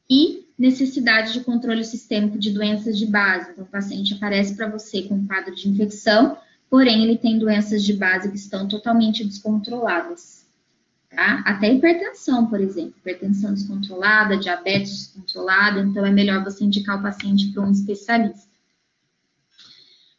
[0.09, 3.51] E necessidade de controle sistêmico de doenças de base.
[3.51, 6.37] Então, o paciente aparece para você com um quadro de infecção,
[6.69, 10.45] porém ele tem doenças de base que estão totalmente descontroladas.
[11.09, 11.43] Tá?
[11.45, 17.51] Até hipertensão, por exemplo, hipertensão descontrolada, diabetes descontrolada, então é melhor você indicar o paciente
[17.51, 18.49] para um especialista.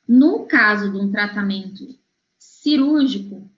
[0.07, 1.99] No caso de um tratamento
[2.39, 3.51] cirúrgico,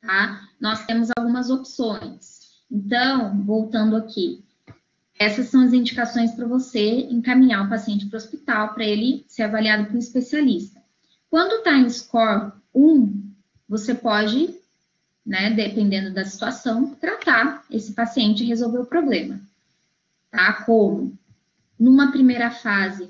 [0.00, 0.48] tá?
[0.60, 2.62] Nós temos algumas opções.
[2.70, 4.43] Então, voltando aqui,
[5.18, 9.44] essas são as indicações para você encaminhar o paciente para o hospital para ele ser
[9.44, 10.82] avaliado por um especialista.
[11.30, 13.30] Quando está em score 1,
[13.68, 14.54] você pode,
[15.24, 19.40] né, dependendo da situação, tratar esse paciente e resolver o problema.
[20.30, 20.52] Tá?
[20.64, 21.16] Como?
[21.78, 23.08] Numa primeira fase,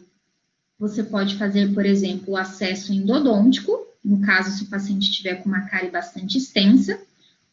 [0.79, 5.49] você pode fazer, por exemplo, o acesso endodôntico, no caso, se o paciente estiver com
[5.49, 7.01] uma cárie bastante extensa,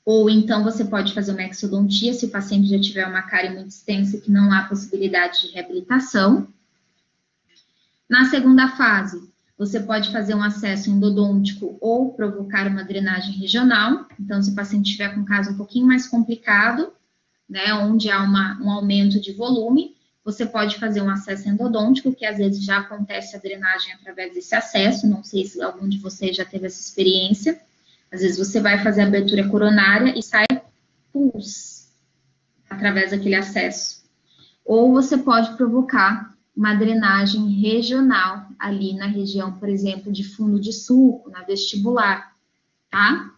[0.05, 3.69] ou então você pode fazer uma exodontia se o paciente já tiver uma cárie muito
[3.69, 6.47] extensa que não há possibilidade de reabilitação.
[8.09, 14.07] Na segunda fase, você pode fazer um acesso endodôntico ou provocar uma drenagem regional.
[14.19, 16.91] Então, se o paciente tiver com um caso um pouquinho mais complicado,
[17.47, 19.95] né, onde há uma, um aumento de volume,
[20.25, 24.55] você pode fazer um acesso endodôntico, que às vezes já acontece a drenagem através desse
[24.55, 25.07] acesso.
[25.07, 27.61] Não sei se algum de vocês já teve essa experiência.
[28.11, 30.45] Às vezes você vai fazer a abertura coronária e sai
[31.11, 31.89] pus
[32.69, 34.03] através daquele acesso.
[34.65, 40.73] Ou você pode provocar uma drenagem regional ali na região, por exemplo, de fundo de
[40.73, 42.35] sulco, na vestibular,
[42.89, 43.31] tá?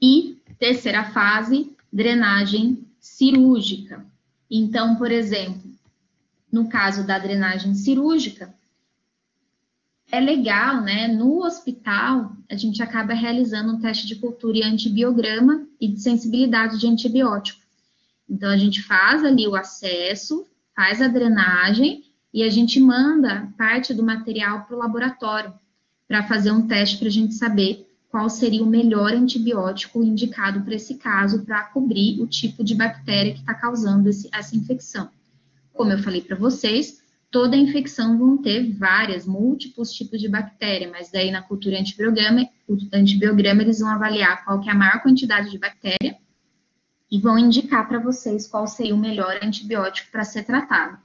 [0.00, 4.04] E terceira fase, drenagem cirúrgica.
[4.50, 5.70] Então, por exemplo,
[6.50, 8.54] no caso da drenagem cirúrgica,
[10.10, 11.08] é legal, né?
[11.08, 16.78] No hospital, a gente acaba realizando um teste de cultura e antibiograma e de sensibilidade
[16.78, 17.60] de antibiótico.
[18.28, 23.94] Então, a gente faz ali o acesso, faz a drenagem e a gente manda parte
[23.94, 25.52] do material para o laboratório
[26.06, 30.74] para fazer um teste para a gente saber qual seria o melhor antibiótico indicado para
[30.74, 35.08] esse caso, para cobrir o tipo de bactéria que está causando esse, essa infecção.
[35.72, 37.02] Como eu falei para vocês,
[37.36, 42.48] toda infecção vão ter várias, múltiplos tipos de bactéria, mas daí na cultura antibiograma,
[42.90, 46.16] antibiograma eles vão avaliar qual que é a maior quantidade de bactéria
[47.12, 50.96] e vão indicar para vocês qual seria o melhor antibiótico para ser tratado.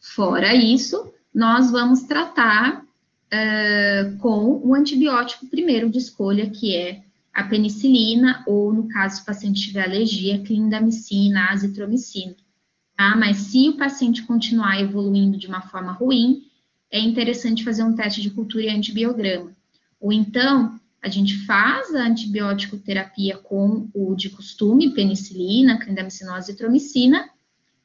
[0.00, 7.02] Fora isso, nós vamos tratar uh, com o antibiótico primeiro de escolha, que é
[7.34, 12.34] a penicilina, ou no caso, se o paciente tiver alergia, clindamicina, azitromicina.
[13.00, 13.16] Tá?
[13.16, 16.42] Mas se o paciente continuar evoluindo de uma forma ruim,
[16.90, 19.56] é interessante fazer um teste de cultura e antibiograma.
[19.98, 27.26] Ou então, a gente faz a antibiótico terapia com o de costume, penicilina, clindamicina, azitromicina,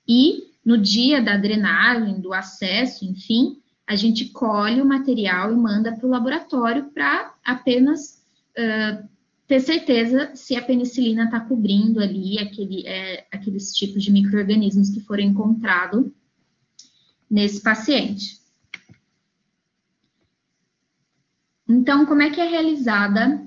[0.05, 5.93] e no dia da drenagem, do acesso, enfim, a gente colhe o material e manda
[5.93, 8.21] para o laboratório para apenas
[8.57, 9.07] uh,
[9.47, 15.01] ter certeza se a penicilina está cobrindo ali aquele, é, aqueles tipos de micro-organismos que
[15.01, 16.11] foram encontrados
[17.29, 18.39] nesse paciente.
[21.67, 23.45] Então, como é que é realizada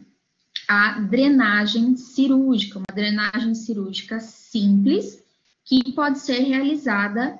[0.68, 2.78] a drenagem cirúrgica?
[2.78, 5.22] Uma drenagem cirúrgica simples,
[5.64, 7.38] que pode ser realizada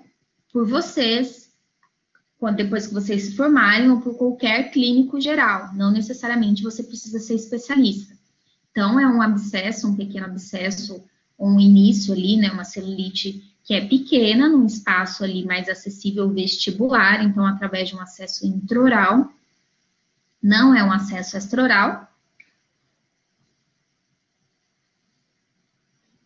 [0.52, 1.52] por vocês,
[2.56, 5.74] depois que vocês se formarem, ou por qualquer clínico geral.
[5.74, 8.18] Não necessariamente você precisa ser especialista.
[8.70, 11.05] Então, é um abscesso, um pequeno abscesso,
[11.39, 17.23] um início ali, né, uma celulite que é pequena, num espaço ali mais acessível vestibular,
[17.23, 19.31] então, através de um acesso intraoral,
[20.43, 22.11] não é um acesso extraoral.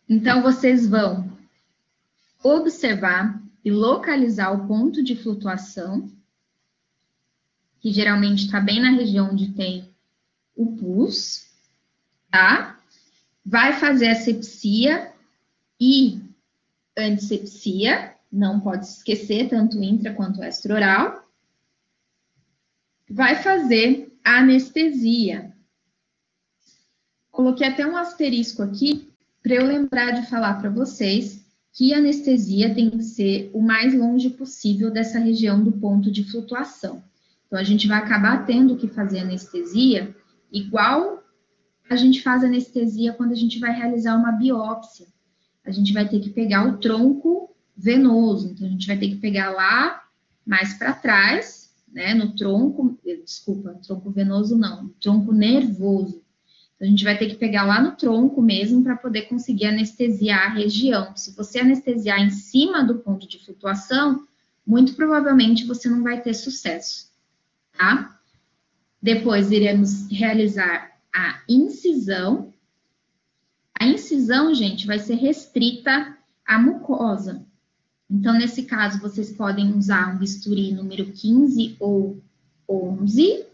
[0.07, 1.37] Então, vocês vão
[2.43, 6.11] observar e localizar o ponto de flutuação,
[7.79, 9.89] que geralmente está bem na região onde tem
[10.55, 11.52] o pus,
[12.33, 12.79] tá?
[13.45, 15.13] Vai fazer a sepsia
[15.79, 16.19] e
[16.97, 21.23] antisepsia, não pode esquecer, tanto intra quanto extraoral
[23.13, 25.53] vai fazer anestesia.
[27.29, 29.11] Coloquei até um asterisco aqui
[29.43, 34.31] para eu lembrar de falar para vocês que anestesia tem que ser o mais longe
[34.31, 37.03] possível dessa região do ponto de flutuação.
[37.45, 40.15] Então, a gente vai acabar tendo que fazer anestesia
[40.51, 41.22] igual
[41.89, 45.07] a gente faz anestesia quando a gente vai realizar uma biópsia.
[45.65, 49.15] A gente vai ter que pegar o tronco venoso, então a gente vai ter que
[49.15, 50.03] pegar lá
[50.45, 56.23] mais para trás né, no tronco, desculpa, tronco venoso não, tronco nervoso.
[56.75, 60.47] Então, a gente vai ter que pegar lá no tronco mesmo para poder conseguir anestesiar
[60.47, 61.15] a região.
[61.15, 64.27] Se você anestesiar em cima do ponto de flutuação,
[64.65, 67.11] muito provavelmente você não vai ter sucesso,
[67.77, 68.19] tá?
[69.01, 72.53] Depois iremos realizar a incisão.
[73.79, 77.45] A incisão, gente, vai ser restrita à mucosa.
[78.09, 82.21] Então, nesse caso, vocês podem usar um bisturi número 15 ou
[82.69, 83.45] 11,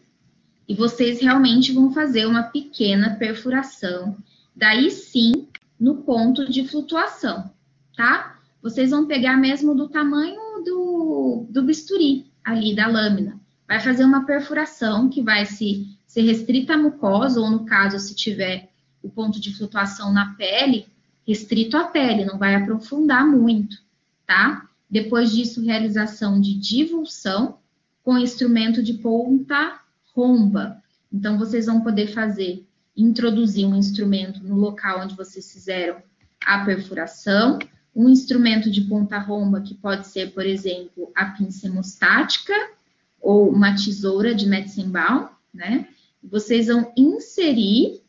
[0.67, 4.15] e vocês realmente vão fazer uma pequena perfuração,
[4.55, 5.47] daí sim,
[5.79, 7.49] no ponto de flutuação,
[7.95, 8.39] tá?
[8.61, 13.39] Vocês vão pegar mesmo do tamanho do, do bisturi, ali da lâmina.
[13.67, 18.13] Vai fazer uma perfuração que vai se, se restrita à mucosa, ou no caso, se
[18.13, 18.69] tiver
[19.01, 20.87] o ponto de flutuação na pele,
[21.25, 23.77] restrito à pele, não vai aprofundar muito
[24.29, 24.69] tá?
[24.87, 27.57] Depois disso, realização de divulsão
[28.03, 29.79] com instrumento de ponta
[30.15, 30.83] romba.
[31.11, 32.63] Então, vocês vão poder fazer,
[32.95, 35.97] introduzir um instrumento no local onde vocês fizeram
[36.45, 37.57] a perfuração,
[37.95, 42.53] um instrumento de ponta romba, que pode ser, por exemplo, a pinça hemostática
[43.19, 45.87] ou uma tesoura de Metzenbaum, né?
[46.21, 48.01] Vocês vão inserir,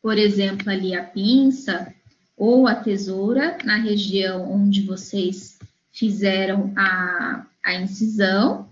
[0.00, 1.94] por exemplo, ali a pinça
[2.36, 5.58] ou a tesoura na região onde vocês
[5.90, 8.68] fizeram a, a incisão.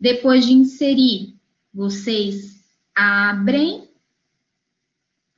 [0.00, 1.36] Depois de inserir,
[1.74, 2.64] vocês
[2.94, 3.88] abrem,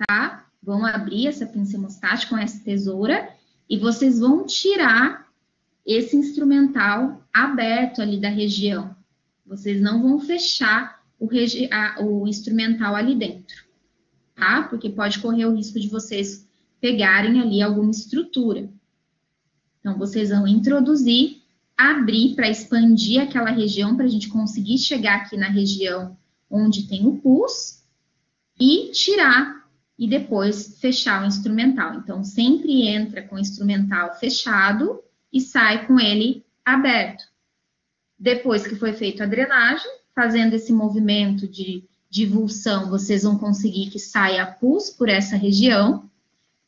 [0.07, 0.47] tá?
[0.63, 3.35] Vão abrir essa pinça hemostática com essa tesoura
[3.69, 5.29] e vocês vão tirar
[5.87, 8.95] esse instrumental aberto ali da região.
[9.51, 11.29] Vocês não vão fechar o,
[11.73, 13.65] a, o instrumental ali dentro,
[14.37, 14.63] tá?
[14.63, 16.49] Porque pode correr o risco de vocês
[16.81, 18.71] pegarem ali alguma estrutura.
[19.81, 21.43] Então, vocês vão introduzir,
[21.77, 26.17] abrir para expandir aquela região, para a gente conseguir chegar aqui na região
[26.49, 27.83] onde tem o pus,
[28.59, 29.69] e tirar
[29.99, 31.95] e depois fechar o instrumental.
[31.95, 35.03] Então, sempre entra com o instrumental fechado
[35.33, 37.30] e sai com ele aberto.
[38.21, 43.99] Depois que foi feita a drenagem, fazendo esse movimento de divulsão, vocês vão conseguir que
[43.99, 46.11] saia pus por essa região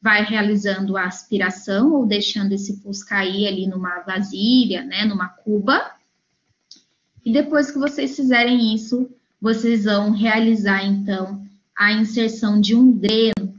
[0.03, 5.93] vai realizando a aspiração ou deixando esse pus cair ali numa vasilha, né, numa cuba.
[7.25, 9.09] E depois que vocês fizerem isso,
[9.41, 11.47] vocês vão realizar então
[11.79, 13.55] a inserção de um dreno,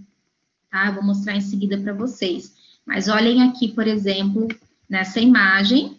[0.70, 0.92] tá?
[0.92, 2.54] Vou mostrar em seguida para vocês.
[2.86, 4.50] Mas olhem aqui, por exemplo,
[4.90, 5.98] nessa imagem,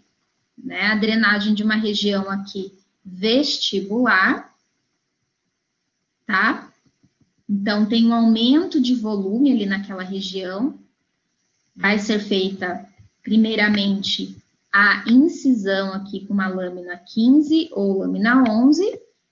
[0.57, 2.73] né, a drenagem de uma região aqui
[3.05, 4.55] vestibular,
[6.27, 6.73] tá?
[7.49, 10.79] Então, tem um aumento de volume ali naquela região.
[11.77, 12.89] Vai ser feita,
[13.23, 14.37] primeiramente,
[14.73, 18.83] a incisão aqui com uma lâmina 15 ou lâmina 11,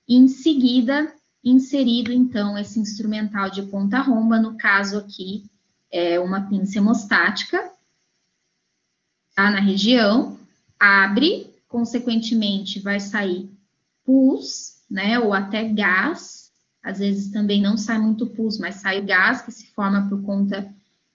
[0.06, 1.12] e em seguida,
[1.42, 5.44] inserido, então, esse instrumental de ponta romba, no caso aqui,
[5.90, 7.72] é uma pinça hemostática,
[9.34, 10.38] tá, na região,
[10.82, 13.48] abre, consequentemente, vai sair
[14.04, 16.50] pus, né, ou até gás,
[16.82, 20.20] às vezes também não sai muito pus, mas sai o gás que se forma por
[20.22, 20.68] conta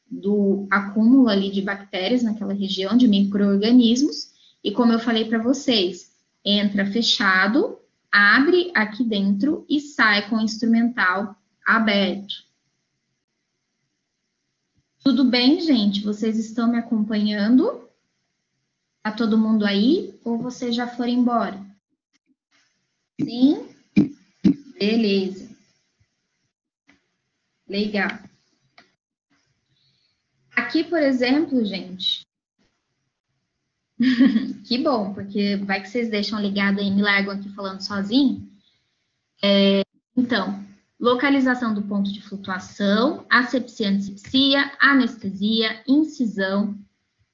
[0.10, 4.32] do acúmulo ali de bactérias naquela região, de micro-organismos,
[4.64, 6.14] e como eu falei para vocês,
[6.46, 7.78] entra fechado,
[8.10, 11.36] abre aqui dentro e sai com o instrumental
[11.66, 12.36] aberto.
[15.04, 16.02] Tudo bem, gente?
[16.04, 17.87] Vocês estão me acompanhando?
[19.08, 20.20] Tá todo mundo aí?
[20.26, 21.66] Ou vocês já foram embora?
[23.22, 23.70] Sim?
[24.78, 25.50] Beleza.
[27.70, 28.20] Legal.
[30.54, 32.28] Aqui, por exemplo, gente.
[34.68, 38.46] que bom, porque vai que vocês deixam ligado aí, me largam aqui falando sozinho.
[39.42, 39.84] É,
[40.18, 40.62] então,
[41.00, 46.78] localização do ponto de flutuação, asepsia, antisepsia, anestesia, incisão,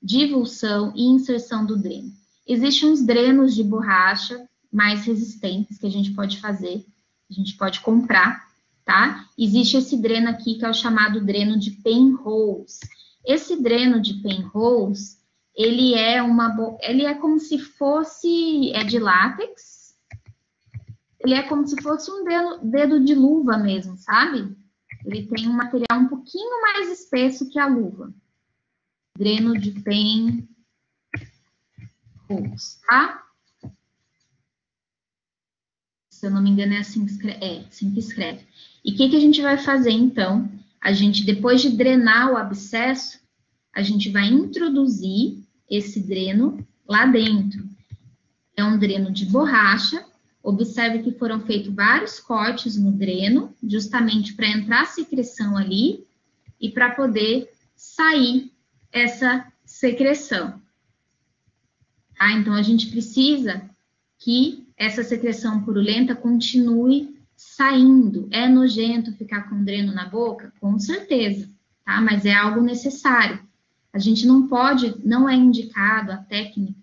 [0.03, 2.11] divulsão e inserção do dreno.
[2.45, 6.85] Existem uns drenos de borracha mais resistentes que a gente pode fazer,
[7.29, 8.43] a gente pode comprar
[8.85, 9.27] tá?
[9.37, 12.79] Existe esse dreno aqui que é o chamado dreno de Penrose.
[13.25, 15.17] Esse dreno de Penrose,
[15.55, 19.95] ele é uma, ele é como se fosse, é de látex,
[21.19, 24.55] ele é como se fosse um dedo, dedo de luva mesmo, sabe?
[25.05, 28.13] Ele tem um material um pouquinho mais espesso que a luva.
[29.15, 30.47] Dreno de Penrose,
[32.87, 33.23] tá?
[36.09, 37.45] Se eu não me engano, é assim que escreve.
[37.45, 38.47] É, assim que escreve.
[38.83, 40.49] E o que, que a gente vai fazer então?
[40.81, 43.19] A gente, depois de drenar o abscesso,
[43.73, 47.67] a gente vai introduzir esse dreno lá dentro.
[48.55, 50.05] É um dreno de borracha.
[50.41, 56.07] Observe que foram feitos vários cortes no dreno, justamente para entrar a secreção ali
[56.59, 58.52] e para poder sair
[58.93, 60.61] essa secreção.
[62.17, 62.31] Tá?
[62.31, 63.69] Então, a gente precisa
[64.19, 68.27] que essa secreção purulenta continue saindo.
[68.31, 70.53] É nojento ficar com dreno na boca?
[70.61, 71.49] Com certeza,
[71.83, 71.99] tá?
[71.99, 73.39] Mas é algo necessário.
[73.91, 76.81] A gente não pode, não é indicado a técnica.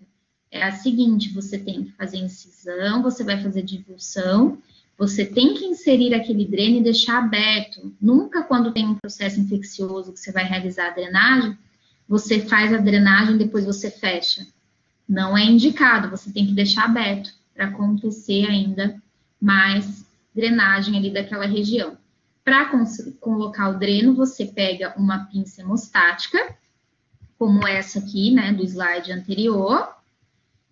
[0.49, 4.57] É a seguinte: você tem que fazer incisão, você vai fazer divulsão,
[4.97, 7.93] você tem que inserir aquele dreno e deixar aberto.
[7.99, 11.57] Nunca, quando tem um processo infeccioso que você vai realizar a drenagem,
[12.11, 14.45] você faz a drenagem depois você fecha.
[15.07, 19.01] Não é indicado, você tem que deixar aberto para acontecer ainda
[19.39, 20.05] mais
[20.35, 21.97] drenagem ali daquela região.
[22.43, 22.69] Para
[23.21, 26.53] colocar o dreno, você pega uma pinça hemostática,
[27.39, 29.87] como essa aqui, né, do slide anterior,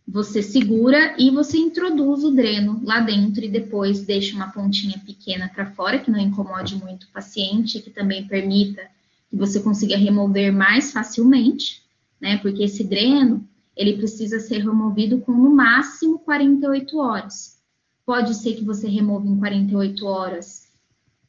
[0.05, 5.47] você segura e você introduz o dreno lá dentro e depois deixa uma pontinha pequena
[5.47, 8.81] para fora, que não incomode muito o paciente, que também permita
[9.29, 11.83] que você consiga remover mais facilmente,
[12.19, 17.59] né, porque esse dreno, ele precisa ser removido com no máximo 48 horas.
[18.05, 20.67] Pode ser que você remova em 48 horas,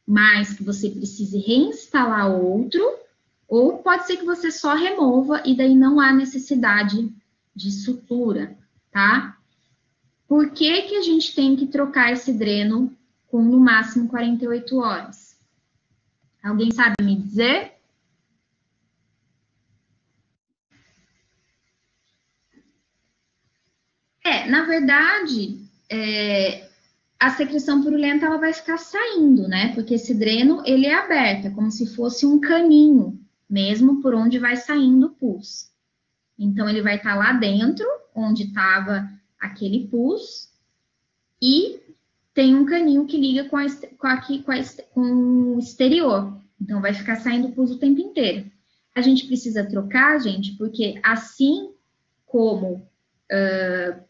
[0.07, 2.83] mas que você precise reinstalar outro,
[3.47, 7.13] ou pode ser que você só remova e daí não há necessidade
[7.55, 8.57] de sutura,
[8.91, 9.37] tá?
[10.27, 12.97] Por que, que a gente tem que trocar esse dreno
[13.27, 15.37] com no máximo 48 horas?
[16.43, 17.80] Alguém sabe me dizer?
[24.25, 26.69] É, na verdade, é,
[27.19, 29.75] a secreção purulenta ela vai ficar saindo, né?
[29.75, 33.19] Porque esse dreno ele é aberto, é como se fosse um caninho,
[33.49, 35.71] mesmo por onde vai saindo o pus.
[36.39, 40.49] Então ele vai estar tá lá dentro, onde estava aquele pus,
[41.43, 41.81] e
[42.33, 43.67] tem um caninho que liga com, a,
[43.99, 44.57] com, aqui, com, a,
[44.93, 46.41] com o exterior.
[46.61, 48.51] Então vai ficar saindo pus o tempo inteiro.
[48.95, 51.73] A gente precisa trocar, gente, porque assim
[52.27, 52.77] como
[53.31, 54.10] uh,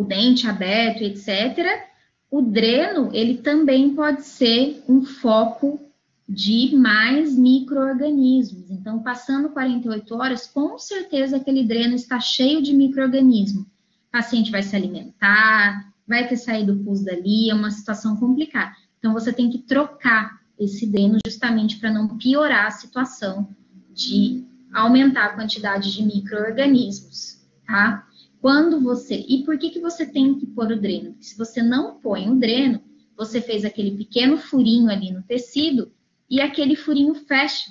[0.00, 1.84] o dente aberto, etc.,
[2.30, 5.78] o dreno, ele também pode ser um foco
[6.26, 8.70] de mais micro-organismos.
[8.70, 13.62] Então, passando 48 horas, com certeza aquele dreno está cheio de micro-organismo.
[13.62, 18.72] O paciente vai se alimentar, vai ter saído pus dali, é uma situação complicada.
[18.98, 23.48] Então, você tem que trocar esse dreno justamente para não piorar a situação
[23.92, 28.06] de aumentar a quantidade de micro-organismos, tá?
[28.40, 29.24] Quando você.
[29.28, 31.16] E por que, que você tem que pôr o dreno?
[31.20, 32.82] Se você não põe o dreno,
[33.16, 35.92] você fez aquele pequeno furinho ali no tecido
[36.28, 37.70] e aquele furinho fecha,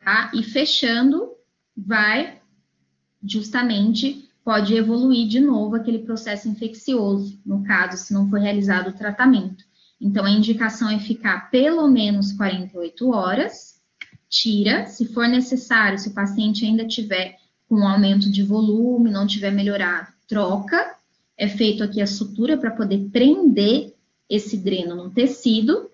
[0.00, 0.30] tá?
[0.34, 1.30] E fechando,
[1.76, 2.40] vai
[3.22, 8.94] justamente pode evoluir de novo aquele processo infeccioso, no caso, se não for realizado o
[8.94, 9.62] tratamento.
[10.00, 13.78] Então, a indicação é ficar pelo menos 48 horas,
[14.26, 17.36] tira, se for necessário, se o paciente ainda tiver
[17.68, 20.96] com um aumento de volume, não tiver melhorado, troca.
[21.36, 23.94] É feito aqui a sutura para poder prender
[24.28, 25.90] esse dreno no tecido,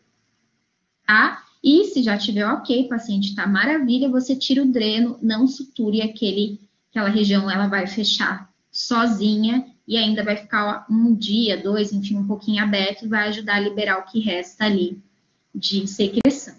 [1.06, 1.42] tá?
[1.62, 6.60] E se já tiver ok, paciente está maravilha, você tira o dreno, não suture aquele
[6.90, 12.26] aquela região ela vai fechar sozinha e ainda vai ficar um dia, dois, enfim, um
[12.26, 15.02] pouquinho aberto e vai ajudar a liberar o que resta ali
[15.52, 16.55] de secreção,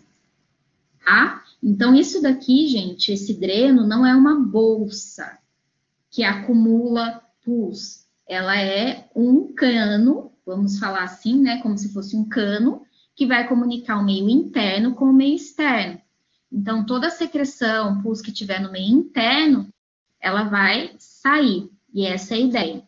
[1.03, 1.44] tá?
[1.67, 5.39] Então, isso daqui, gente, esse dreno não é uma bolsa
[6.11, 8.05] que acumula pus.
[8.27, 11.59] Ela é um cano, vamos falar assim, né?
[11.63, 12.83] Como se fosse um cano
[13.15, 15.99] que vai comunicar o meio interno com o meio externo.
[16.51, 19.67] Então, toda a secreção, pus que tiver no meio interno,
[20.21, 21.71] ela vai sair.
[21.91, 22.83] E essa é a ideia.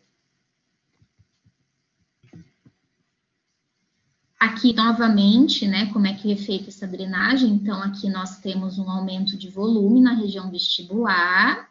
[4.38, 7.50] Aqui, novamente, né, como é que é feita essa drenagem?
[7.50, 11.68] Então, aqui nós temos um aumento de volume na região vestibular.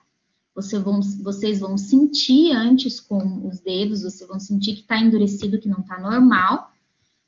[0.53, 5.60] Você vão, vocês vão sentir antes com os dedos, vocês vão sentir que está endurecido,
[5.60, 6.72] que não está normal.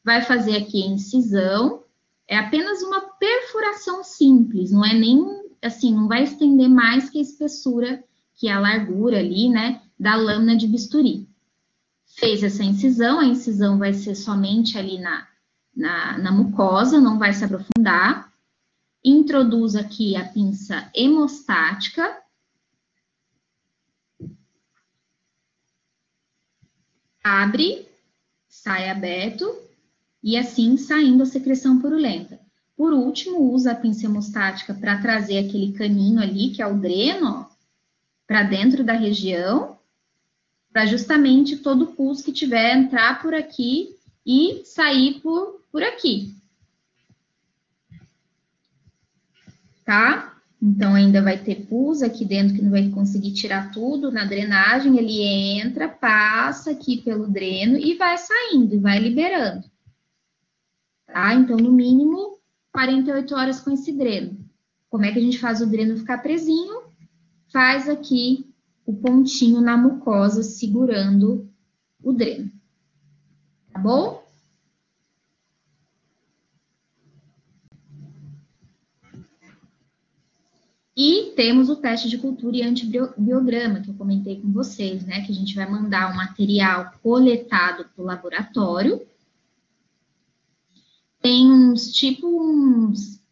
[0.03, 1.83] Vai fazer aqui a incisão.
[2.27, 5.25] É apenas uma perfuração simples, não é nem,
[5.61, 8.03] assim, não vai estender mais que a espessura
[8.35, 11.27] que é a largura ali, né, da lâmina de bisturi.
[12.05, 15.27] Fez essa incisão, a incisão vai ser somente ali na,
[15.79, 18.29] na, na mucosa, não vai se aprofundar.
[19.03, 22.21] Introduz aqui a pinça hemostática.
[27.23, 27.87] Abre,
[28.49, 29.55] sai aberto,
[30.21, 32.39] e assim saindo a secreção purulenta.
[32.75, 37.47] Por último, usa a pinça hemostática para trazer aquele caninho ali, que é o dreno,
[38.27, 39.77] para dentro da região,
[40.71, 46.35] para justamente todo o pulso que tiver entrar por aqui e sair por, por aqui.
[49.85, 50.37] Tá?
[50.61, 54.11] Então, ainda vai ter pus aqui dentro que não vai conseguir tirar tudo.
[54.11, 59.63] Na drenagem, ele entra, passa aqui pelo dreno e vai saindo, e vai liberando.
[61.07, 61.33] Tá?
[61.33, 62.39] Então, no mínimo,
[62.71, 64.37] 48 horas com esse dreno.
[64.89, 66.89] Como é que a gente faz o dreno ficar presinho?
[67.51, 68.47] faz aqui
[68.85, 71.49] o pontinho na mucosa segurando
[72.01, 72.51] o dreno.
[73.71, 74.29] Tá bom?
[81.01, 85.21] E temos o teste de cultura e antibiograma, que eu comentei com vocês, né?
[85.21, 89.07] Que a gente vai mandar o material coletado para o laboratório.
[91.21, 93.23] Tem uns, tipo uns...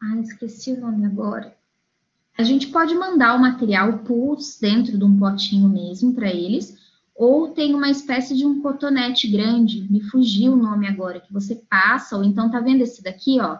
[0.00, 1.56] Ah, esqueci o nome agora.
[2.38, 6.78] A gente pode mandar o material pus dentro de um potinho mesmo para eles,
[7.20, 11.54] ou tem uma espécie de um cotonete grande, me fugiu o nome agora, que você
[11.54, 13.58] passa, ou então tá vendo esse daqui, ó?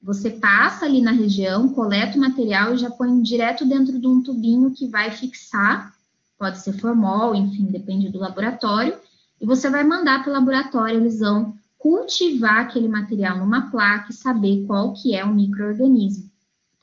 [0.00, 4.22] Você passa ali na região, coleta o material e já põe direto dentro de um
[4.22, 5.92] tubinho que vai fixar,
[6.38, 8.96] pode ser formol, enfim, depende do laboratório,
[9.40, 14.14] e você vai mandar para o laboratório, eles vão cultivar aquele material numa placa e
[14.14, 16.30] saber qual que é o microorganismo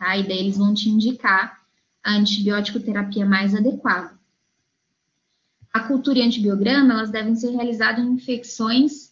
[0.01, 0.17] tá?
[0.17, 1.61] E daí eles vão te indicar
[2.03, 4.19] a antibiótico terapia mais adequada.
[5.73, 9.11] A cultura e antibiograma, elas devem ser realizadas em infecções,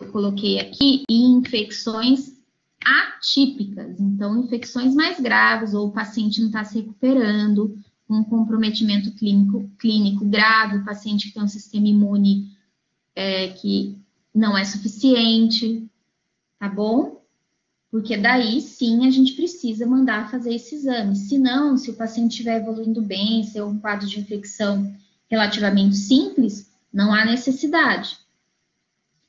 [0.00, 2.40] eu coloquei aqui, em infecções
[2.84, 9.70] atípicas, então infecções mais graves, ou o paciente não está se recuperando, um comprometimento clínico,
[9.78, 12.56] clínico grave, o paciente que tem um sistema imune
[13.14, 13.96] é, que
[14.34, 15.88] não é suficiente,
[16.58, 17.19] tá bom?
[17.90, 21.16] Porque daí sim a gente precisa mandar fazer esse exame.
[21.16, 24.94] Se não, se o paciente estiver evoluindo bem, se é um quadro de infecção
[25.28, 28.16] relativamente simples, não há necessidade,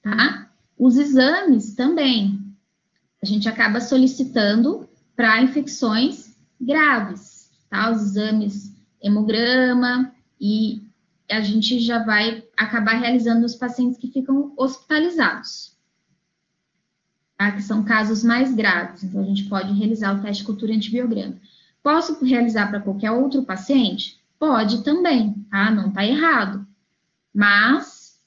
[0.02, 0.52] tá?
[0.78, 2.40] Os exames também,
[3.22, 7.92] a gente acaba solicitando para infecções graves, tá?
[7.92, 10.84] Os exames hemograma e
[11.30, 15.70] a gente já vai acabar realizando nos pacientes que ficam hospitalizados
[17.41, 17.51] tá?
[17.51, 19.03] que são casos mais graves.
[19.03, 21.35] Então, a gente pode realizar o teste de cultura antibiograma.
[21.81, 24.19] Posso realizar para qualquer outro paciente?
[24.38, 25.72] Pode também, tá?
[25.72, 26.68] Não está errado.
[27.34, 28.19] Mas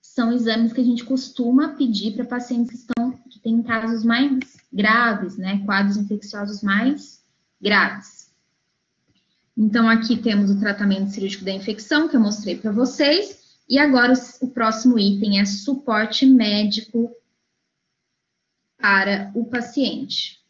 [0.00, 4.38] são exames que a gente costuma pedir para pacientes que estão que tem casos mais
[4.72, 5.62] graves, né?
[5.64, 7.24] Quadros infecciosos mais
[7.60, 8.30] graves.
[9.56, 13.42] Então, aqui temos o tratamento cirúrgico da infecção, que eu mostrei para vocês.
[13.68, 17.10] E agora, o próximo item é suporte médico
[18.82, 20.40] para o paciente.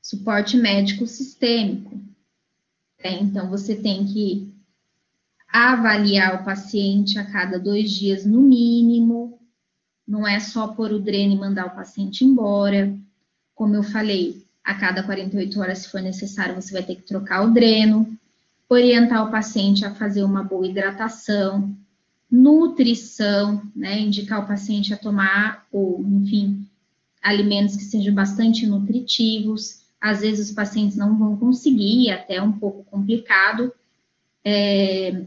[0.00, 2.00] Suporte médico sistêmico.
[2.98, 4.54] É, então, você tem que
[5.52, 9.38] avaliar o paciente a cada dois dias, no mínimo.
[10.06, 12.96] Não é só pôr o dreno e mandar o paciente embora.
[13.54, 17.44] Como eu falei, a cada 48 horas, se for necessário, você vai ter que trocar
[17.44, 18.18] o dreno,
[18.66, 21.76] orientar o paciente a fazer uma boa hidratação,
[22.30, 24.00] nutrição, né?
[24.00, 26.67] Indicar o paciente a tomar, ou, enfim,
[27.28, 29.80] alimentos que sejam bastante nutritivos.
[30.00, 33.72] Às vezes os pacientes não vão conseguir, até um pouco complicado.
[34.44, 35.24] É,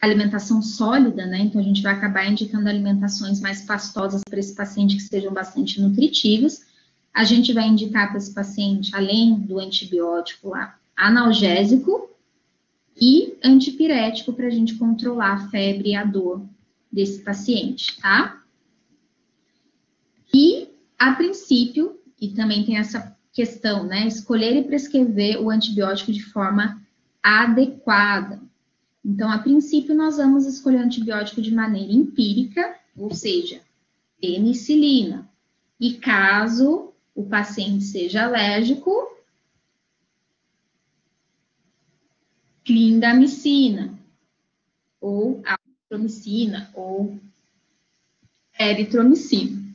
[0.00, 1.40] alimentação sólida, né?
[1.40, 5.80] Então a gente vai acabar indicando alimentações mais pastosas para esse paciente que sejam bastante
[5.80, 6.62] nutritivos.
[7.12, 12.10] A gente vai indicar para esse paciente, além do antibiótico lá, analgésico
[12.98, 16.42] e antipirético para a gente controlar a febre e a dor
[16.90, 18.42] desse paciente, tá?
[20.32, 24.06] E, a princípio, e também tem essa questão, né?
[24.06, 26.82] Escolher e prescrever o antibiótico de forma
[27.22, 28.40] adequada.
[29.04, 33.60] Então, a princípio, nós vamos escolher antibiótico de maneira empírica, ou seja,
[34.20, 35.28] penicilina.
[35.78, 38.90] E caso o paciente seja alérgico,
[42.64, 43.96] clindamicina,
[45.00, 47.18] ou azitromicina, ou
[48.58, 49.65] eritromicina,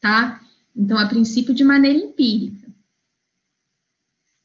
[0.00, 0.40] tá?
[0.74, 2.68] Então, a princípio, de maneira empírica.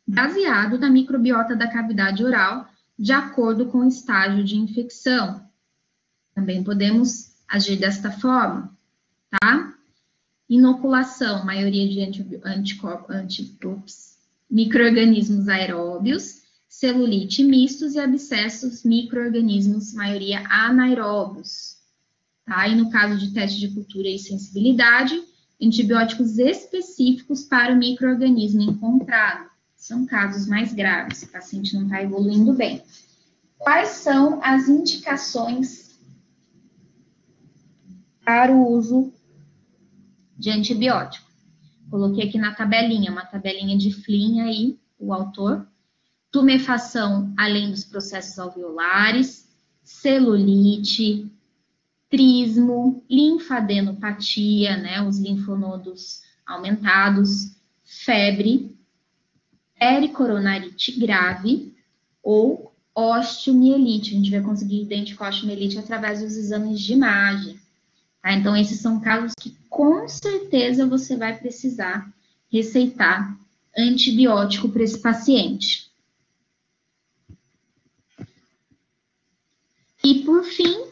[0.07, 5.43] Baseado na microbiota da cavidade oral, de acordo com o estágio de infecção.
[6.33, 8.75] Também podemos agir desta forma,
[9.29, 9.73] tá?
[10.47, 14.17] Inoculação, maioria de anticorpos,
[14.49, 21.77] microorganismos aeróbios, celulite mistos e abscessos microorganismos, maioria anaeróbios.
[22.45, 22.67] Tá?
[22.67, 25.23] E no caso de teste de cultura e sensibilidade,
[25.61, 32.53] antibióticos específicos para o microorganismo encontrado são casos mais graves, o paciente não está evoluindo
[32.53, 32.83] bem.
[33.57, 35.99] Quais são as indicações
[38.23, 39.13] para o uso
[40.37, 41.29] de antibiótico?
[41.89, 45.67] Coloquei aqui na tabelinha, uma tabelinha de Flynn aí, o autor.
[46.31, 49.47] Tumefação além dos processos alveolares,
[49.83, 51.31] celulite,
[52.09, 58.75] trismo, linfadenopatia, né, os linfonodos aumentados, febre,
[59.77, 61.73] pericoronarite grave
[62.21, 64.11] ou osteomielite.
[64.11, 67.59] A gente vai conseguir identificar osteomielite através dos exames de imagem.
[68.21, 68.33] Tá?
[68.33, 72.11] Então, esses são casos que com certeza você vai precisar
[72.51, 73.37] receitar
[73.77, 75.91] antibiótico para esse paciente.
[80.03, 80.85] E por fim,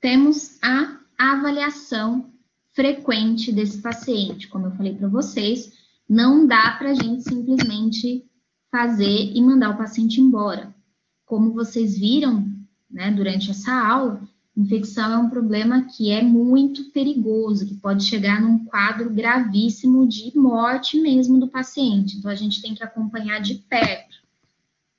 [0.00, 2.30] temos a avaliação
[2.72, 4.48] frequente desse paciente.
[4.48, 5.72] Como eu falei para vocês,
[6.08, 8.24] não dá para a gente simplesmente
[8.70, 10.74] fazer e mandar o paciente embora.
[11.24, 12.46] Como vocês viram
[12.90, 14.22] né, durante essa aula,
[14.56, 20.32] infecção é um problema que é muito perigoso, que pode chegar num quadro gravíssimo de
[20.36, 22.16] morte mesmo do paciente.
[22.16, 24.16] Então, a gente tem que acompanhar de perto,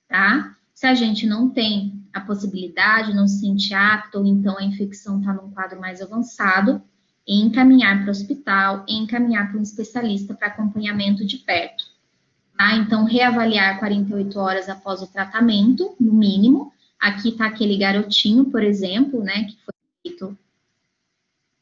[0.07, 0.55] tá?
[0.73, 5.19] Se a gente não tem a possibilidade, não se sente apto, ou então a infecção
[5.19, 6.81] está num quadro mais avançado,
[7.27, 11.85] encaminhar para o hospital, encaminhar para um especialista para acompanhamento de perto.
[12.57, 12.75] Tá?
[12.75, 16.73] Então, reavaliar 48 horas após o tratamento, no mínimo.
[16.99, 19.73] Aqui está aquele garotinho, por exemplo, né, que foi
[20.03, 20.37] feito.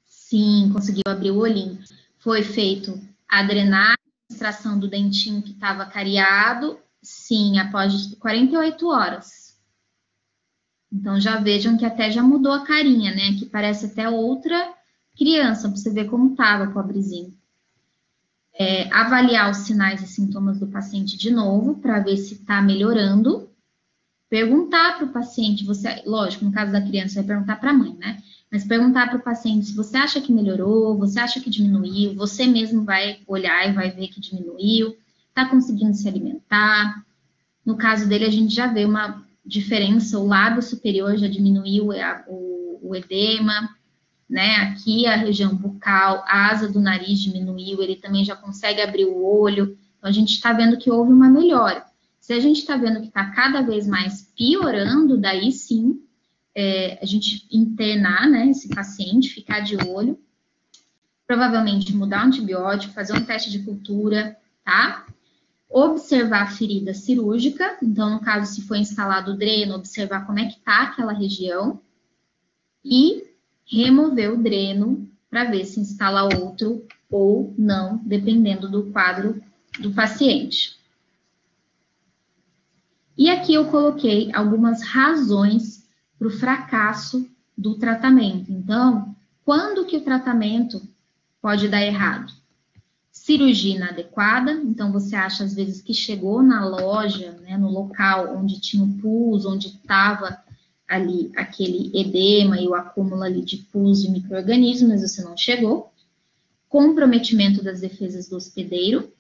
[0.06, 1.78] Sim, conseguiu abrir o olhinho.
[2.18, 3.00] Foi feito
[3.30, 3.98] a drenagem,
[4.30, 9.47] extração do dentinho que estava cariado, sim, após 48 horas.
[10.92, 13.34] Então, já vejam que até já mudou a carinha, né?
[13.38, 14.74] Que parece até outra
[15.18, 17.34] criança, para você ver como estava, pobrezinho.
[18.60, 23.50] É, avaliar os sinais e sintomas do paciente de novo, para ver se está melhorando.
[24.30, 27.96] Perguntar para o paciente, você, lógico, no caso da criança, vai perguntar para a mãe,
[27.96, 28.22] né?
[28.52, 32.46] Mas perguntar para o paciente se você acha que melhorou, você acha que diminuiu, você
[32.46, 34.96] mesmo vai olhar e vai ver que diminuiu,
[35.30, 37.06] está conseguindo se alimentar.
[37.66, 41.90] No caso dele, a gente já vê uma diferença, o lábio superior já diminuiu
[42.28, 43.70] o, o edema,
[44.30, 44.56] né?
[44.58, 49.24] Aqui a região bucal, a asa do nariz diminuiu, ele também já consegue abrir o
[49.26, 49.78] olho.
[49.98, 51.86] Então, a gente está vendo que houve uma melhora.
[52.20, 56.02] Se a gente está vendo que está cada vez mais piorando, daí sim,
[56.54, 60.20] é, a gente internar, né, esse paciente, ficar de olho.
[61.26, 65.07] provavelmente mudar o antibiótico, fazer um teste de cultura, tá?
[65.70, 70.46] Observar a ferida cirúrgica, então, no caso, se for instalado o dreno, observar como é
[70.46, 71.82] que tá aquela região
[72.84, 73.28] e
[73.66, 79.42] remover o dreno para ver se instala outro ou não, dependendo do quadro
[79.80, 80.78] do paciente.
[83.18, 85.88] E aqui eu coloquei algumas razões
[86.18, 88.52] para o fracasso do tratamento.
[88.52, 90.82] Então, quando que o tratamento
[91.42, 92.32] pode dar errado?
[93.18, 98.62] Cirurgia inadequada, então você acha às vezes que chegou na loja, né, no local onde
[98.62, 100.38] tinha o pus, onde estava
[100.88, 105.92] ali aquele edema e o acúmulo ali de pus de micro-organismos, mas você não chegou.
[106.70, 109.12] Comprometimento das defesas do hospedeiro,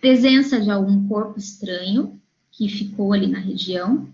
[0.00, 2.18] presença de algum corpo estranho
[2.50, 4.08] que ficou ali na região.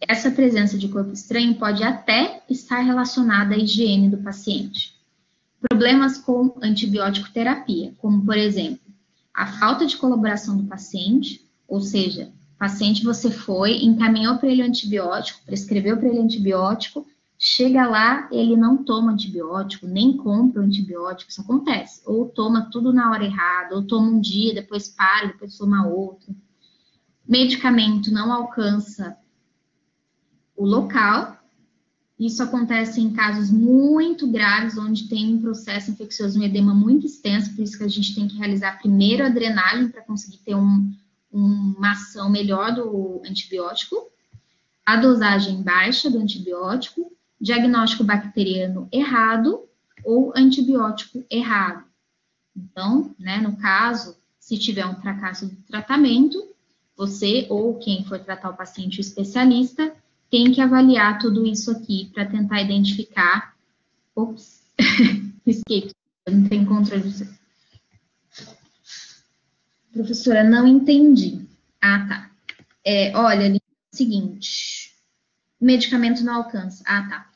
[0.00, 4.99] Essa presença de corpo estranho pode até estar relacionada à higiene do paciente.
[5.68, 8.80] Problemas com antibiótico terapia, como por exemplo,
[9.34, 15.44] a falta de colaboração do paciente, ou seja, paciente você foi, encaminhou para ele antibiótico,
[15.46, 17.06] prescreveu para ele antibiótico,
[17.38, 22.02] chega lá, ele não toma antibiótico, nem compra antibiótico, isso acontece.
[22.04, 26.36] Ou toma tudo na hora errada, ou toma um dia, depois para, depois toma outro.
[27.26, 29.16] Medicamento não alcança
[30.54, 31.38] o local.
[32.20, 37.56] Isso acontece em casos muito graves, onde tem um processo infeccioso, um edema muito extenso,
[37.56, 40.92] por isso que a gente tem que realizar primeiro a drenagem para conseguir ter um,
[41.32, 44.10] uma ação melhor do antibiótico,
[44.84, 47.10] a dosagem baixa do antibiótico,
[47.40, 49.64] diagnóstico bacteriano errado
[50.04, 51.84] ou antibiótico errado.
[52.54, 56.38] Então, né, no caso, se tiver um fracasso do tratamento,
[56.94, 59.96] você ou quem for tratar o paciente, o especialista,
[60.30, 63.54] tem que avaliar tudo isso aqui para tentar identificar.
[64.14, 64.62] Ops,
[65.44, 65.92] escape,
[66.28, 67.12] não tem controle.
[69.92, 71.46] Professora, não entendi.
[71.80, 72.30] Ah, tá.
[72.84, 73.60] É, olha, ali,
[73.92, 74.94] seguinte.
[75.60, 76.82] Medicamento não alcança.
[76.86, 77.30] Ah, tá.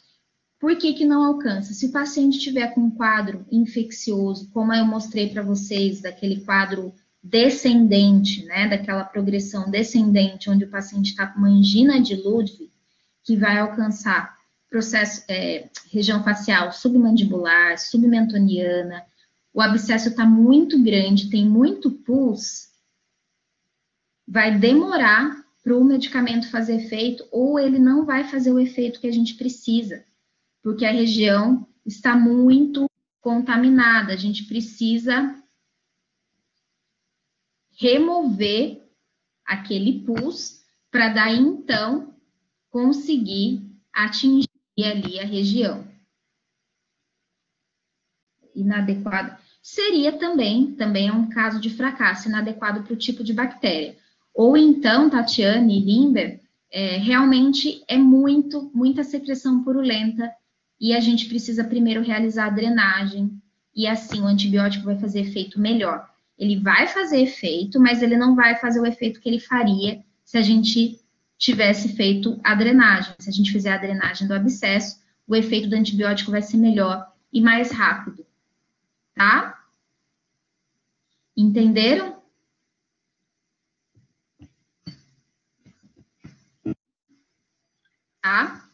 [0.58, 1.74] Por que, que não alcança?
[1.74, 6.94] Se o paciente tiver com um quadro infeccioso, como eu mostrei para vocês, daquele quadro
[7.22, 12.70] descendente, né, daquela progressão descendente, onde o paciente está com uma angina de Ludwig,
[13.24, 14.36] que vai alcançar
[14.68, 19.04] processo, é, região facial submandibular, submentoniana,
[19.52, 22.70] o abscesso está muito grande, tem muito pus,
[24.26, 29.06] vai demorar para o medicamento fazer efeito ou ele não vai fazer o efeito que
[29.06, 30.04] a gente precisa,
[30.62, 32.86] porque a região está muito
[33.20, 34.12] contaminada.
[34.12, 35.34] A gente precisa
[37.78, 38.82] remover
[39.44, 42.13] aquele pus para daí então
[42.74, 45.86] conseguir atingir ali a região
[48.52, 53.96] inadequada seria também, também é um caso de fracasso inadequado para o tipo de bactéria.
[54.34, 60.28] Ou então, Tatiane e Limber, é, realmente é muito, muita secreção purulenta
[60.80, 63.40] e a gente precisa primeiro realizar a drenagem
[63.72, 66.10] e assim o antibiótico vai fazer efeito melhor.
[66.36, 70.36] Ele vai fazer efeito, mas ele não vai fazer o efeito que ele faria se
[70.36, 71.03] a gente
[71.38, 73.14] tivesse feito a drenagem.
[73.18, 77.12] Se a gente fizer a drenagem do abscesso, o efeito do antibiótico vai ser melhor
[77.32, 78.24] e mais rápido
[79.14, 79.64] tá?
[81.36, 82.22] Entenderam?
[88.20, 88.68] Tá?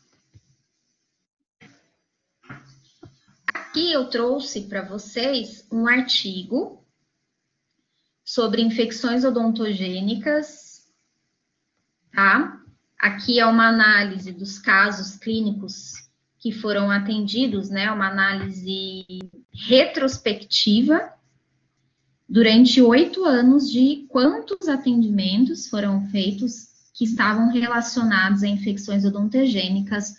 [3.54, 6.84] Aqui eu trouxe para vocês um artigo
[8.24, 10.69] sobre infecções odontogênicas,
[12.12, 12.60] tá?
[12.98, 16.08] Aqui é uma análise dos casos clínicos
[16.38, 19.04] que foram atendidos, né, uma análise
[19.52, 21.12] retrospectiva
[22.28, 30.14] durante oito anos de quantos atendimentos foram feitos que estavam relacionados a infecções odontogênicas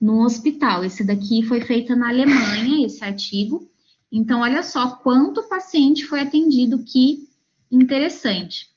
[0.00, 0.84] no hospital.
[0.84, 3.70] Esse daqui foi feito na Alemanha, esse artigo.
[4.10, 7.28] Então, olha só quanto paciente foi atendido, que
[7.70, 8.71] interessante.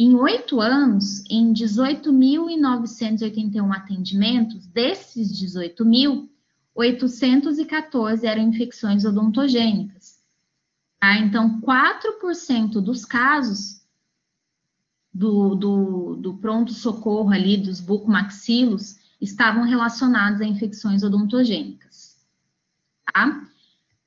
[0.00, 6.30] Em oito anos, em 18.981 atendimentos, desses 18 mil,
[6.72, 10.22] 814 eram infecções odontogênicas.
[11.00, 11.18] Tá?
[11.18, 13.84] Então, 4% dos casos
[15.12, 22.24] do, do, do pronto-socorro ali, dos bucomaxilos, estavam relacionados a infecções odontogênicas.
[23.12, 23.48] Tá?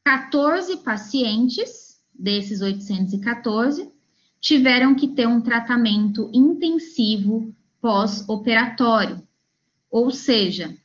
[0.05, 3.90] 14 pacientes, desses 814,
[4.41, 9.25] tiveram que ter um tratamento intensivo pós-operatório,
[9.89, 10.75] ou seja,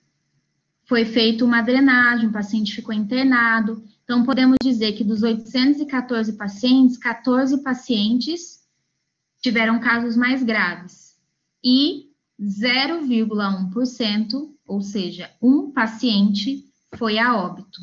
[0.84, 6.96] foi feita uma drenagem, o paciente ficou internado, Então, podemos dizer que dos 814 pacientes,
[6.96, 8.60] 14 pacientes
[9.42, 11.16] tiveram casos mais graves.
[11.64, 16.64] E 0,1%, ou seja, um paciente
[16.94, 17.80] foi a óbito.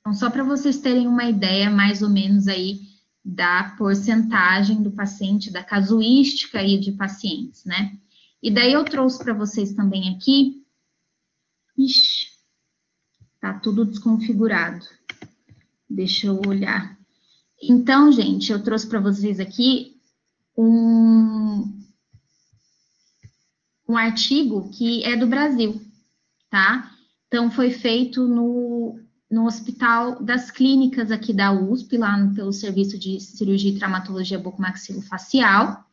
[0.00, 2.89] Então, só para vocês terem uma ideia mais ou menos aí
[3.30, 7.96] da porcentagem do paciente, da casuística aí de pacientes, né?
[8.42, 10.64] E daí eu trouxe para vocês também aqui.
[11.78, 12.26] Ixi,
[13.40, 14.84] tá tudo desconfigurado.
[15.88, 16.98] Deixa eu olhar.
[17.62, 20.00] Então, gente, eu trouxe para vocês aqui
[20.56, 21.84] um,
[23.88, 25.80] um artigo que é do Brasil,
[26.50, 26.90] tá?
[27.28, 28.98] Então, foi feito no,
[29.30, 34.36] no Hospital das Clínicas aqui da USP, lá no, pelo Serviço de Cirurgia e Traumatologia
[34.38, 35.88] Bucomaxilofacial,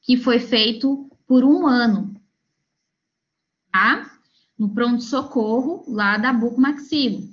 [0.00, 2.18] que foi feito por um ano,
[3.70, 4.10] tá?
[4.58, 7.30] No pronto-socorro lá da Bucomaxilo.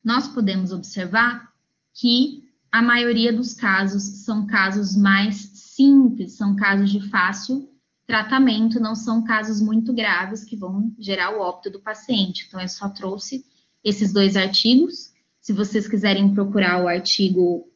[0.03, 1.53] nós podemos observar
[1.95, 7.71] que a maioria dos casos são casos mais simples, são casos de fácil
[8.07, 12.47] tratamento, não são casos muito graves que vão gerar o óbito do paciente.
[12.49, 13.45] Então, eu só trouxe
[13.85, 15.12] esses dois artigos.
[15.43, 17.69] Se vocês quiserem procurar o artigo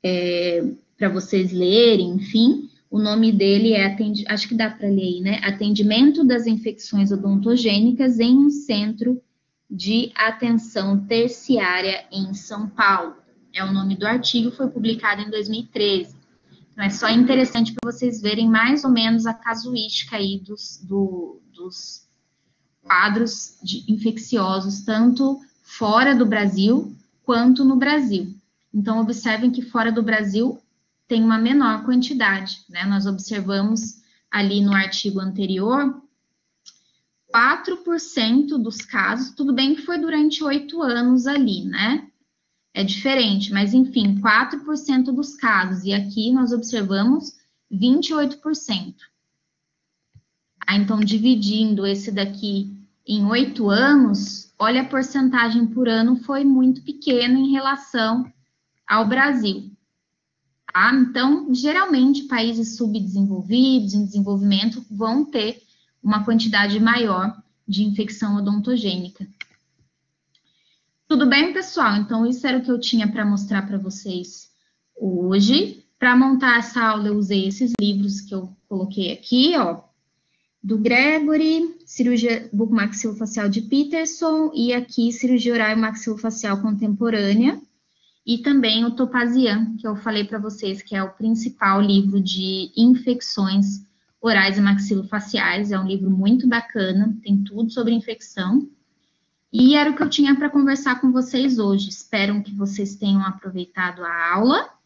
[0.00, 0.64] é,
[0.96, 3.96] para vocês lerem, enfim, o nome dele é,
[4.28, 5.40] acho que dá para ler aí, né?
[5.42, 9.20] Atendimento das infecções odontogênicas em um centro
[9.68, 13.16] de atenção terciária em São Paulo.
[13.52, 16.14] É o nome do artigo, foi publicado em 2013.
[16.70, 21.40] Então, é só interessante para vocês verem mais ou menos a casuística aí dos, do,
[21.52, 22.08] dos
[22.82, 23.58] quadros
[23.88, 28.34] infecciosos, tanto fora do Brasil quanto no Brasil.
[28.72, 30.60] Então, observem que fora do Brasil
[31.08, 32.84] tem uma menor quantidade, né?
[32.84, 36.00] Nós observamos ali no artigo anterior
[37.34, 42.08] 4% dos casos, tudo bem que foi durante oito anos ali, né?
[42.74, 47.36] É diferente, mas enfim, 4% dos casos, e aqui nós observamos
[47.72, 48.94] 28%.
[50.66, 56.82] Ah, então, dividindo esse daqui em oito anos, olha a porcentagem por ano foi muito
[56.82, 58.30] pequena em relação
[58.86, 59.70] ao Brasil.
[60.72, 60.92] Tá?
[60.94, 65.62] Então, geralmente, países subdesenvolvidos, em desenvolvimento, vão ter
[66.02, 67.36] uma quantidade maior
[67.66, 69.26] de infecção odontogênica.
[71.08, 71.96] Tudo bem, pessoal?
[71.96, 74.50] Então, isso era o que eu tinha para mostrar para vocês
[74.96, 75.84] hoje.
[75.98, 79.82] Para montar essa aula, eu usei esses livros que eu coloquei aqui, ó,
[80.62, 87.60] do Gregory, Cirurgia Bucomaxilofacial de Peterson, e aqui, Cirurgia Oral e Maxilofacial Contemporânea,
[88.26, 92.70] e também o Topazian, que eu falei para vocês, que é o principal livro de
[92.76, 93.82] infecções
[94.20, 95.72] orais e maxilofaciais.
[95.72, 98.68] É um livro muito bacana, tem tudo sobre infecção.
[99.52, 101.88] E era o que eu tinha para conversar com vocês hoje.
[101.88, 104.79] Espero que vocês tenham aproveitado a aula